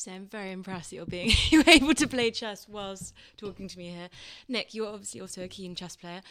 say 0.00 0.14
I'm 0.14 0.26
very 0.26 0.52
impressed 0.52 0.90
that 0.90 0.96
you're 0.96 1.06
being 1.06 1.30
you're 1.50 1.64
able 1.66 1.94
to 1.94 2.06
play 2.06 2.30
chess 2.30 2.66
whilst 2.68 3.14
talking 3.36 3.68
to 3.68 3.78
me 3.78 3.88
here. 3.88 4.08
Nick, 4.48 4.74
you're 4.74 4.88
obviously 4.88 5.20
also 5.20 5.42
a 5.44 5.48
keen 5.48 5.74
chess 5.74 5.96
player. 5.96 6.22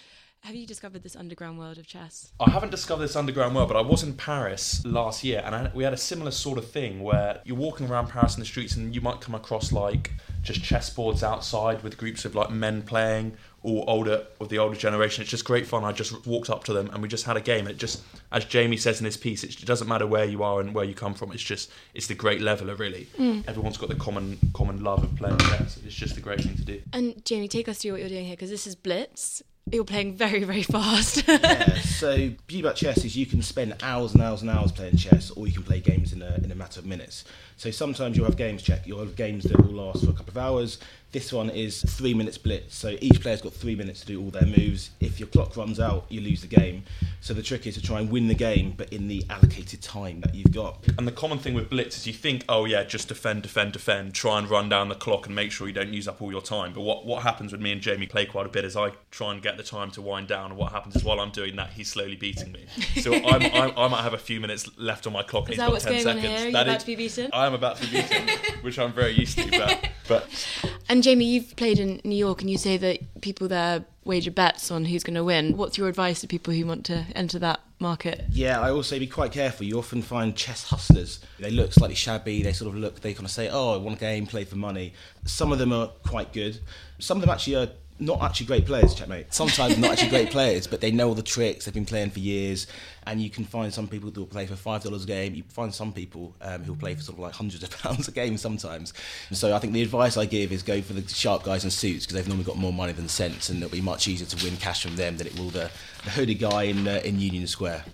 Have 0.46 0.54
you 0.54 0.68
discovered 0.68 1.02
this 1.02 1.16
underground 1.16 1.58
world 1.58 1.80
of 1.80 1.88
chess? 1.88 2.32
I 2.40 2.52
haven't 2.52 2.70
discovered 2.70 3.02
this 3.02 3.16
underground 3.16 3.56
world, 3.56 3.68
but 3.68 3.78
I 3.78 3.82
was 3.82 4.04
in 4.04 4.14
Paris 4.14 4.86
last 4.86 5.24
year, 5.24 5.42
and 5.44 5.56
I, 5.56 5.72
we 5.74 5.84
had 5.84 5.92
a 5.92 5.98
similar 5.98 6.30
sort 6.30 6.60
of 6.60 6.70
thing 6.70 7.02
where 7.02 7.42
you're 7.46 7.58
walking 7.58 7.90
around 7.90 8.10
Paris 8.10 8.36
in 8.36 8.42
the 8.42 8.46
streets, 8.46 8.76
and 8.76 8.94
you 8.94 9.02
might 9.02 9.22
come 9.22 9.34
across 9.34 9.72
like 9.72 10.12
just 10.44 10.62
chessboards 10.62 11.24
outside 11.24 11.82
with 11.82 11.98
groups 11.98 12.26
of 12.26 12.36
like 12.36 12.52
men 12.52 12.84
playing, 12.84 13.36
all 13.66 13.84
older 13.88 14.26
of 14.40 14.50
the 14.50 14.60
older 14.60 14.76
generation. 14.76 15.24
It's 15.24 15.32
just 15.32 15.44
great 15.44 15.66
fun. 15.66 15.84
I 15.84 15.92
just 15.92 16.26
walked 16.28 16.50
up 16.50 16.64
to 16.66 16.74
them 16.74 16.90
and 16.94 17.02
we 17.02 17.08
just 17.10 17.26
had 17.26 17.36
a 17.36 17.42
game. 17.42 17.68
It 17.68 17.78
just, 17.78 18.04
as 18.32 18.46
Jamie 18.46 18.78
says 18.78 19.00
in 19.00 19.06
his 19.06 19.18
piece, 19.18 19.44
it 19.44 19.66
doesn't 19.66 19.88
matter 19.88 20.06
where 20.06 20.26
you 20.26 20.44
are 20.44 20.62
and 20.62 20.74
where 20.74 20.86
you 20.86 20.94
come 20.94 21.16
from. 21.16 21.32
It's 21.32 21.44
just, 21.44 21.72
it's 21.96 22.08
the 22.08 22.14
great 22.16 22.42
leveler 22.42 22.76
really. 22.76 23.08
Mm. 23.18 23.44
Everyone's 23.48 23.78
got 23.78 23.90
the 23.90 23.96
common 23.96 24.38
common 24.54 24.84
love 24.84 25.04
of 25.04 25.16
playing 25.16 25.40
chess. 25.40 25.80
It's 25.84 25.96
just 25.96 26.16
a 26.16 26.22
great 26.22 26.42
thing 26.42 26.56
to 26.56 26.64
do. 26.64 26.82
And 26.94 27.26
Jamie, 27.26 27.48
take 27.48 27.68
us 27.68 27.80
through 27.80 27.94
what 27.94 28.02
you're 28.02 28.10
doing 28.10 28.26
here 28.26 28.36
because 28.36 28.52
this 28.52 28.68
is 28.68 28.76
Blitz. 28.76 29.42
You're 29.72 29.84
playing 29.84 30.14
very, 30.16 30.44
very 30.44 30.62
fast. 30.76 31.28
yeah, 31.28 31.80
so 31.80 32.16
beauty 32.46 32.60
about 32.60 32.76
chess 32.76 33.04
is 33.04 33.18
you 33.18 33.26
can 33.26 33.42
spend 33.42 33.76
hours 33.82 34.14
and 34.14 34.22
hours 34.22 34.42
and 34.44 34.52
hours 34.52 34.72
playing 34.72 34.98
chess, 34.98 35.32
or 35.32 35.48
you 35.48 35.54
can 35.54 35.64
play 35.64 35.80
games 35.80 36.14
in 36.14 36.22
a, 36.22 36.36
in 36.36 36.52
a 36.52 36.56
matter 36.56 36.80
of 36.80 36.86
minutes. 36.86 37.26
So 37.58 37.72
sometimes 37.72 38.16
you'll 38.16 38.28
have 38.28 38.38
games 38.38 38.62
check, 38.62 38.86
you'll 38.86 39.00
have 39.00 39.16
games 39.16 39.44
that 39.46 39.58
will 39.58 39.74
last 39.74 40.06
for 40.06 40.12
a 40.12 40.14
couple 40.14 40.30
of 40.30 40.38
hours, 40.38 40.78
this 41.16 41.32
one 41.32 41.50
is 41.50 41.82
three 41.82 42.14
minutes 42.14 42.38
blitz, 42.38 42.76
so 42.76 42.98
each 43.00 43.22
player's 43.22 43.42
got 43.42 43.54
three 43.54 43.74
minutes 43.74 44.02
to 44.02 44.06
do 44.06 44.22
all 44.22 44.32
their 44.32 44.46
moves. 44.46 44.90
If 45.00 45.18
your 45.18 45.28
clock 45.28 45.56
runs 45.56 45.80
out, 45.80 46.06
you 46.10 46.20
lose 46.20 46.42
the 46.42 46.48
game. 46.48 46.84
So 47.22 47.34
the 47.34 47.42
trick 47.42 47.66
is 47.66 47.76
to 47.76 47.82
try 47.82 48.02
and 48.02 48.12
win 48.12 48.28
the 48.28 48.36
game, 48.36 48.74
but 48.76 48.92
in 48.92 49.08
the 49.08 49.24
allocated 49.30 49.82
time 49.82 50.20
that 50.20 50.36
you've 50.36 50.52
got. 50.52 50.86
And 50.98 51.08
the 51.08 51.14
common 51.14 51.38
thing 51.38 51.54
with 51.54 51.70
blitz 51.70 51.96
is 51.96 52.06
you 52.06 52.12
think, 52.12 52.44
oh 52.50 52.66
yeah, 52.66 52.84
just 52.84 53.08
defend, 53.08 53.44
defend, 53.44 53.72
defend, 53.72 54.14
try 54.14 54.38
and 54.40 54.50
run 54.50 54.68
down 54.68 54.90
the 54.90 54.96
clock 54.96 55.26
and 55.26 55.34
make 55.34 55.54
sure 55.54 55.70
you 55.70 55.74
don't 55.74 55.94
use 55.94 56.06
up 56.06 56.22
all 56.22 56.34
your 56.34 56.42
time. 56.42 56.74
But 56.74 56.82
what, 56.82 57.06
what 57.06 57.24
happens 57.24 57.54
when 57.54 57.64
me 57.64 57.72
and 57.72 57.80
Jamie 57.80 58.08
play 58.08 58.26
quite 58.26 58.46
a 58.46 58.50
bit 58.50 58.66
is 58.66 58.76
I 58.76 58.92
try 59.10 59.32
and 59.32 59.42
get 59.42 59.56
the 59.56 59.64
time 59.64 59.92
to 59.92 60.02
wind 60.02 60.28
down, 60.28 60.52
and 60.52 60.58
what 60.58 60.74
happens 60.74 60.98
is 60.98 61.06
while 61.06 61.22
I'm 61.22 61.32
doing 61.32 61.56
that, 61.56 61.70
he's 61.70 61.88
slowly 61.88 62.18
beating 62.18 62.52
me. 62.52 62.66
So 63.02 63.14
I'm, 63.26 63.42
I'm, 63.42 63.78
i 63.78 63.88
might 63.88 64.04
have 64.04 64.14
a 64.14 64.18
few 64.18 64.42
minutes 64.42 64.70
left 64.78 65.08
on 65.08 65.14
my 65.14 65.24
clock. 65.24 65.50
Is 65.50 65.56
that 65.56 65.72
what's 65.72 65.86
going 65.86 66.04
seconds. 66.04 66.26
on 66.26 66.30
here? 66.30 66.40
Are 66.40 66.46
you 66.48 66.52
that 66.52 66.64
about 66.64 66.76
is, 66.76 66.84
to 66.84 66.88
be 66.88 66.96
beaten? 66.98 67.30
I 67.32 67.46
am 67.46 67.54
about 67.54 67.78
to 67.78 67.88
be 67.88 68.02
beaten, 68.02 68.28
which 68.64 68.78
I'm 68.78 68.92
very 68.92 69.14
used 69.14 69.38
to. 69.38 69.50
But, 69.50 69.90
but 70.10 70.72
and 70.90 71.04
Jamie, 71.04 71.26
you've 71.26 71.56
played 71.56 71.80
in 71.80 72.02
New 72.04 72.16
York, 72.16 72.42
and 72.42 72.50
you 72.50 72.58
say 72.58 72.78
that 72.78 73.22
people 73.22 73.48
there 73.48 73.86
wager 74.04 74.32
bets 74.32 74.70
on 74.70 74.86
who's 74.86 75.04
going 75.04 75.16
to 75.16 75.24
win. 75.24 75.58
What's 75.58 75.78
your 75.78 75.90
advice 75.90 76.22
to 76.22 76.28
people 76.28 76.54
who 76.54 76.66
want 76.66 76.86
to 76.86 77.06
enter 77.16 77.40
that 77.40 77.60
market? 77.80 78.24
Yeah, 78.30 78.62
I 78.62 78.70
also 78.70 78.98
be 79.00 79.08
quite 79.08 79.32
careful. 79.32 79.66
You 79.66 79.80
often 79.80 80.02
find 80.02 80.36
chess 80.36 80.64
hustlers. 80.70 81.20
They 81.40 81.50
look 81.50 81.74
slightly 81.74 81.96
shabby. 81.96 82.44
They 82.44 82.54
sort 82.54 82.74
of 82.74 82.80
look. 82.80 83.02
They 83.02 83.14
kind 83.14 83.26
of 83.26 83.32
say, 83.32 83.50
"Oh, 83.50 83.74
I 83.74 83.78
want 83.78 83.98
a 83.98 84.00
game, 84.00 84.28
play 84.28 84.46
for 84.46 84.56
money." 84.56 84.94
Some 85.26 85.52
of 85.52 85.60
them 85.60 85.74
are 85.74 85.88
quite 86.06 86.32
good. 86.32 86.60
Some 87.00 87.18
of 87.18 87.22
them 87.22 87.30
actually 87.30 87.56
are 87.56 87.70
not 87.98 88.22
actually 88.22 88.48
great 88.48 88.66
players, 88.66 88.94
checkmate. 88.94 89.34
Sometimes 89.34 89.78
not 89.78 89.92
actually 89.92 90.10
great 90.10 90.30
players, 90.30 90.68
but 90.68 90.82
they 90.82 90.92
know 90.92 91.08
all 91.08 91.14
the 91.16 91.24
tricks. 91.24 91.64
They've 91.66 91.74
been 91.74 91.86
playing 91.86 92.10
for 92.10 92.20
years, 92.20 92.68
and 93.08 93.22
you 93.22 93.30
can 93.30 93.46
find 93.46 93.74
some 93.74 93.88
people 93.88 94.12
who 94.12 94.22
will 94.22 94.28
play 94.28 94.46
for 94.46 94.56
five 94.56 94.84
dollars 94.84 95.06
a 95.06 95.08
game. 95.08 95.34
You 95.34 95.44
find 95.48 95.74
some 95.74 95.94
people 95.94 96.36
um, 96.42 96.64
who 96.64 96.74
will 96.74 96.80
play 96.80 96.94
for 96.96 97.02
sort 97.02 97.18
of 97.18 97.24
like 97.24 97.34
hundreds 97.34 97.64
of 97.64 97.70
pounds 97.82 98.08
a 98.08 98.12
game 98.12 98.38
sometimes. 98.38 98.94
So 99.32 99.56
I 99.56 99.60
think 99.60 99.74
the 99.74 99.82
advice 99.82 100.18
I 100.18 100.26
give 100.26 100.52
is 100.52 100.62
go 100.62 100.82
for 100.82 100.94
the 100.94 101.08
sharp 101.08 101.44
guys 101.44 101.64
in 101.64 101.72
suits 101.72 102.06
because 102.06 102.16
they've 102.16 102.28
normally 102.28 102.46
got 102.46 102.58
more 102.58 102.74
money 102.74 102.92
than 102.92 103.08
sense, 103.08 103.50
and 103.50 103.64
it'll 103.64 103.72
be 103.72 103.82
much 103.82 104.08
easier 104.08 104.28
to 104.28 104.46
win 104.46 104.58
cash 104.58 104.84
from 104.84 104.98
them 104.98 105.18
than 105.18 105.28
it 105.28 105.40
will 105.40 105.50
the, 105.50 105.72
the 106.04 106.10
hooded 106.12 106.40
guy 106.40 106.64
in 106.64 106.88
uh, 106.88 107.02
in 107.06 107.20
Union 107.20 107.48
Square. 107.48 107.86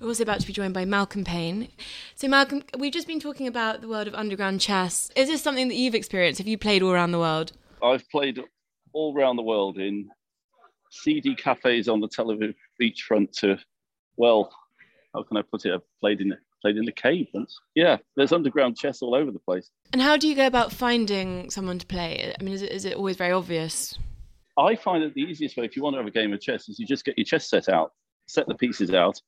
We're 0.00 0.08
also 0.08 0.22
about 0.22 0.40
to 0.40 0.46
be 0.46 0.54
joined 0.54 0.72
by 0.72 0.86
Malcolm 0.86 1.24
Pein. 1.24 1.68
So, 2.14 2.26
Malcolm, 2.26 2.62
we've 2.78 2.92
just 2.92 3.06
been 3.06 3.20
talking 3.20 3.46
about 3.46 3.82
the 3.82 3.88
world 3.88 4.08
of 4.08 4.14
underground 4.14 4.62
chess. 4.62 5.10
Is 5.14 5.28
this 5.28 5.42
something 5.42 5.68
that 5.68 5.74
you've 5.74 5.94
experienced? 5.94 6.38
Have 6.38 6.48
you 6.48 6.56
played 6.56 6.82
all 6.82 6.90
around 6.90 7.12
the 7.12 7.18
world? 7.18 7.52
I've 7.82 8.08
played 8.08 8.42
all 8.92 9.16
around 9.16 9.36
the 9.36 9.42
world 9.42 9.78
in 9.78 10.08
seedy 10.90 11.34
cafes 11.34 11.88
on 11.88 12.00
the 12.00 12.08
Tel 12.08 12.26
Aviv 12.26 12.54
beachfront 12.80 13.32
to, 13.38 13.58
well, 14.16 14.52
how 15.14 15.22
can 15.22 15.36
I 15.36 15.42
put 15.42 15.64
it? 15.64 15.72
I've 15.72 16.00
played 16.00 16.20
in 16.20 16.36
played 16.60 16.76
in 16.76 16.84
the 16.84 16.92
cave 16.92 17.26
once. 17.32 17.58
Yeah, 17.74 17.96
there's 18.16 18.32
underground 18.32 18.76
chess 18.76 19.00
all 19.00 19.14
over 19.14 19.30
the 19.30 19.38
place. 19.38 19.70
And 19.94 20.02
how 20.02 20.18
do 20.18 20.28
you 20.28 20.34
go 20.34 20.46
about 20.46 20.72
finding 20.72 21.48
someone 21.48 21.78
to 21.78 21.86
play? 21.86 22.34
I 22.38 22.42
mean, 22.42 22.52
is 22.52 22.60
it, 22.60 22.70
is 22.70 22.84
it 22.84 22.96
always 22.96 23.16
very 23.16 23.32
obvious? 23.32 23.98
I 24.58 24.76
find 24.76 25.02
that 25.02 25.14
the 25.14 25.22
easiest 25.22 25.56
way, 25.56 25.64
if 25.64 25.74
you 25.74 25.82
want 25.82 25.94
to 25.94 25.98
have 25.98 26.06
a 26.06 26.10
game 26.10 26.34
of 26.34 26.40
chess, 26.40 26.68
is 26.68 26.78
you 26.78 26.86
just 26.86 27.06
get 27.06 27.16
your 27.16 27.24
chess 27.24 27.48
set 27.48 27.70
out, 27.70 27.92
set 28.26 28.46
the 28.46 28.54
pieces 28.54 28.92
out, 28.92 29.18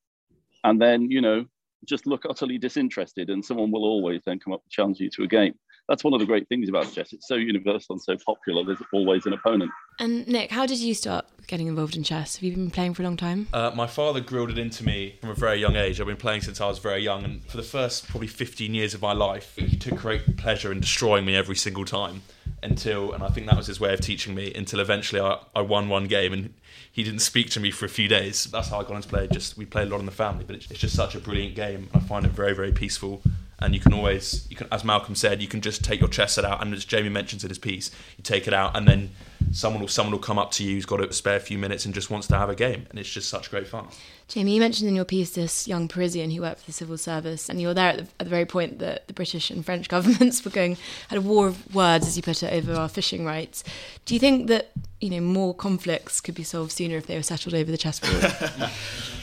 and 0.65 0.81
then, 0.81 1.11
you 1.11 1.23
know, 1.23 1.47
just 1.87 2.07
look 2.07 2.25
utterly 2.29 2.59
disinterested, 2.59 3.31
and 3.31 3.43
someone 3.43 3.71
will 3.71 3.85
always 3.85 4.21
then 4.27 4.39
come 4.39 4.53
up 4.53 4.63
and 4.63 4.71
challenge 4.71 5.01
you 5.01 5.09
to 5.09 5.23
a 5.23 5.27
game 5.27 5.55
that's 5.89 6.05
one 6.05 6.15
of 6.15 6.21
the 6.21 6.27
great 6.27 6.49
things 6.49 6.69
about 6.69 6.93
chess. 6.93 7.13
It's 7.13 7.27
so 7.27 7.35
universal 7.35 7.95
and 7.95 8.03
so 8.03 8.17
popular. 8.25 8.65
There's 8.65 8.83
always 8.93 9.27
an 9.27 9.33
opponent. 9.33 9.71
And 9.99 10.27
Nick, 10.29 10.51
how 10.51 10.65
did 10.65 10.79
you 10.79 10.95
start 10.95 11.27
getting 11.49 11.67
involved 11.67 11.97
in 11.97 12.03
chess? 12.05 12.37
Have 12.37 12.45
you 12.45 12.53
been 12.53 12.71
playing 12.71 12.95
for 12.95 13.03
a 13.03 13.05
long 13.05 13.17
time? 13.17 13.49
Uh, 13.53 13.73
my 13.75 13.87
father 13.87 14.21
grilled 14.21 14.51
it 14.51 14.59
into 14.59 14.85
me 14.85 15.17
from 15.21 15.31
a 15.31 15.35
very 15.35 15.61
young 15.61 15.77
age. 15.77 16.01
I've 16.01 16.07
been 16.07 16.17
playing 16.17 16.43
since 16.43 16.61
I 16.61 16.69
was 16.69 16.79
very 16.79 17.03
young, 17.03 17.25
and 17.25 17.45
for 17.45 17.57
the 17.57 17.63
first 17.63 18.09
probably 18.09 18.29
15 18.29 18.75
years 18.75 18.95
of 18.95 19.03
my 19.03 19.13
life, 19.13 19.55
he 19.57 19.77
took 19.77 19.99
great 19.99 20.37
pleasure 20.37 20.71
in 20.71 20.81
destroying 20.81 21.25
me 21.25 21.35
every 21.35 21.57
single 21.57 21.85
time. 21.85 22.23
Until, 22.65 23.13
and 23.13 23.25
I 23.25 23.29
think 23.29 23.49
that 23.49 23.57
was 23.57 23.67
his 23.67 23.81
way 23.81 23.93
of 23.93 24.01
teaching 24.01 24.37
me. 24.37 24.55
Until 24.55 24.79
eventually, 24.79 25.21
I, 25.21 25.39
I 25.55 25.63
won 25.63 25.89
one 25.89 26.07
game, 26.07 26.33
and 26.33 26.55
he 26.91 27.03
didn't 27.03 27.21
speak 27.21 27.51
to 27.51 27.61
me 27.61 27.73
for 27.73 27.87
a 27.87 27.89
few 27.89 28.07
days. 28.07 28.45
That's 28.45 28.69
how 28.69 28.79
I 28.79 28.85
got 28.85 28.95
into 28.95 29.09
play. 29.09 29.27
Just 29.27 29.59
we 29.59 29.67
played 29.67 29.89
a 29.89 29.91
lot 29.91 29.99
in 29.99 30.07
the 30.07 30.13
family, 30.13 30.45
but 30.47 30.55
it's, 30.55 30.71
it's 30.71 30.79
just 30.79 30.95
such 30.95 31.17
a 31.17 31.19
brilliant 31.19 31.57
game. 31.57 31.89
I 31.93 31.99
find 31.99 32.25
it 32.25 32.31
very, 32.31 32.55
very 32.55 32.71
peaceful 32.71 33.21
and 33.63 33.75
you 33.75 33.81
can 33.81 33.93
always 33.93 34.47
you 34.51 34.57
can 34.57 34.67
as 34.73 34.85
Malcolm 34.85 35.15
said 35.15 35.41
you 35.41 35.49
can 35.49 35.61
just 35.61 35.85
take 35.85 36.01
your 36.01 36.09
chess 36.09 36.35
set 36.35 36.45
out 36.45 36.63
and 36.63 36.73
as 36.75 36.85
Jamie 36.85 37.09
mentions 37.09 37.45
in 37.45 37.49
his 37.51 37.59
piece 37.59 37.91
you 38.17 38.23
take 38.23 38.47
it 38.47 38.55
out 38.55 38.77
and 38.77 38.87
then 38.87 39.11
someone 39.53 39.81
will 39.81 39.89
someone 39.89 40.13
will 40.13 40.19
come 40.19 40.39
up 40.39 40.51
to 40.53 40.65
you 40.65 40.75
who's 40.75 40.87
got 40.87 41.01
a 41.01 41.13
spare 41.13 41.41
few 41.41 41.59
minutes 41.59 41.85
and 41.85 41.95
just 41.95 42.11
wants 42.11 42.27
to 42.27 42.37
have 42.37 42.49
a 42.49 42.55
game 42.55 42.87
and 42.91 42.99
it's 42.99 43.11
just 43.11 43.29
such 43.29 43.51
great 43.51 43.67
fun. 43.67 43.87
Jamie, 44.33 44.55
you 44.55 44.61
mentioned 44.61 44.89
in 44.89 44.97
your 44.97 45.05
piece 45.05 45.33
this 45.33 45.69
young 45.69 45.89
Parisian 45.89 46.31
who 46.31 46.41
worked 46.41 46.61
for 46.61 46.67
the 46.67 46.73
civil 46.73 46.97
service, 46.97 47.51
and 47.51 47.61
you 47.61 47.67
were 47.67 47.75
there 47.75 47.91
at 47.91 47.99
the, 47.99 48.03
at 48.19 48.25
the, 48.25 48.31
very 48.31 48.47
point 48.47 48.79
that 48.79 49.07
the 49.07 49.13
British 49.13 49.51
and 49.51 49.63
French 49.63 49.89
governments 49.91 50.43
were 50.43 50.51
going 50.51 50.79
had 51.09 51.19
a 51.19 51.21
war 51.21 51.49
of 51.49 51.75
words, 51.75 52.07
as 52.07 52.17
you 52.17 52.23
put 52.23 52.43
it, 52.43 52.51
over 52.51 52.73
our 52.73 52.89
fishing 52.89 53.27
rights. 53.27 53.63
Do 54.07 54.15
you 54.15 54.21
think 54.21 54.47
that 54.47 54.71
you 55.01 55.11
know 55.11 55.21
more 55.21 55.55
conflicts 55.55 56.23
could 56.23 56.35
be 56.35 56.45
solved 56.45 56.73
sooner 56.73 56.97
if 56.97 57.07
they 57.07 57.17
were 57.17 57.23
settled 57.23 57.55
over 57.55 57.71
the 57.71 57.77
chessboard? 57.77 58.71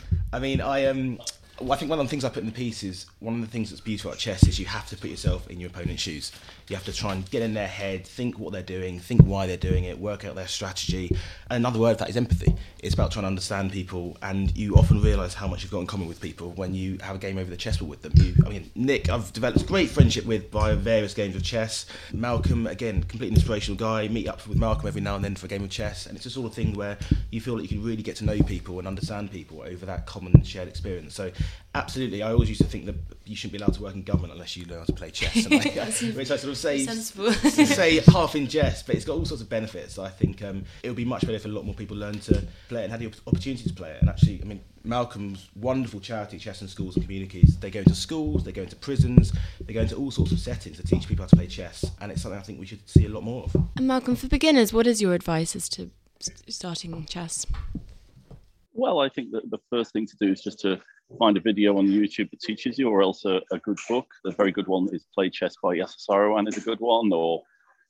I 0.33 0.37
mean, 0.37 0.61
I 0.61 0.85
um, 0.85 1.17
well, 1.17 1.27
I 1.61 1.75
think 1.75 1.89
one 1.89 1.99
of 1.99 2.05
the 2.05 2.09
things 2.09 2.23
I 2.23 2.29
put 2.29 2.41
in 2.41 2.45
the 2.45 2.51
piece 2.51 2.83
is 2.83 3.05
one 3.19 3.35
of 3.35 3.41
the 3.41 3.47
things 3.47 3.69
that's 3.69 3.81
beautiful 3.81 4.11
about 4.11 4.19
chess 4.19 4.47
is 4.47 4.59
you 4.59 4.65
have 4.67 4.87
to 4.89 4.97
put 4.97 5.09
yourself 5.09 5.49
in 5.49 5.59
your 5.59 5.69
opponent's 5.69 6.01
shoes. 6.01 6.31
You 6.69 6.75
have 6.75 6.85
to 6.85 6.93
try 6.93 7.13
and 7.13 7.29
get 7.31 7.41
in 7.41 7.55
their 7.55 7.67
head, 7.67 8.05
think 8.05 8.37
what 8.37 8.53
they're 8.53 8.61
doing, 8.61 8.99
think 8.99 9.21
why 9.21 9.47
they're 9.47 9.57
doing 9.57 9.85
it, 9.85 9.97
work 9.99 10.23
out 10.23 10.35
their 10.35 10.47
strategy. 10.47 11.09
And 11.49 11.57
another 11.57 11.79
word 11.79 11.97
for 11.97 12.03
that 12.03 12.09
is 12.09 12.17
empathy. 12.17 12.55
It's 12.83 12.93
about 12.93 13.11
trying 13.11 13.23
to 13.23 13.27
understand 13.27 13.71
people, 13.71 14.17
and 14.21 14.55
you 14.55 14.75
often 14.75 15.01
realise 15.01 15.33
how 15.33 15.47
much 15.47 15.63
you've 15.63 15.71
got 15.71 15.79
in 15.79 15.87
common 15.87 16.07
with 16.07 16.21
people 16.21 16.51
when 16.51 16.75
you 16.75 16.99
have 17.01 17.15
a 17.15 17.19
game 17.19 17.39
over 17.39 17.49
the 17.49 17.57
chessboard 17.57 17.89
with 17.89 18.01
them. 18.03 18.13
You, 18.15 18.35
I 18.45 18.49
mean, 18.49 18.69
Nick, 18.75 19.09
I've 19.09 19.33
developed 19.33 19.65
great 19.65 19.89
friendship 19.89 20.25
with 20.25 20.51
by 20.51 20.75
various 20.75 21.15
games 21.15 21.35
of 21.35 21.43
chess. 21.43 21.87
Malcolm, 22.13 22.67
again, 22.67 23.03
completely 23.03 23.35
inspirational 23.35 23.77
guy. 23.77 24.07
Meet 24.07 24.27
up 24.27 24.47
with 24.47 24.59
Malcolm 24.59 24.87
every 24.87 25.01
now 25.01 25.15
and 25.15 25.25
then 25.25 25.35
for 25.35 25.47
a 25.47 25.49
game 25.49 25.63
of 25.63 25.71
chess, 25.71 26.05
and 26.05 26.15
it's 26.15 26.27
a 26.27 26.29
sort 26.29 26.45
of 26.47 26.53
thing 26.53 26.73
where 26.73 26.97
you 27.31 27.41
feel 27.41 27.55
that 27.55 27.63
you 27.63 27.67
can 27.67 27.83
really 27.83 28.03
get 28.03 28.15
to 28.17 28.25
know 28.25 28.39
people 28.43 28.77
and 28.77 28.87
understand 28.87 29.31
people 29.31 29.61
over 29.61 29.85
that 29.87 30.05
common 30.05 30.43
shared 30.43 30.67
experience. 30.67 31.15
So, 31.15 31.31
absolutely, 31.73 32.21
I 32.21 32.31
always 32.31 32.47
used 32.47 32.61
to 32.61 32.67
think 32.67 32.85
that 32.85 32.95
you 33.25 33.35
shouldn't 33.35 33.53
be 33.53 33.63
allowed 33.63 33.73
to 33.75 33.81
work 33.81 33.95
in 33.95 34.03
government 34.03 34.33
unless 34.33 34.55
you 34.55 34.65
learn 34.65 34.79
how 34.79 34.85
to 34.85 34.93
play 34.93 35.09
chess. 35.11 35.45
And 35.49 35.55
I, 35.55 35.91
which 36.15 36.31
I 36.31 36.35
sort 36.35 36.51
of 36.51 36.57
say, 36.61 36.85
say 36.85 37.99
half 38.11 38.35
in 38.35 38.47
jest, 38.47 38.85
but 38.85 38.95
it's 38.95 39.05
got 39.05 39.13
all 39.13 39.25
sorts 39.25 39.41
of 39.41 39.49
benefits. 39.49 39.97
I 39.97 40.09
think 40.09 40.43
um, 40.43 40.63
it 40.83 40.89
would 40.89 40.97
be 40.97 41.05
much 41.05 41.21
better 41.21 41.33
if 41.33 41.45
a 41.45 41.49
lot 41.49 41.65
more 41.65 41.75
people 41.75 41.97
learned 41.97 42.21
to 42.23 42.43
play 42.67 42.81
it 42.81 42.83
and 42.85 42.91
had 42.91 42.99
the 42.99 43.11
opportunity 43.27 43.67
to 43.67 43.73
play 43.73 43.91
it. 43.91 44.01
And 44.01 44.09
actually, 44.09 44.41
I 44.41 44.45
mean, 44.45 44.61
Malcolm's 44.83 45.49
wonderful 45.55 45.99
charity, 45.99 46.37
Chess 46.37 46.61
in 46.61 46.67
Schools 46.67 46.95
and 46.95 47.05
Communities, 47.05 47.57
they 47.59 47.69
go 47.69 47.79
into 47.79 47.95
schools, 47.95 48.43
they 48.43 48.51
go 48.51 48.63
into 48.63 48.75
prisons, 48.75 49.33
they 49.61 49.73
go 49.73 49.81
into 49.81 49.95
all 49.95 50.11
sorts 50.11 50.31
of 50.31 50.39
settings 50.39 50.77
to 50.77 50.83
teach 50.83 51.07
people 51.07 51.23
how 51.23 51.29
to 51.29 51.35
play 51.35 51.47
chess. 51.47 51.85
And 52.01 52.11
it's 52.11 52.21
something 52.21 52.39
I 52.39 52.43
think 52.43 52.59
we 52.59 52.65
should 52.65 52.87
see 52.87 53.05
a 53.05 53.09
lot 53.09 53.23
more 53.23 53.43
of. 53.43 53.55
And 53.75 53.87
Malcolm, 53.87 54.15
for 54.15 54.27
beginners, 54.27 54.73
what 54.73 54.87
is 54.87 55.01
your 55.01 55.13
advice 55.13 55.55
as 55.55 55.69
to 55.69 55.91
starting 56.47 57.05
chess? 57.05 57.45
Well, 58.73 58.99
I 58.99 59.09
think 59.09 59.31
that 59.31 59.49
the 59.49 59.59
first 59.69 59.91
thing 59.93 60.07
to 60.07 60.15
do 60.19 60.31
is 60.31 60.41
just 60.41 60.59
to 60.59 60.79
find 61.17 61.37
a 61.37 61.41
video 61.41 61.77
on 61.77 61.87
YouTube 61.87 62.29
that 62.31 62.41
teaches 62.41 62.77
you, 62.77 62.89
or 62.89 63.01
else 63.01 63.25
a, 63.25 63.41
a 63.51 63.59
good 63.59 63.79
book. 63.87 64.07
The 64.23 64.31
very 64.31 64.51
good 64.51 64.67
one 64.67 64.87
is 64.91 65.05
Play 65.13 65.29
Chess 65.29 65.55
by 65.61 65.75
Yasser 65.77 66.05
Seirawan 66.07 66.47
is 66.47 66.57
a 66.57 66.61
good 66.61 66.79
one, 66.79 67.11
or 67.11 67.41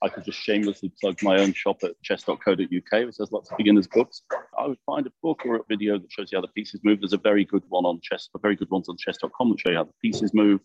I 0.02 0.08
could 0.08 0.24
just 0.24 0.40
shamelessly 0.40 0.92
plug 1.02 1.22
my 1.22 1.40
own 1.40 1.54
shop 1.54 1.84
at 1.84 2.02
chess.co.uk, 2.02 2.58
which 2.58 3.18
has 3.20 3.32
lots 3.32 3.52
of 3.52 3.58
beginners 3.58 3.88
books. 3.88 4.22
I 4.58 4.68
would 4.68 4.78
find 4.86 5.06
a 5.06 5.12
book 5.22 5.42
or 5.46 5.58
a 5.58 5.64
video 5.68 6.00
that 6.00 6.12
shows 6.12 6.32
you 6.32 6.38
how 6.38 6.42
the 6.42 6.48
pieces 6.50 6.80
move. 6.84 7.02
There's 7.02 7.14
a 7.14 7.18
very 7.18 7.44
good 7.44 7.64
one 7.68 7.86
on 7.86 8.00
chess, 8.02 8.30
a 8.34 8.40
very 8.40 8.56
good 8.56 8.70
one 8.70 8.84
on 8.88 8.96
chess.com 8.98 9.50
that 9.50 9.60
show 9.60 9.72
you 9.72 9.78
how 9.78 9.84
the 9.84 9.94
pieces 10.02 10.34
move. 10.34 10.62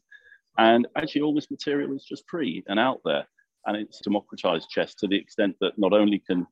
And 0.56 0.86
actually, 0.96 1.22
all 1.22 1.34
this 1.34 1.50
material 1.50 1.94
is 1.96 2.04
just 2.04 2.24
free 2.28 2.62
and 2.68 2.78
out 2.78 3.00
there. 3.04 3.26
And 3.66 3.76
it's 3.76 4.00
democratized 4.00 4.68
chess 4.70 4.94
to 4.96 5.08
the 5.08 5.16
extent 5.16 5.56
that 5.60 5.78
not 5.78 5.92
only 5.92 6.20
can 6.20 6.46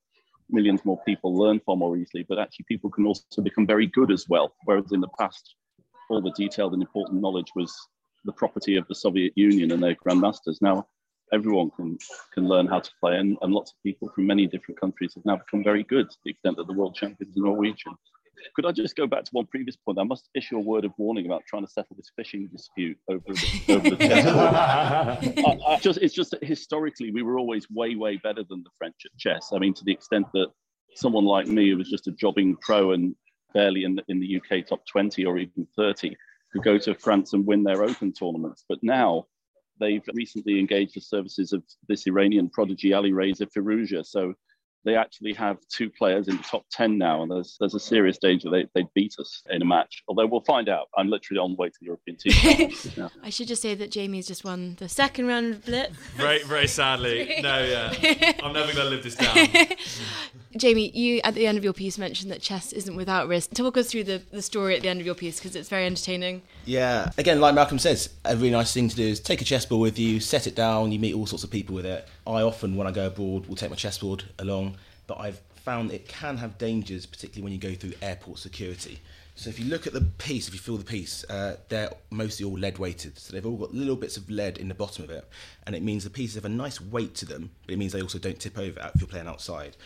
millions 0.50 0.84
more 0.84 1.00
people 1.06 1.36
learn 1.36 1.60
far 1.64 1.76
more 1.76 1.96
easily, 1.96 2.24
but 2.28 2.38
actually 2.38 2.64
people 2.68 2.90
can 2.90 3.06
also 3.06 3.42
become 3.42 3.66
very 3.66 3.86
good 3.86 4.10
as 4.10 4.28
well. 4.28 4.54
Whereas 4.64 4.92
in 4.92 5.00
the 5.00 5.08
past, 5.18 5.54
all 6.10 6.20
the 6.20 6.32
detailed 6.32 6.72
and 6.72 6.82
important 6.82 7.20
knowledge 7.20 7.52
was 7.54 7.74
the 8.24 8.32
property 8.32 8.76
of 8.76 8.86
the 8.88 8.94
Soviet 8.94 9.32
Union 9.36 9.72
and 9.72 9.82
their 9.82 9.96
grandmasters. 9.96 10.60
Now 10.60 10.86
everyone 11.32 11.70
can 11.70 11.98
can 12.32 12.46
learn 12.46 12.66
how 12.66 12.80
to 12.80 12.90
play, 13.00 13.16
and, 13.16 13.36
and 13.42 13.52
lots 13.52 13.72
of 13.72 13.82
people 13.82 14.08
from 14.14 14.26
many 14.26 14.46
different 14.46 14.80
countries 14.80 15.14
have 15.14 15.24
now 15.24 15.36
become 15.36 15.64
very 15.64 15.82
good 15.82 16.10
to 16.10 16.16
the 16.24 16.30
extent 16.30 16.56
that 16.56 16.66
the 16.66 16.72
world 16.72 16.94
champion 16.94 17.30
is 17.30 17.36
a 17.36 17.40
Norwegian. 17.40 17.94
Could 18.56 18.66
I 18.66 18.72
just 18.72 18.96
go 18.96 19.06
back 19.06 19.24
to 19.24 19.30
one 19.32 19.46
previous 19.46 19.76
point? 19.76 19.98
I 19.98 20.02
must 20.02 20.28
issue 20.34 20.56
a 20.56 20.60
word 20.60 20.84
of 20.84 20.92
warning 20.98 21.26
about 21.26 21.42
trying 21.46 21.64
to 21.64 21.70
settle 21.70 21.94
this 21.96 22.10
fishing 22.16 22.48
dispute 22.52 22.98
over 23.08 23.22
the, 23.28 23.62
over 23.68 23.90
the 23.90 23.96
chessboard. 24.08 25.46
I, 25.46 25.74
I 25.74 25.78
just, 25.78 26.00
it's 26.02 26.12
just 26.12 26.32
that 26.32 26.42
historically 26.42 27.12
we 27.12 27.22
were 27.22 27.38
always 27.38 27.70
way, 27.70 27.94
way 27.94 28.16
better 28.16 28.42
than 28.48 28.64
the 28.64 28.70
French 28.78 28.96
at 29.04 29.16
chess. 29.16 29.50
I 29.52 29.58
mean, 29.58 29.74
to 29.74 29.84
the 29.84 29.92
extent 29.92 30.26
that 30.34 30.48
someone 30.96 31.24
like 31.24 31.46
me, 31.46 31.70
who 31.70 31.76
was 31.76 31.88
just 31.88 32.08
a 32.08 32.12
jobbing 32.12 32.56
pro 32.56 32.92
and 32.92 33.14
barely 33.52 33.84
in 33.84 33.94
the, 33.96 34.04
in 34.08 34.20
the 34.20 34.36
UK 34.36 34.66
top 34.66 34.86
20 34.86 35.24
or 35.24 35.38
even 35.38 35.66
30 35.76 36.16
could 36.52 36.62
go 36.62 36.78
to 36.78 36.94
France 36.94 37.32
and 37.32 37.46
win 37.46 37.62
their 37.62 37.82
open 37.82 38.12
tournaments. 38.12 38.64
But 38.68 38.78
now 38.82 39.26
they've 39.80 40.04
recently 40.14 40.58
engaged 40.58 40.96
the 40.96 41.00
services 41.00 41.52
of 41.52 41.62
this 41.88 42.06
Iranian 42.06 42.50
prodigy 42.50 42.90
Alireza 42.90 43.46
Firouzja. 43.46 44.04
So 44.04 44.34
they 44.84 44.96
actually 44.96 45.32
have 45.34 45.58
two 45.68 45.88
players 45.90 46.28
in 46.28 46.36
the 46.36 46.42
top 46.42 46.64
10 46.72 46.98
now, 46.98 47.22
and 47.22 47.30
there's, 47.30 47.56
there's 47.60 47.74
a 47.74 47.80
serious 47.80 48.18
danger 48.18 48.50
they, 48.50 48.66
they'd 48.74 48.92
beat 48.94 49.14
us 49.20 49.42
in 49.48 49.62
a 49.62 49.64
match. 49.64 50.02
Although 50.08 50.26
we'll 50.26 50.40
find 50.40 50.68
out. 50.68 50.88
I'm 50.96 51.08
literally 51.08 51.38
on 51.38 51.52
the 51.52 51.56
way 51.56 51.68
to 51.68 51.74
the 51.80 51.86
European 51.86 52.16
team. 52.16 52.72
yeah. 52.96 53.08
I 53.22 53.30
should 53.30 53.48
just 53.48 53.62
say 53.62 53.74
that 53.74 53.90
Jamie's 53.90 54.26
just 54.26 54.44
won 54.44 54.76
the 54.78 54.88
second 54.88 55.26
round 55.28 55.54
of 55.54 55.64
Blitz. 55.64 55.96
Very, 56.16 56.42
very 56.42 56.66
sadly. 56.66 57.38
no, 57.42 57.64
yeah. 57.64 58.32
I'm 58.42 58.52
never 58.52 58.72
going 58.72 58.84
to 58.86 58.90
live 58.90 59.04
this 59.04 59.14
down. 59.14 59.36
Jamie, 60.56 60.90
you 60.90 61.20
at 61.24 61.34
the 61.34 61.46
end 61.46 61.58
of 61.58 61.64
your 61.64 61.72
piece 61.72 61.98
mentioned 61.98 62.30
that 62.30 62.42
chess 62.42 62.72
isn't 62.72 62.94
without 62.94 63.28
risk. 63.28 63.52
Talk 63.52 63.76
us 63.76 63.90
through 63.90 64.04
the, 64.04 64.22
the 64.30 64.42
story 64.42 64.76
at 64.76 64.82
the 64.82 64.88
end 64.88 65.00
of 65.00 65.06
your 65.06 65.14
piece 65.14 65.38
because 65.38 65.56
it's 65.56 65.68
very 65.68 65.86
entertaining. 65.86 66.42
Yeah, 66.64 67.10
again, 67.18 67.40
like 67.40 67.54
Malcolm 67.54 67.78
says, 67.78 68.10
a 68.24 68.36
really 68.36 68.50
nice 68.50 68.72
thing 68.72 68.88
to 68.88 68.96
do 68.96 69.06
is 69.06 69.20
take 69.20 69.40
a 69.40 69.44
chessboard 69.44 69.80
with 69.80 69.98
you, 69.98 70.20
set 70.20 70.46
it 70.46 70.54
down, 70.54 70.92
you 70.92 70.98
meet 70.98 71.14
all 71.14 71.26
sorts 71.26 71.44
of 71.44 71.50
people 71.50 71.74
with 71.74 71.86
it. 71.86 72.06
I 72.26 72.42
often, 72.42 72.76
when 72.76 72.86
I 72.86 72.90
go 72.90 73.06
abroad, 73.06 73.46
will 73.46 73.56
take 73.56 73.70
my 73.70 73.76
chessboard 73.76 74.24
along, 74.38 74.76
but 75.06 75.18
I've 75.18 75.40
found 75.54 75.92
it 75.92 76.08
can 76.08 76.36
have 76.36 76.58
dangers, 76.58 77.06
particularly 77.06 77.42
when 77.42 77.52
you 77.52 77.58
go 77.58 77.74
through 77.74 77.92
airport 78.02 78.38
security. 78.38 79.00
So 79.34 79.48
if 79.48 79.58
you 79.58 79.66
look 79.66 79.86
at 79.86 79.94
the 79.94 80.02
piece, 80.02 80.46
if 80.46 80.54
you 80.54 80.60
feel 80.60 80.76
the 80.76 80.84
piece, 80.84 81.24
uh, 81.30 81.56
they're 81.68 81.90
mostly 82.10 82.44
all 82.44 82.52
lead 82.52 82.78
weighted. 82.78 83.18
So 83.18 83.32
they've 83.32 83.46
all 83.46 83.56
got 83.56 83.72
little 83.72 83.96
bits 83.96 84.16
of 84.16 84.28
lead 84.28 84.58
in 84.58 84.68
the 84.68 84.74
bottom 84.74 85.04
of 85.04 85.10
it, 85.10 85.26
and 85.66 85.74
it 85.74 85.82
means 85.82 86.04
the 86.04 86.10
pieces 86.10 86.34
have 86.34 86.44
a 86.44 86.50
nice 86.50 86.80
weight 86.80 87.14
to 87.16 87.26
them, 87.26 87.50
but 87.64 87.72
it 87.72 87.78
means 87.78 87.92
they 87.92 88.02
also 88.02 88.18
don't 88.18 88.38
tip 88.38 88.58
over 88.58 88.90
if 88.94 89.00
you're 89.00 89.08
playing 89.08 89.28
outside. 89.28 89.76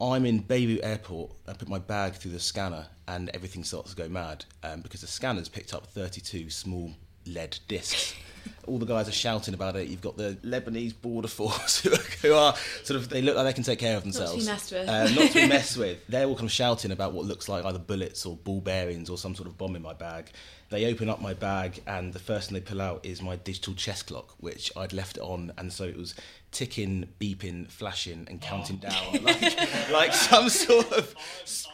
I'm 0.00 0.24
in 0.24 0.38
Beirut 0.38 0.80
Airport. 0.82 1.32
I 1.46 1.52
put 1.52 1.68
my 1.68 1.78
bag 1.78 2.14
through 2.14 2.32
the 2.32 2.40
scanner, 2.40 2.86
and 3.06 3.28
everything 3.34 3.64
starts 3.64 3.90
to 3.90 3.96
go 3.96 4.08
mad 4.08 4.44
um, 4.62 4.80
because 4.80 5.02
the 5.02 5.06
scanner's 5.06 5.48
picked 5.48 5.74
up 5.74 5.86
32 5.86 6.50
small 6.50 6.92
lead 7.26 7.58
discs. 7.68 8.14
all 8.66 8.78
the 8.78 8.86
guys 8.86 9.08
are 9.08 9.12
shouting 9.12 9.54
about 9.54 9.76
it. 9.76 9.88
You've 9.88 10.00
got 10.00 10.16
the 10.16 10.38
Lebanese 10.42 10.94
border 11.00 11.28
force 11.28 11.80
who 12.22 12.32
are 12.32 12.54
sort 12.84 13.00
of 13.00 13.08
they 13.08 13.22
look 13.22 13.36
like 13.36 13.46
they 13.46 13.52
can 13.52 13.64
take 13.64 13.78
care 13.78 13.96
of 13.96 14.02
themselves. 14.02 14.46
Not 14.46 14.58
to 14.60 14.74
be 14.74 14.80
messed 14.80 14.88
with. 14.88 14.88
Uh, 14.88 15.20
not 15.20 15.32
to 15.32 15.34
be 15.34 15.48
messed 15.54 15.76
with. 15.76 16.06
They're 16.08 16.26
all 16.26 16.34
kind 16.36 16.48
of 16.48 16.52
shouting 16.52 16.92
about 16.92 17.12
what 17.12 17.26
looks 17.26 17.48
like 17.48 17.64
either 17.64 17.78
bullets 17.78 18.24
or 18.26 18.36
ball 18.36 18.60
bearings 18.60 19.10
or 19.10 19.18
some 19.18 19.34
sort 19.34 19.48
of 19.48 19.58
bomb 19.58 19.76
in 19.76 19.82
my 19.82 19.94
bag. 19.94 20.30
They 20.70 20.86
open 20.86 21.08
up 21.08 21.20
my 21.20 21.34
bag 21.34 21.82
and 21.86 22.12
the 22.12 22.20
first 22.20 22.48
thing 22.48 22.54
they 22.54 22.60
pull 22.60 22.80
out 22.80 23.04
is 23.04 23.20
my 23.20 23.36
digital 23.36 23.74
chess 23.74 24.02
clock, 24.02 24.34
which 24.38 24.70
I'd 24.76 24.92
left 24.92 25.16
it 25.16 25.22
on, 25.22 25.52
and 25.58 25.72
so 25.72 25.84
it 25.84 25.96
was 25.96 26.14
ticking, 26.52 27.08
beeping, 27.20 27.70
flashing, 27.70 28.26
and 28.28 28.40
counting 28.40 28.76
down 28.76 29.22
like, 29.22 29.90
like 29.92 30.12
some 30.12 30.48
sort 30.48 30.92
of. 30.92 31.14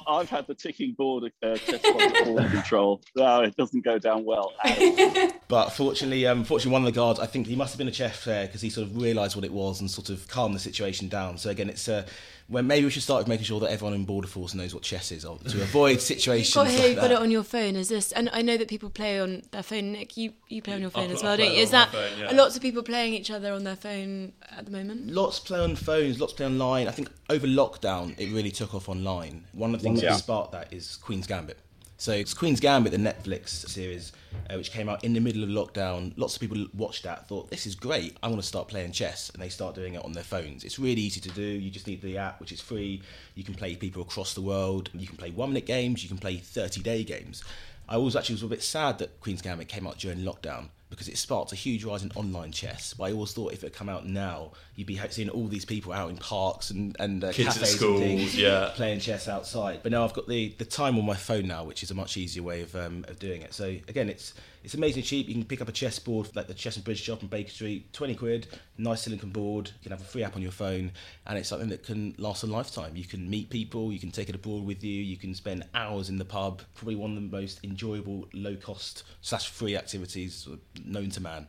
I've 0.07 0.29
had 0.29 0.47
the 0.47 0.55
ticking 0.55 0.93
board 0.93 1.33
uh, 1.43 1.57
chess 1.57 1.83
board 1.83 2.51
control. 2.51 3.01
No, 3.17 3.43
it 3.43 3.57
doesn't 3.57 3.85
go 3.85 3.99
down 3.99 4.25
well. 4.25 4.53
But 5.49 5.71
fortunately, 5.71 6.27
um, 6.27 6.43
fortunately, 6.43 6.73
one 6.73 6.83
of 6.83 6.87
the 6.87 6.99
guards, 6.99 7.21
I 7.21 7.27
think 7.27 7.47
he 7.47 7.55
must 7.55 7.73
have 7.73 7.79
been 7.79 7.87
a 7.87 7.93
chef 7.93 8.25
there 8.25 8.47
because 8.47 8.61
he 8.61 8.69
sort 8.69 8.89
of 8.89 9.01
realised 9.01 9.37
what 9.37 9.45
it 9.45 9.53
was 9.53 9.81
and 9.81 9.89
sort 9.89 10.11
of 10.11 10.27
calmed 10.27 10.57
the 10.57 10.59
situation 10.59 11.09
down. 11.09 11.39
So 11.39 11.51
again, 11.51 11.71
it's 11.71 11.89
uh, 11.89 12.05
when 12.49 12.67
maybe 12.67 12.85
we 12.85 12.91
should 12.91 13.03
start 13.03 13.19
with 13.21 13.29
making 13.29 13.45
sure 13.45 13.59
that 13.61 13.71
everyone 13.71 13.95
in 13.95 14.05
border 14.05 14.29
force 14.29 14.55
knows 14.55 14.73
what 14.73 14.83
chess 14.83 15.11
is 15.11 15.25
or 15.25 15.39
to 15.39 15.63
avoid 15.63 16.01
situations. 16.01 16.55
You've 16.55 16.65
got 16.65 16.71
here, 16.71 16.79
like 16.81 16.89
you've 16.91 17.01
got 17.01 17.11
it 17.11 17.19
on 17.19 17.31
your 17.31 17.43
phone. 17.43 17.75
Is 17.77 17.89
this? 17.89 18.13
And 18.13 18.31
I 18.33 18.43
know 18.43 18.57
that 18.57 18.69
people 18.69 18.89
play 18.91 19.19
on 19.21 19.43
their 19.51 19.63
phone. 19.63 19.93
Nick, 19.93 20.17
you 20.17 20.33
you 20.49 20.63
play 20.63 20.75
on 20.75 20.81
your 20.81 20.91
phone 20.91 21.11
I'll 21.11 21.17
as 21.17 21.23
well, 21.23 21.37
don't 21.37 21.53
you? 21.53 21.61
Is 21.61 21.71
that 21.73 21.91
phone, 21.91 22.19
yeah. 22.19 22.31
lots 22.33 22.55
of 22.57 22.63
people 22.63 22.83
playing 22.83 23.15
each 23.15 23.31
other 23.31 23.53
on 23.53 23.65
their 23.65 23.77
phone 23.77 24.33
at 24.57 24.65
the 24.65 24.71
moment? 24.71 25.11
Lots 25.11 25.41
play 25.41 25.59
on 25.59 25.75
phones, 25.77 26.21
lots 26.21 26.33
play 26.35 26.47
online. 26.47 26.87
I 26.87 26.93
think 26.93 27.11
over 27.31 27.47
lockdown, 27.47 28.19
it 28.19 28.33
really 28.33 28.51
took 28.51 28.75
off 28.75 28.89
online. 28.89 29.45
One 29.53 29.75
of 29.75 29.81
the 29.81 29.85
things 29.85 30.03
Yeah. 30.03 30.11
that 30.11 30.19
sparked 30.19 30.53
that 30.53 30.73
is 30.73 30.97
Queen's 30.97 31.27
Gambit. 31.27 31.59
So 31.99 32.13
it's 32.13 32.35
Queen's 32.35 32.61
Gambit, 32.61 32.93
the 32.93 32.99
Netflix 32.99 33.49
series, 33.49 34.13
uh, 34.51 34.57
which 34.57 34.71
came 34.71 34.87
out 34.87 35.03
in 35.03 35.15
the 35.15 35.21
middle 35.21 35.43
of 35.43 35.49
lockdown. 35.49 36.13
Lots 36.17 36.35
of 36.35 36.43
people 36.43 36.67
watched 36.75 37.05
that, 37.05 37.27
thought 37.27 37.51
this 37.51 37.67
is 37.67 37.75
great. 37.75 38.19
I 38.23 38.29
want 38.29 38.41
to 38.41 38.47
start 38.47 38.69
playing 38.69 38.93
chess, 38.93 39.31
and 39.31 39.43
they 39.43 39.49
start 39.49 39.75
doing 39.75 39.95
it 39.95 40.05
on 40.05 40.13
their 40.13 40.23
phones. 40.23 40.63
It's 40.63 40.79
really 40.79 41.01
easy 41.01 41.23
to 41.23 41.31
do. 41.31 41.43
You 41.43 41.71
just 41.71 41.87
need 41.87 42.03
the 42.03 42.19
app, 42.19 42.39
which 42.39 42.53
is 42.53 42.61
free. 42.61 43.01
You 43.35 43.45
can 43.45 43.55
play 43.55 43.77
people 43.77 44.03
across 44.03 44.35
the 44.35 44.43
world. 44.43 44.91
You 44.93 45.07
can 45.07 45.17
play 45.17 45.31
one-minute 45.31 45.65
games. 45.65 46.03
You 46.03 46.11
can 46.11 46.19
play 46.19 46.37
thirty-day 46.37 47.05
games. 47.05 47.43
I 47.89 47.97
was 47.97 48.15
actually 48.15 48.35
was 48.35 48.43
a 48.43 48.49
bit 48.49 48.63
sad 48.63 48.99
that 48.99 49.19
Queen's 49.21 49.41
Gambit 49.41 49.69
came 49.69 49.87
out 49.87 49.97
during 49.99 50.19
lockdown 50.19 50.69
because 50.97 51.09
it 51.09 51.19
sparked 51.19 51.53
a 51.53 51.57
huge 51.57 51.85
rise 51.85 52.03
in 52.03 52.11
online 52.15 52.53
chess. 52.53 52.95
But 52.95 53.05
I 53.05 53.13
always 53.13 53.33
thought 53.33 53.53
if 53.53 53.63
it 53.63 53.67
had 53.67 53.73
come 53.75 53.91
out 53.91 54.07
now, 54.07 54.53
you'd 54.75 54.87
be 54.87 54.99
seeing 55.11 55.29
all 55.29 55.47
these 55.47 55.67
people 55.67 55.93
out 55.93 56.09
in 56.09 56.17
parks 56.17 56.71
and 56.71 56.97
and 56.99 57.23
uh, 57.23 57.33
Kids 57.33 57.51
at 57.51 57.55
cafes 57.55 57.77
schools, 57.77 58.01
and 58.01 58.19
things, 58.19 58.37
yeah. 58.37 58.73
playing 58.75 59.01
chess 59.01 59.29
outside. 59.29 59.81
But 59.83 59.93
now 59.93 60.05
I've 60.05 60.15
got 60.15 60.27
the, 60.27 60.55
the 60.57 60.65
time 60.65 60.99
on 60.99 61.05
my 61.05 61.15
phone 61.15 61.47
now, 61.47 61.65
which 61.65 61.83
is 61.83 61.91
a 61.91 61.95
much 61.95 62.17
easier 62.17 62.43
way 62.43 62.63
of 62.63 62.75
um, 62.75 63.05
of 63.09 63.19
doing 63.19 63.43
it. 63.43 63.53
So 63.53 63.67
again, 63.67 64.09
it's 64.09 64.33
it's 64.65 64.75
amazingly 64.75 65.03
cheap. 65.03 65.29
You 65.29 65.35
can 65.35 65.45
pick 65.45 65.61
up 65.61 65.69
a 65.69 65.73
chess 65.73 65.99
board 66.01 66.35
like 66.35 66.49
the 66.49 66.55
Chess 66.55 66.75
and 66.75 66.85
Bridge 66.85 67.01
shop 67.01 67.23
on 67.23 67.29
Baker 67.29 67.51
Street, 67.51 67.93
twenty 67.93 68.15
quid, 68.15 68.49
nice 68.79 69.03
silicon 69.03 69.31
board. 69.31 69.69
You 69.69 69.83
can 69.85 69.93
have 69.93 70.01
a 70.01 70.05
free 70.05 70.25
app 70.25 70.35
on 70.35 70.43
your 70.43 70.51
phone, 70.51 70.91
and 71.27 71.39
it's 71.39 71.49
something 71.49 71.69
that 71.69 71.85
can 71.85 72.15
last 72.19 72.43
a 72.43 72.47
lifetime. 72.47 72.97
You 72.97 73.05
can 73.05 73.31
meet 73.31 73.49
people, 73.49 73.93
you 73.93 74.01
can 74.01 74.11
take 74.11 74.29
it 74.29 74.35
abroad 74.35 74.65
with 74.65 74.83
you, 74.83 75.03
you 75.03 75.17
can 75.17 75.35
spend 75.35 75.65
hours 75.75 76.09
in 76.09 76.19
the 76.19 76.25
pub. 76.25 76.63
Probably 76.75 76.97
one 76.97 77.11
of 77.11 77.17
the 77.17 77.37
most 77.37 77.61
enjoyable, 77.63 78.27
low 78.33 78.57
cost 78.57 79.05
slash 79.21 79.49
free 79.51 79.77
activities 79.77 80.49
known 80.87 81.11
to 81.11 81.21
man. 81.21 81.49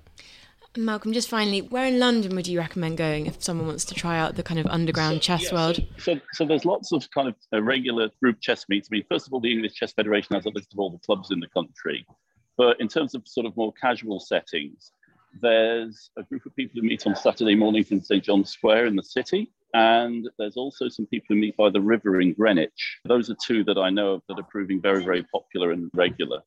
Malcolm, 0.76 1.12
just 1.12 1.30
finally, 1.30 1.62
where 1.62 1.86
in 1.86 2.00
London 2.00 2.36
would 2.36 2.48
you 2.48 2.60
recommend 2.60 2.98
going 2.98 3.26
if 3.26 3.42
someone 3.44 3.68
wants 3.68 3.86
to 3.86 3.96
try 3.96 4.20
out 4.20 4.36
the 4.36 4.44
kind 4.44 4.60
of 4.60 4.68
underground 4.68 5.22
chess 5.22 5.52
world? 5.52 5.84
So, 5.98 6.20
so 6.34 6.46
there's 6.46 6.66
lots 6.66 6.92
of 6.92 7.10
kind 7.12 7.28
of 7.28 7.36
uh, 7.54 7.62
regular 7.64 8.10
group 8.22 8.40
chess 8.42 8.66
meets. 8.70 8.90
I 8.92 8.96
mean, 8.96 9.06
first 9.10 9.28
of 9.28 9.34
all, 9.34 9.40
the 9.40 9.52
English 9.52 9.74
Chess 9.74 9.94
Federation 9.94 10.36
has 10.36 10.46
a 10.46 10.50
list 10.50 10.74
of 10.74 10.80
all 10.80 10.92
the 10.92 11.00
clubs 11.00 11.32
in 11.32 11.40
the 11.40 11.48
country. 11.48 12.06
But 12.58 12.80
in 12.80 12.88
terms 12.88 13.16
of 13.16 13.28
sort 13.28 13.46
of 13.46 13.56
more 13.58 13.74
casual 13.74 14.20
settings, 14.20 14.92
there's 15.42 16.10
a 16.18 16.24
group 16.24 16.46
of 16.46 16.56
people 16.56 16.82
who 16.82 16.88
meet 16.88 17.06
on 17.06 17.16
Saturday 17.16 17.56
mornings 17.56 17.92
in 17.92 18.02
St 18.02 18.24
John's 18.24 18.52
Square 18.52 18.88
in 18.88 18.96
the 18.96 19.04
city. 19.04 19.52
And 19.74 20.28
there's 20.40 20.58
also 20.58 20.90
some 20.90 21.06
people 21.08 21.28
who 21.30 21.36
meet 21.36 21.58
by 21.58 21.70
the 21.70 21.82
river 21.82 22.22
in 22.22 22.34
Greenwich. 22.34 23.00
Those 23.06 23.30
are 23.30 23.36
two 23.46 23.64
that 23.66 23.78
I 23.78 23.90
know 23.90 24.14
of 24.14 24.22
that 24.28 24.40
are 24.40 24.48
proving 24.50 24.82
very, 24.82 25.04
very 25.04 25.24
popular 25.24 25.72
and 25.72 25.92
regular. 25.94 26.42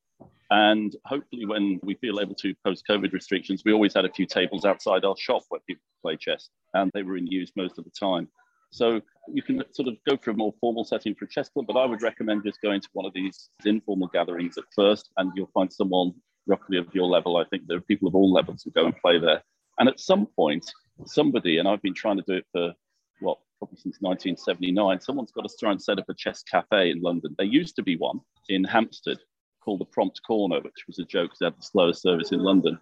And 0.51 0.95
hopefully, 1.05 1.47
when 1.47 1.79
we 1.83 1.95
feel 1.95 2.21
able 2.21 2.35
to 2.37 2.55
post 2.65 2.85
COVID 2.91 3.13
restrictions, 3.13 3.63
we 3.65 3.73
always 3.73 3.95
had 3.95 4.05
a 4.05 4.13
few 4.13 4.27
tables 4.27 4.65
outside 4.65 5.05
our 5.05 5.17
shop 5.17 5.43
where 5.49 5.61
people 5.67 5.85
play 6.03 6.17
chess, 6.17 6.49
and 6.75 6.91
they 6.93 7.03
were 7.03 7.17
in 7.17 7.27
use 7.27 7.53
most 7.57 7.79
of 7.79 7.85
the 7.85 7.91
time. 7.91 8.29
So 8.73 9.01
you 9.33 9.43
can 9.43 9.63
sort 9.73 9.89
of 9.89 9.95
go 10.09 10.17
for 10.17 10.31
a 10.31 10.35
more 10.35 10.55
formal 10.61 10.85
setting 10.85 11.15
for 11.15 11.25
a 11.25 11.29
chess 11.29 11.49
club, 11.49 11.67
but 11.67 11.77
I 11.77 11.87
would 11.87 12.03
recommend 12.03 12.45
just 12.45 12.61
going 12.63 12.81
to 12.81 12.89
one 12.93 13.07
of 13.07 13.13
these 13.13 13.49
informal 13.65 14.09
gatherings 14.09 14.59
at 14.59 14.65
first, 14.75 15.11
and 15.17 15.33
you'll 15.35 15.51
find 15.55 15.73
someone 15.73 16.13
roughly 16.47 16.79
of 16.79 16.93
your 16.95 17.07
level. 17.07 17.37
I 17.37 17.45
think 17.45 17.65
there 17.67 17.79
are 17.79 17.83
people 17.83 18.09
of 18.09 18.15
all 18.15 18.33
levels 18.33 18.63
who 18.63 18.71
go 18.71 18.87
and 18.87 18.97
play 18.97 19.19
there. 19.19 19.43
And 19.79 19.89
at 19.89 20.01
some 20.01 20.27
point, 20.27 20.71
somebody, 21.07 21.59
and 21.59 21.69
I've 21.69 21.83
been 21.83 21.95
trying 21.95 22.17
to 22.17 22.25
do 22.27 22.35
it 22.35 22.47
for 22.53 22.73
what, 23.21 23.39
probably 23.59 23.77
since 23.77 23.99
1979, 24.01 25.01
someone's 25.01 25.33
got 25.33 25.49
to 25.49 25.57
try 25.59 25.71
and 25.71 25.83
set 25.83 25.99
up 25.99 26.09
a 26.09 26.15
chess 26.15 26.43
cafe 26.43 26.91
in 26.91 27.01
London. 27.01 27.35
There 27.39 27.47
used 27.47 27.77
to 27.77 27.83
be 27.83 27.97
one 27.97 28.21
in 28.49 28.65
Hampstead 28.65 29.19
called 29.65 29.81
the 29.81 29.87
Prompt 29.87 30.21
Corner, 30.27 30.61
which 30.61 30.87
was 30.87 30.99
a 30.99 31.05
joke 31.05 31.31
because 31.31 31.39
they 31.41 31.47
had 31.47 31.59
the 31.59 31.63
slowest 31.63 32.03
service 32.03 32.33
in 32.33 32.43
London. 32.43 32.79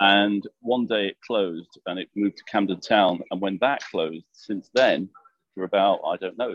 And 0.00 0.46
one 0.60 0.86
day 0.86 1.08
it 1.08 1.16
closed 1.26 1.78
and 1.86 1.98
it 1.98 2.08
moved 2.14 2.38
to 2.38 2.44
Camden 2.44 2.80
Town. 2.80 3.20
And 3.30 3.40
when 3.40 3.58
that 3.60 3.82
closed, 3.90 4.26
since 4.32 4.70
then, 4.74 5.08
for 5.54 5.64
about, 5.64 6.00
I 6.06 6.16
don't 6.16 6.38
know, 6.38 6.54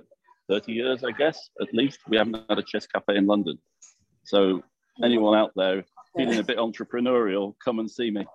30 0.50 0.72
years, 0.72 1.04
I 1.04 1.12
guess, 1.12 1.50
at 1.62 1.74
least, 1.74 2.00
we 2.08 2.18
haven't 2.18 2.46
had 2.50 2.60
a 2.60 2.64
chess 2.64 2.88
cafe 2.88 3.18
in 3.18 3.26
London. 3.26 3.58
So, 4.26 4.64
anyone 5.04 5.38
out 5.38 5.52
there 5.56 5.84
feeling 6.16 6.40
a 6.40 6.44
bit 6.44 6.58
entrepreneurial, 6.58 7.56
come 7.64 7.80
and 7.80 7.90
see 7.90 8.12
me. 8.12 8.26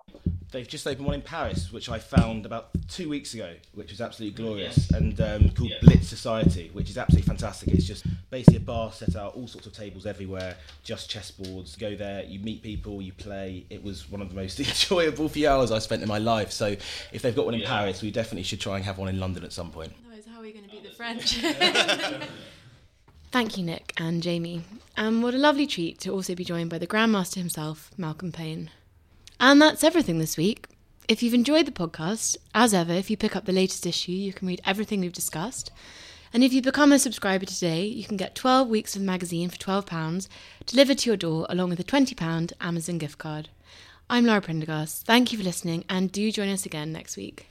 They've 0.51 0.67
just 0.67 0.87
opened 0.87 1.05
one 1.05 1.15
in 1.15 1.21
Paris, 1.21 1.71
which 1.71 1.89
I 1.89 1.99
found 1.99 2.47
about 2.47 2.69
two 2.87 3.07
weeks 3.07 3.35
ago, 3.35 3.53
which 3.73 3.91
was 3.91 4.01
absolutely 4.01 4.41
glorious, 4.41 4.89
and 4.89 5.19
um, 5.21 5.49
called 5.51 5.71
Blitz 5.81 6.07
Society, 6.07 6.71
which 6.73 6.89
is 6.89 6.97
absolutely 6.97 7.27
fantastic. 7.27 7.69
It's 7.69 7.85
just 7.85 8.03
basically 8.31 8.57
a 8.57 8.61
bar 8.61 8.91
set 8.91 9.15
out, 9.15 9.35
all 9.35 9.47
sorts 9.47 9.67
of 9.67 9.73
tables 9.73 10.07
everywhere, 10.07 10.55
just 10.83 11.11
chessboards. 11.11 11.77
Go 11.77 11.95
there, 11.95 12.23
you 12.23 12.39
meet 12.39 12.63
people, 12.63 12.99
you 12.99 13.13
play. 13.13 13.65
It 13.69 13.83
was 13.83 14.09
one 14.09 14.21
of 14.21 14.29
the 14.29 14.35
most 14.35 14.59
enjoyable 14.59 15.29
few 15.29 15.47
hours 15.47 15.71
I 15.71 15.77
spent 15.77 16.01
in 16.01 16.07
my 16.07 16.17
life. 16.17 16.51
So 16.51 16.75
if 17.11 17.21
they've 17.21 17.35
got 17.35 17.45
one 17.45 17.53
in 17.53 17.61
Paris, 17.61 18.01
we 18.01 18.09
definitely 18.09 18.43
should 18.43 18.59
try 18.59 18.77
and 18.77 18.85
have 18.85 18.97
one 18.97 19.09
in 19.09 19.19
London 19.19 19.43
at 19.43 19.53
some 19.53 19.69
point. 19.69 19.93
Otherwise, 20.07 20.25
how 20.27 20.39
are 20.39 20.41
we 20.41 20.51
going 20.51 20.65
to 20.65 20.71
beat 20.71 20.83
the 20.83 20.89
French? 20.89 21.39
Thank 23.31 23.59
you, 23.59 23.63
Nick 23.63 23.93
and 23.97 24.23
Jamie. 24.23 24.63
And 24.97 25.21
what 25.21 25.35
a 25.35 25.37
lovely 25.37 25.67
treat 25.67 25.99
to 25.99 26.11
also 26.11 26.33
be 26.33 26.43
joined 26.43 26.71
by 26.71 26.79
the 26.79 26.87
Grandmaster 26.87 27.35
himself, 27.35 27.91
Malcolm 27.95 28.31
Pein. 28.31 28.71
And 29.39 29.61
that's 29.61 29.83
everything 29.83 30.19
this 30.19 30.35
week. 30.35 30.67
If 31.07 31.23
you've 31.23 31.33
enjoyed 31.33 31.65
the 31.65 31.71
podcast, 31.71 32.37
as 32.53 32.73
ever, 32.73 32.93
if 32.93 33.09
you 33.09 33.17
pick 33.17 33.35
up 33.35 33.45
the 33.45 33.51
latest 33.51 33.85
issue, 33.87 34.11
you 34.11 34.33
can 34.33 34.47
read 34.47 34.61
everything 34.65 34.99
we've 34.99 35.13
discussed. 35.13 35.71
And 36.33 36.43
if 36.43 36.53
you 36.53 36.61
become 36.61 36.91
a 36.91 36.99
subscriber 36.99 37.45
today, 37.45 37.85
you 37.85 38.03
can 38.03 38.17
get 38.17 38.35
12 38.35 38.67
weeks 38.67 38.95
of 38.95 39.01
the 39.01 39.07
magazine 39.07 39.49
for 39.49 39.57
£12 39.57 40.27
delivered 40.65 40.99
to 40.99 41.09
your 41.09 41.17
door 41.17 41.47
along 41.49 41.69
with 41.69 41.79
a 41.79 41.83
£20 41.83 42.51
Amazon 42.61 42.97
gift 42.97 43.17
card. 43.17 43.49
I'm 44.09 44.25
Lara 44.25 44.41
Prendergast. 44.41 45.05
Thank 45.05 45.31
you 45.31 45.37
for 45.37 45.43
listening 45.43 45.85
and 45.89 46.11
do 46.11 46.31
join 46.31 46.49
us 46.49 46.65
again 46.65 46.91
next 46.91 47.17
week. 47.17 47.47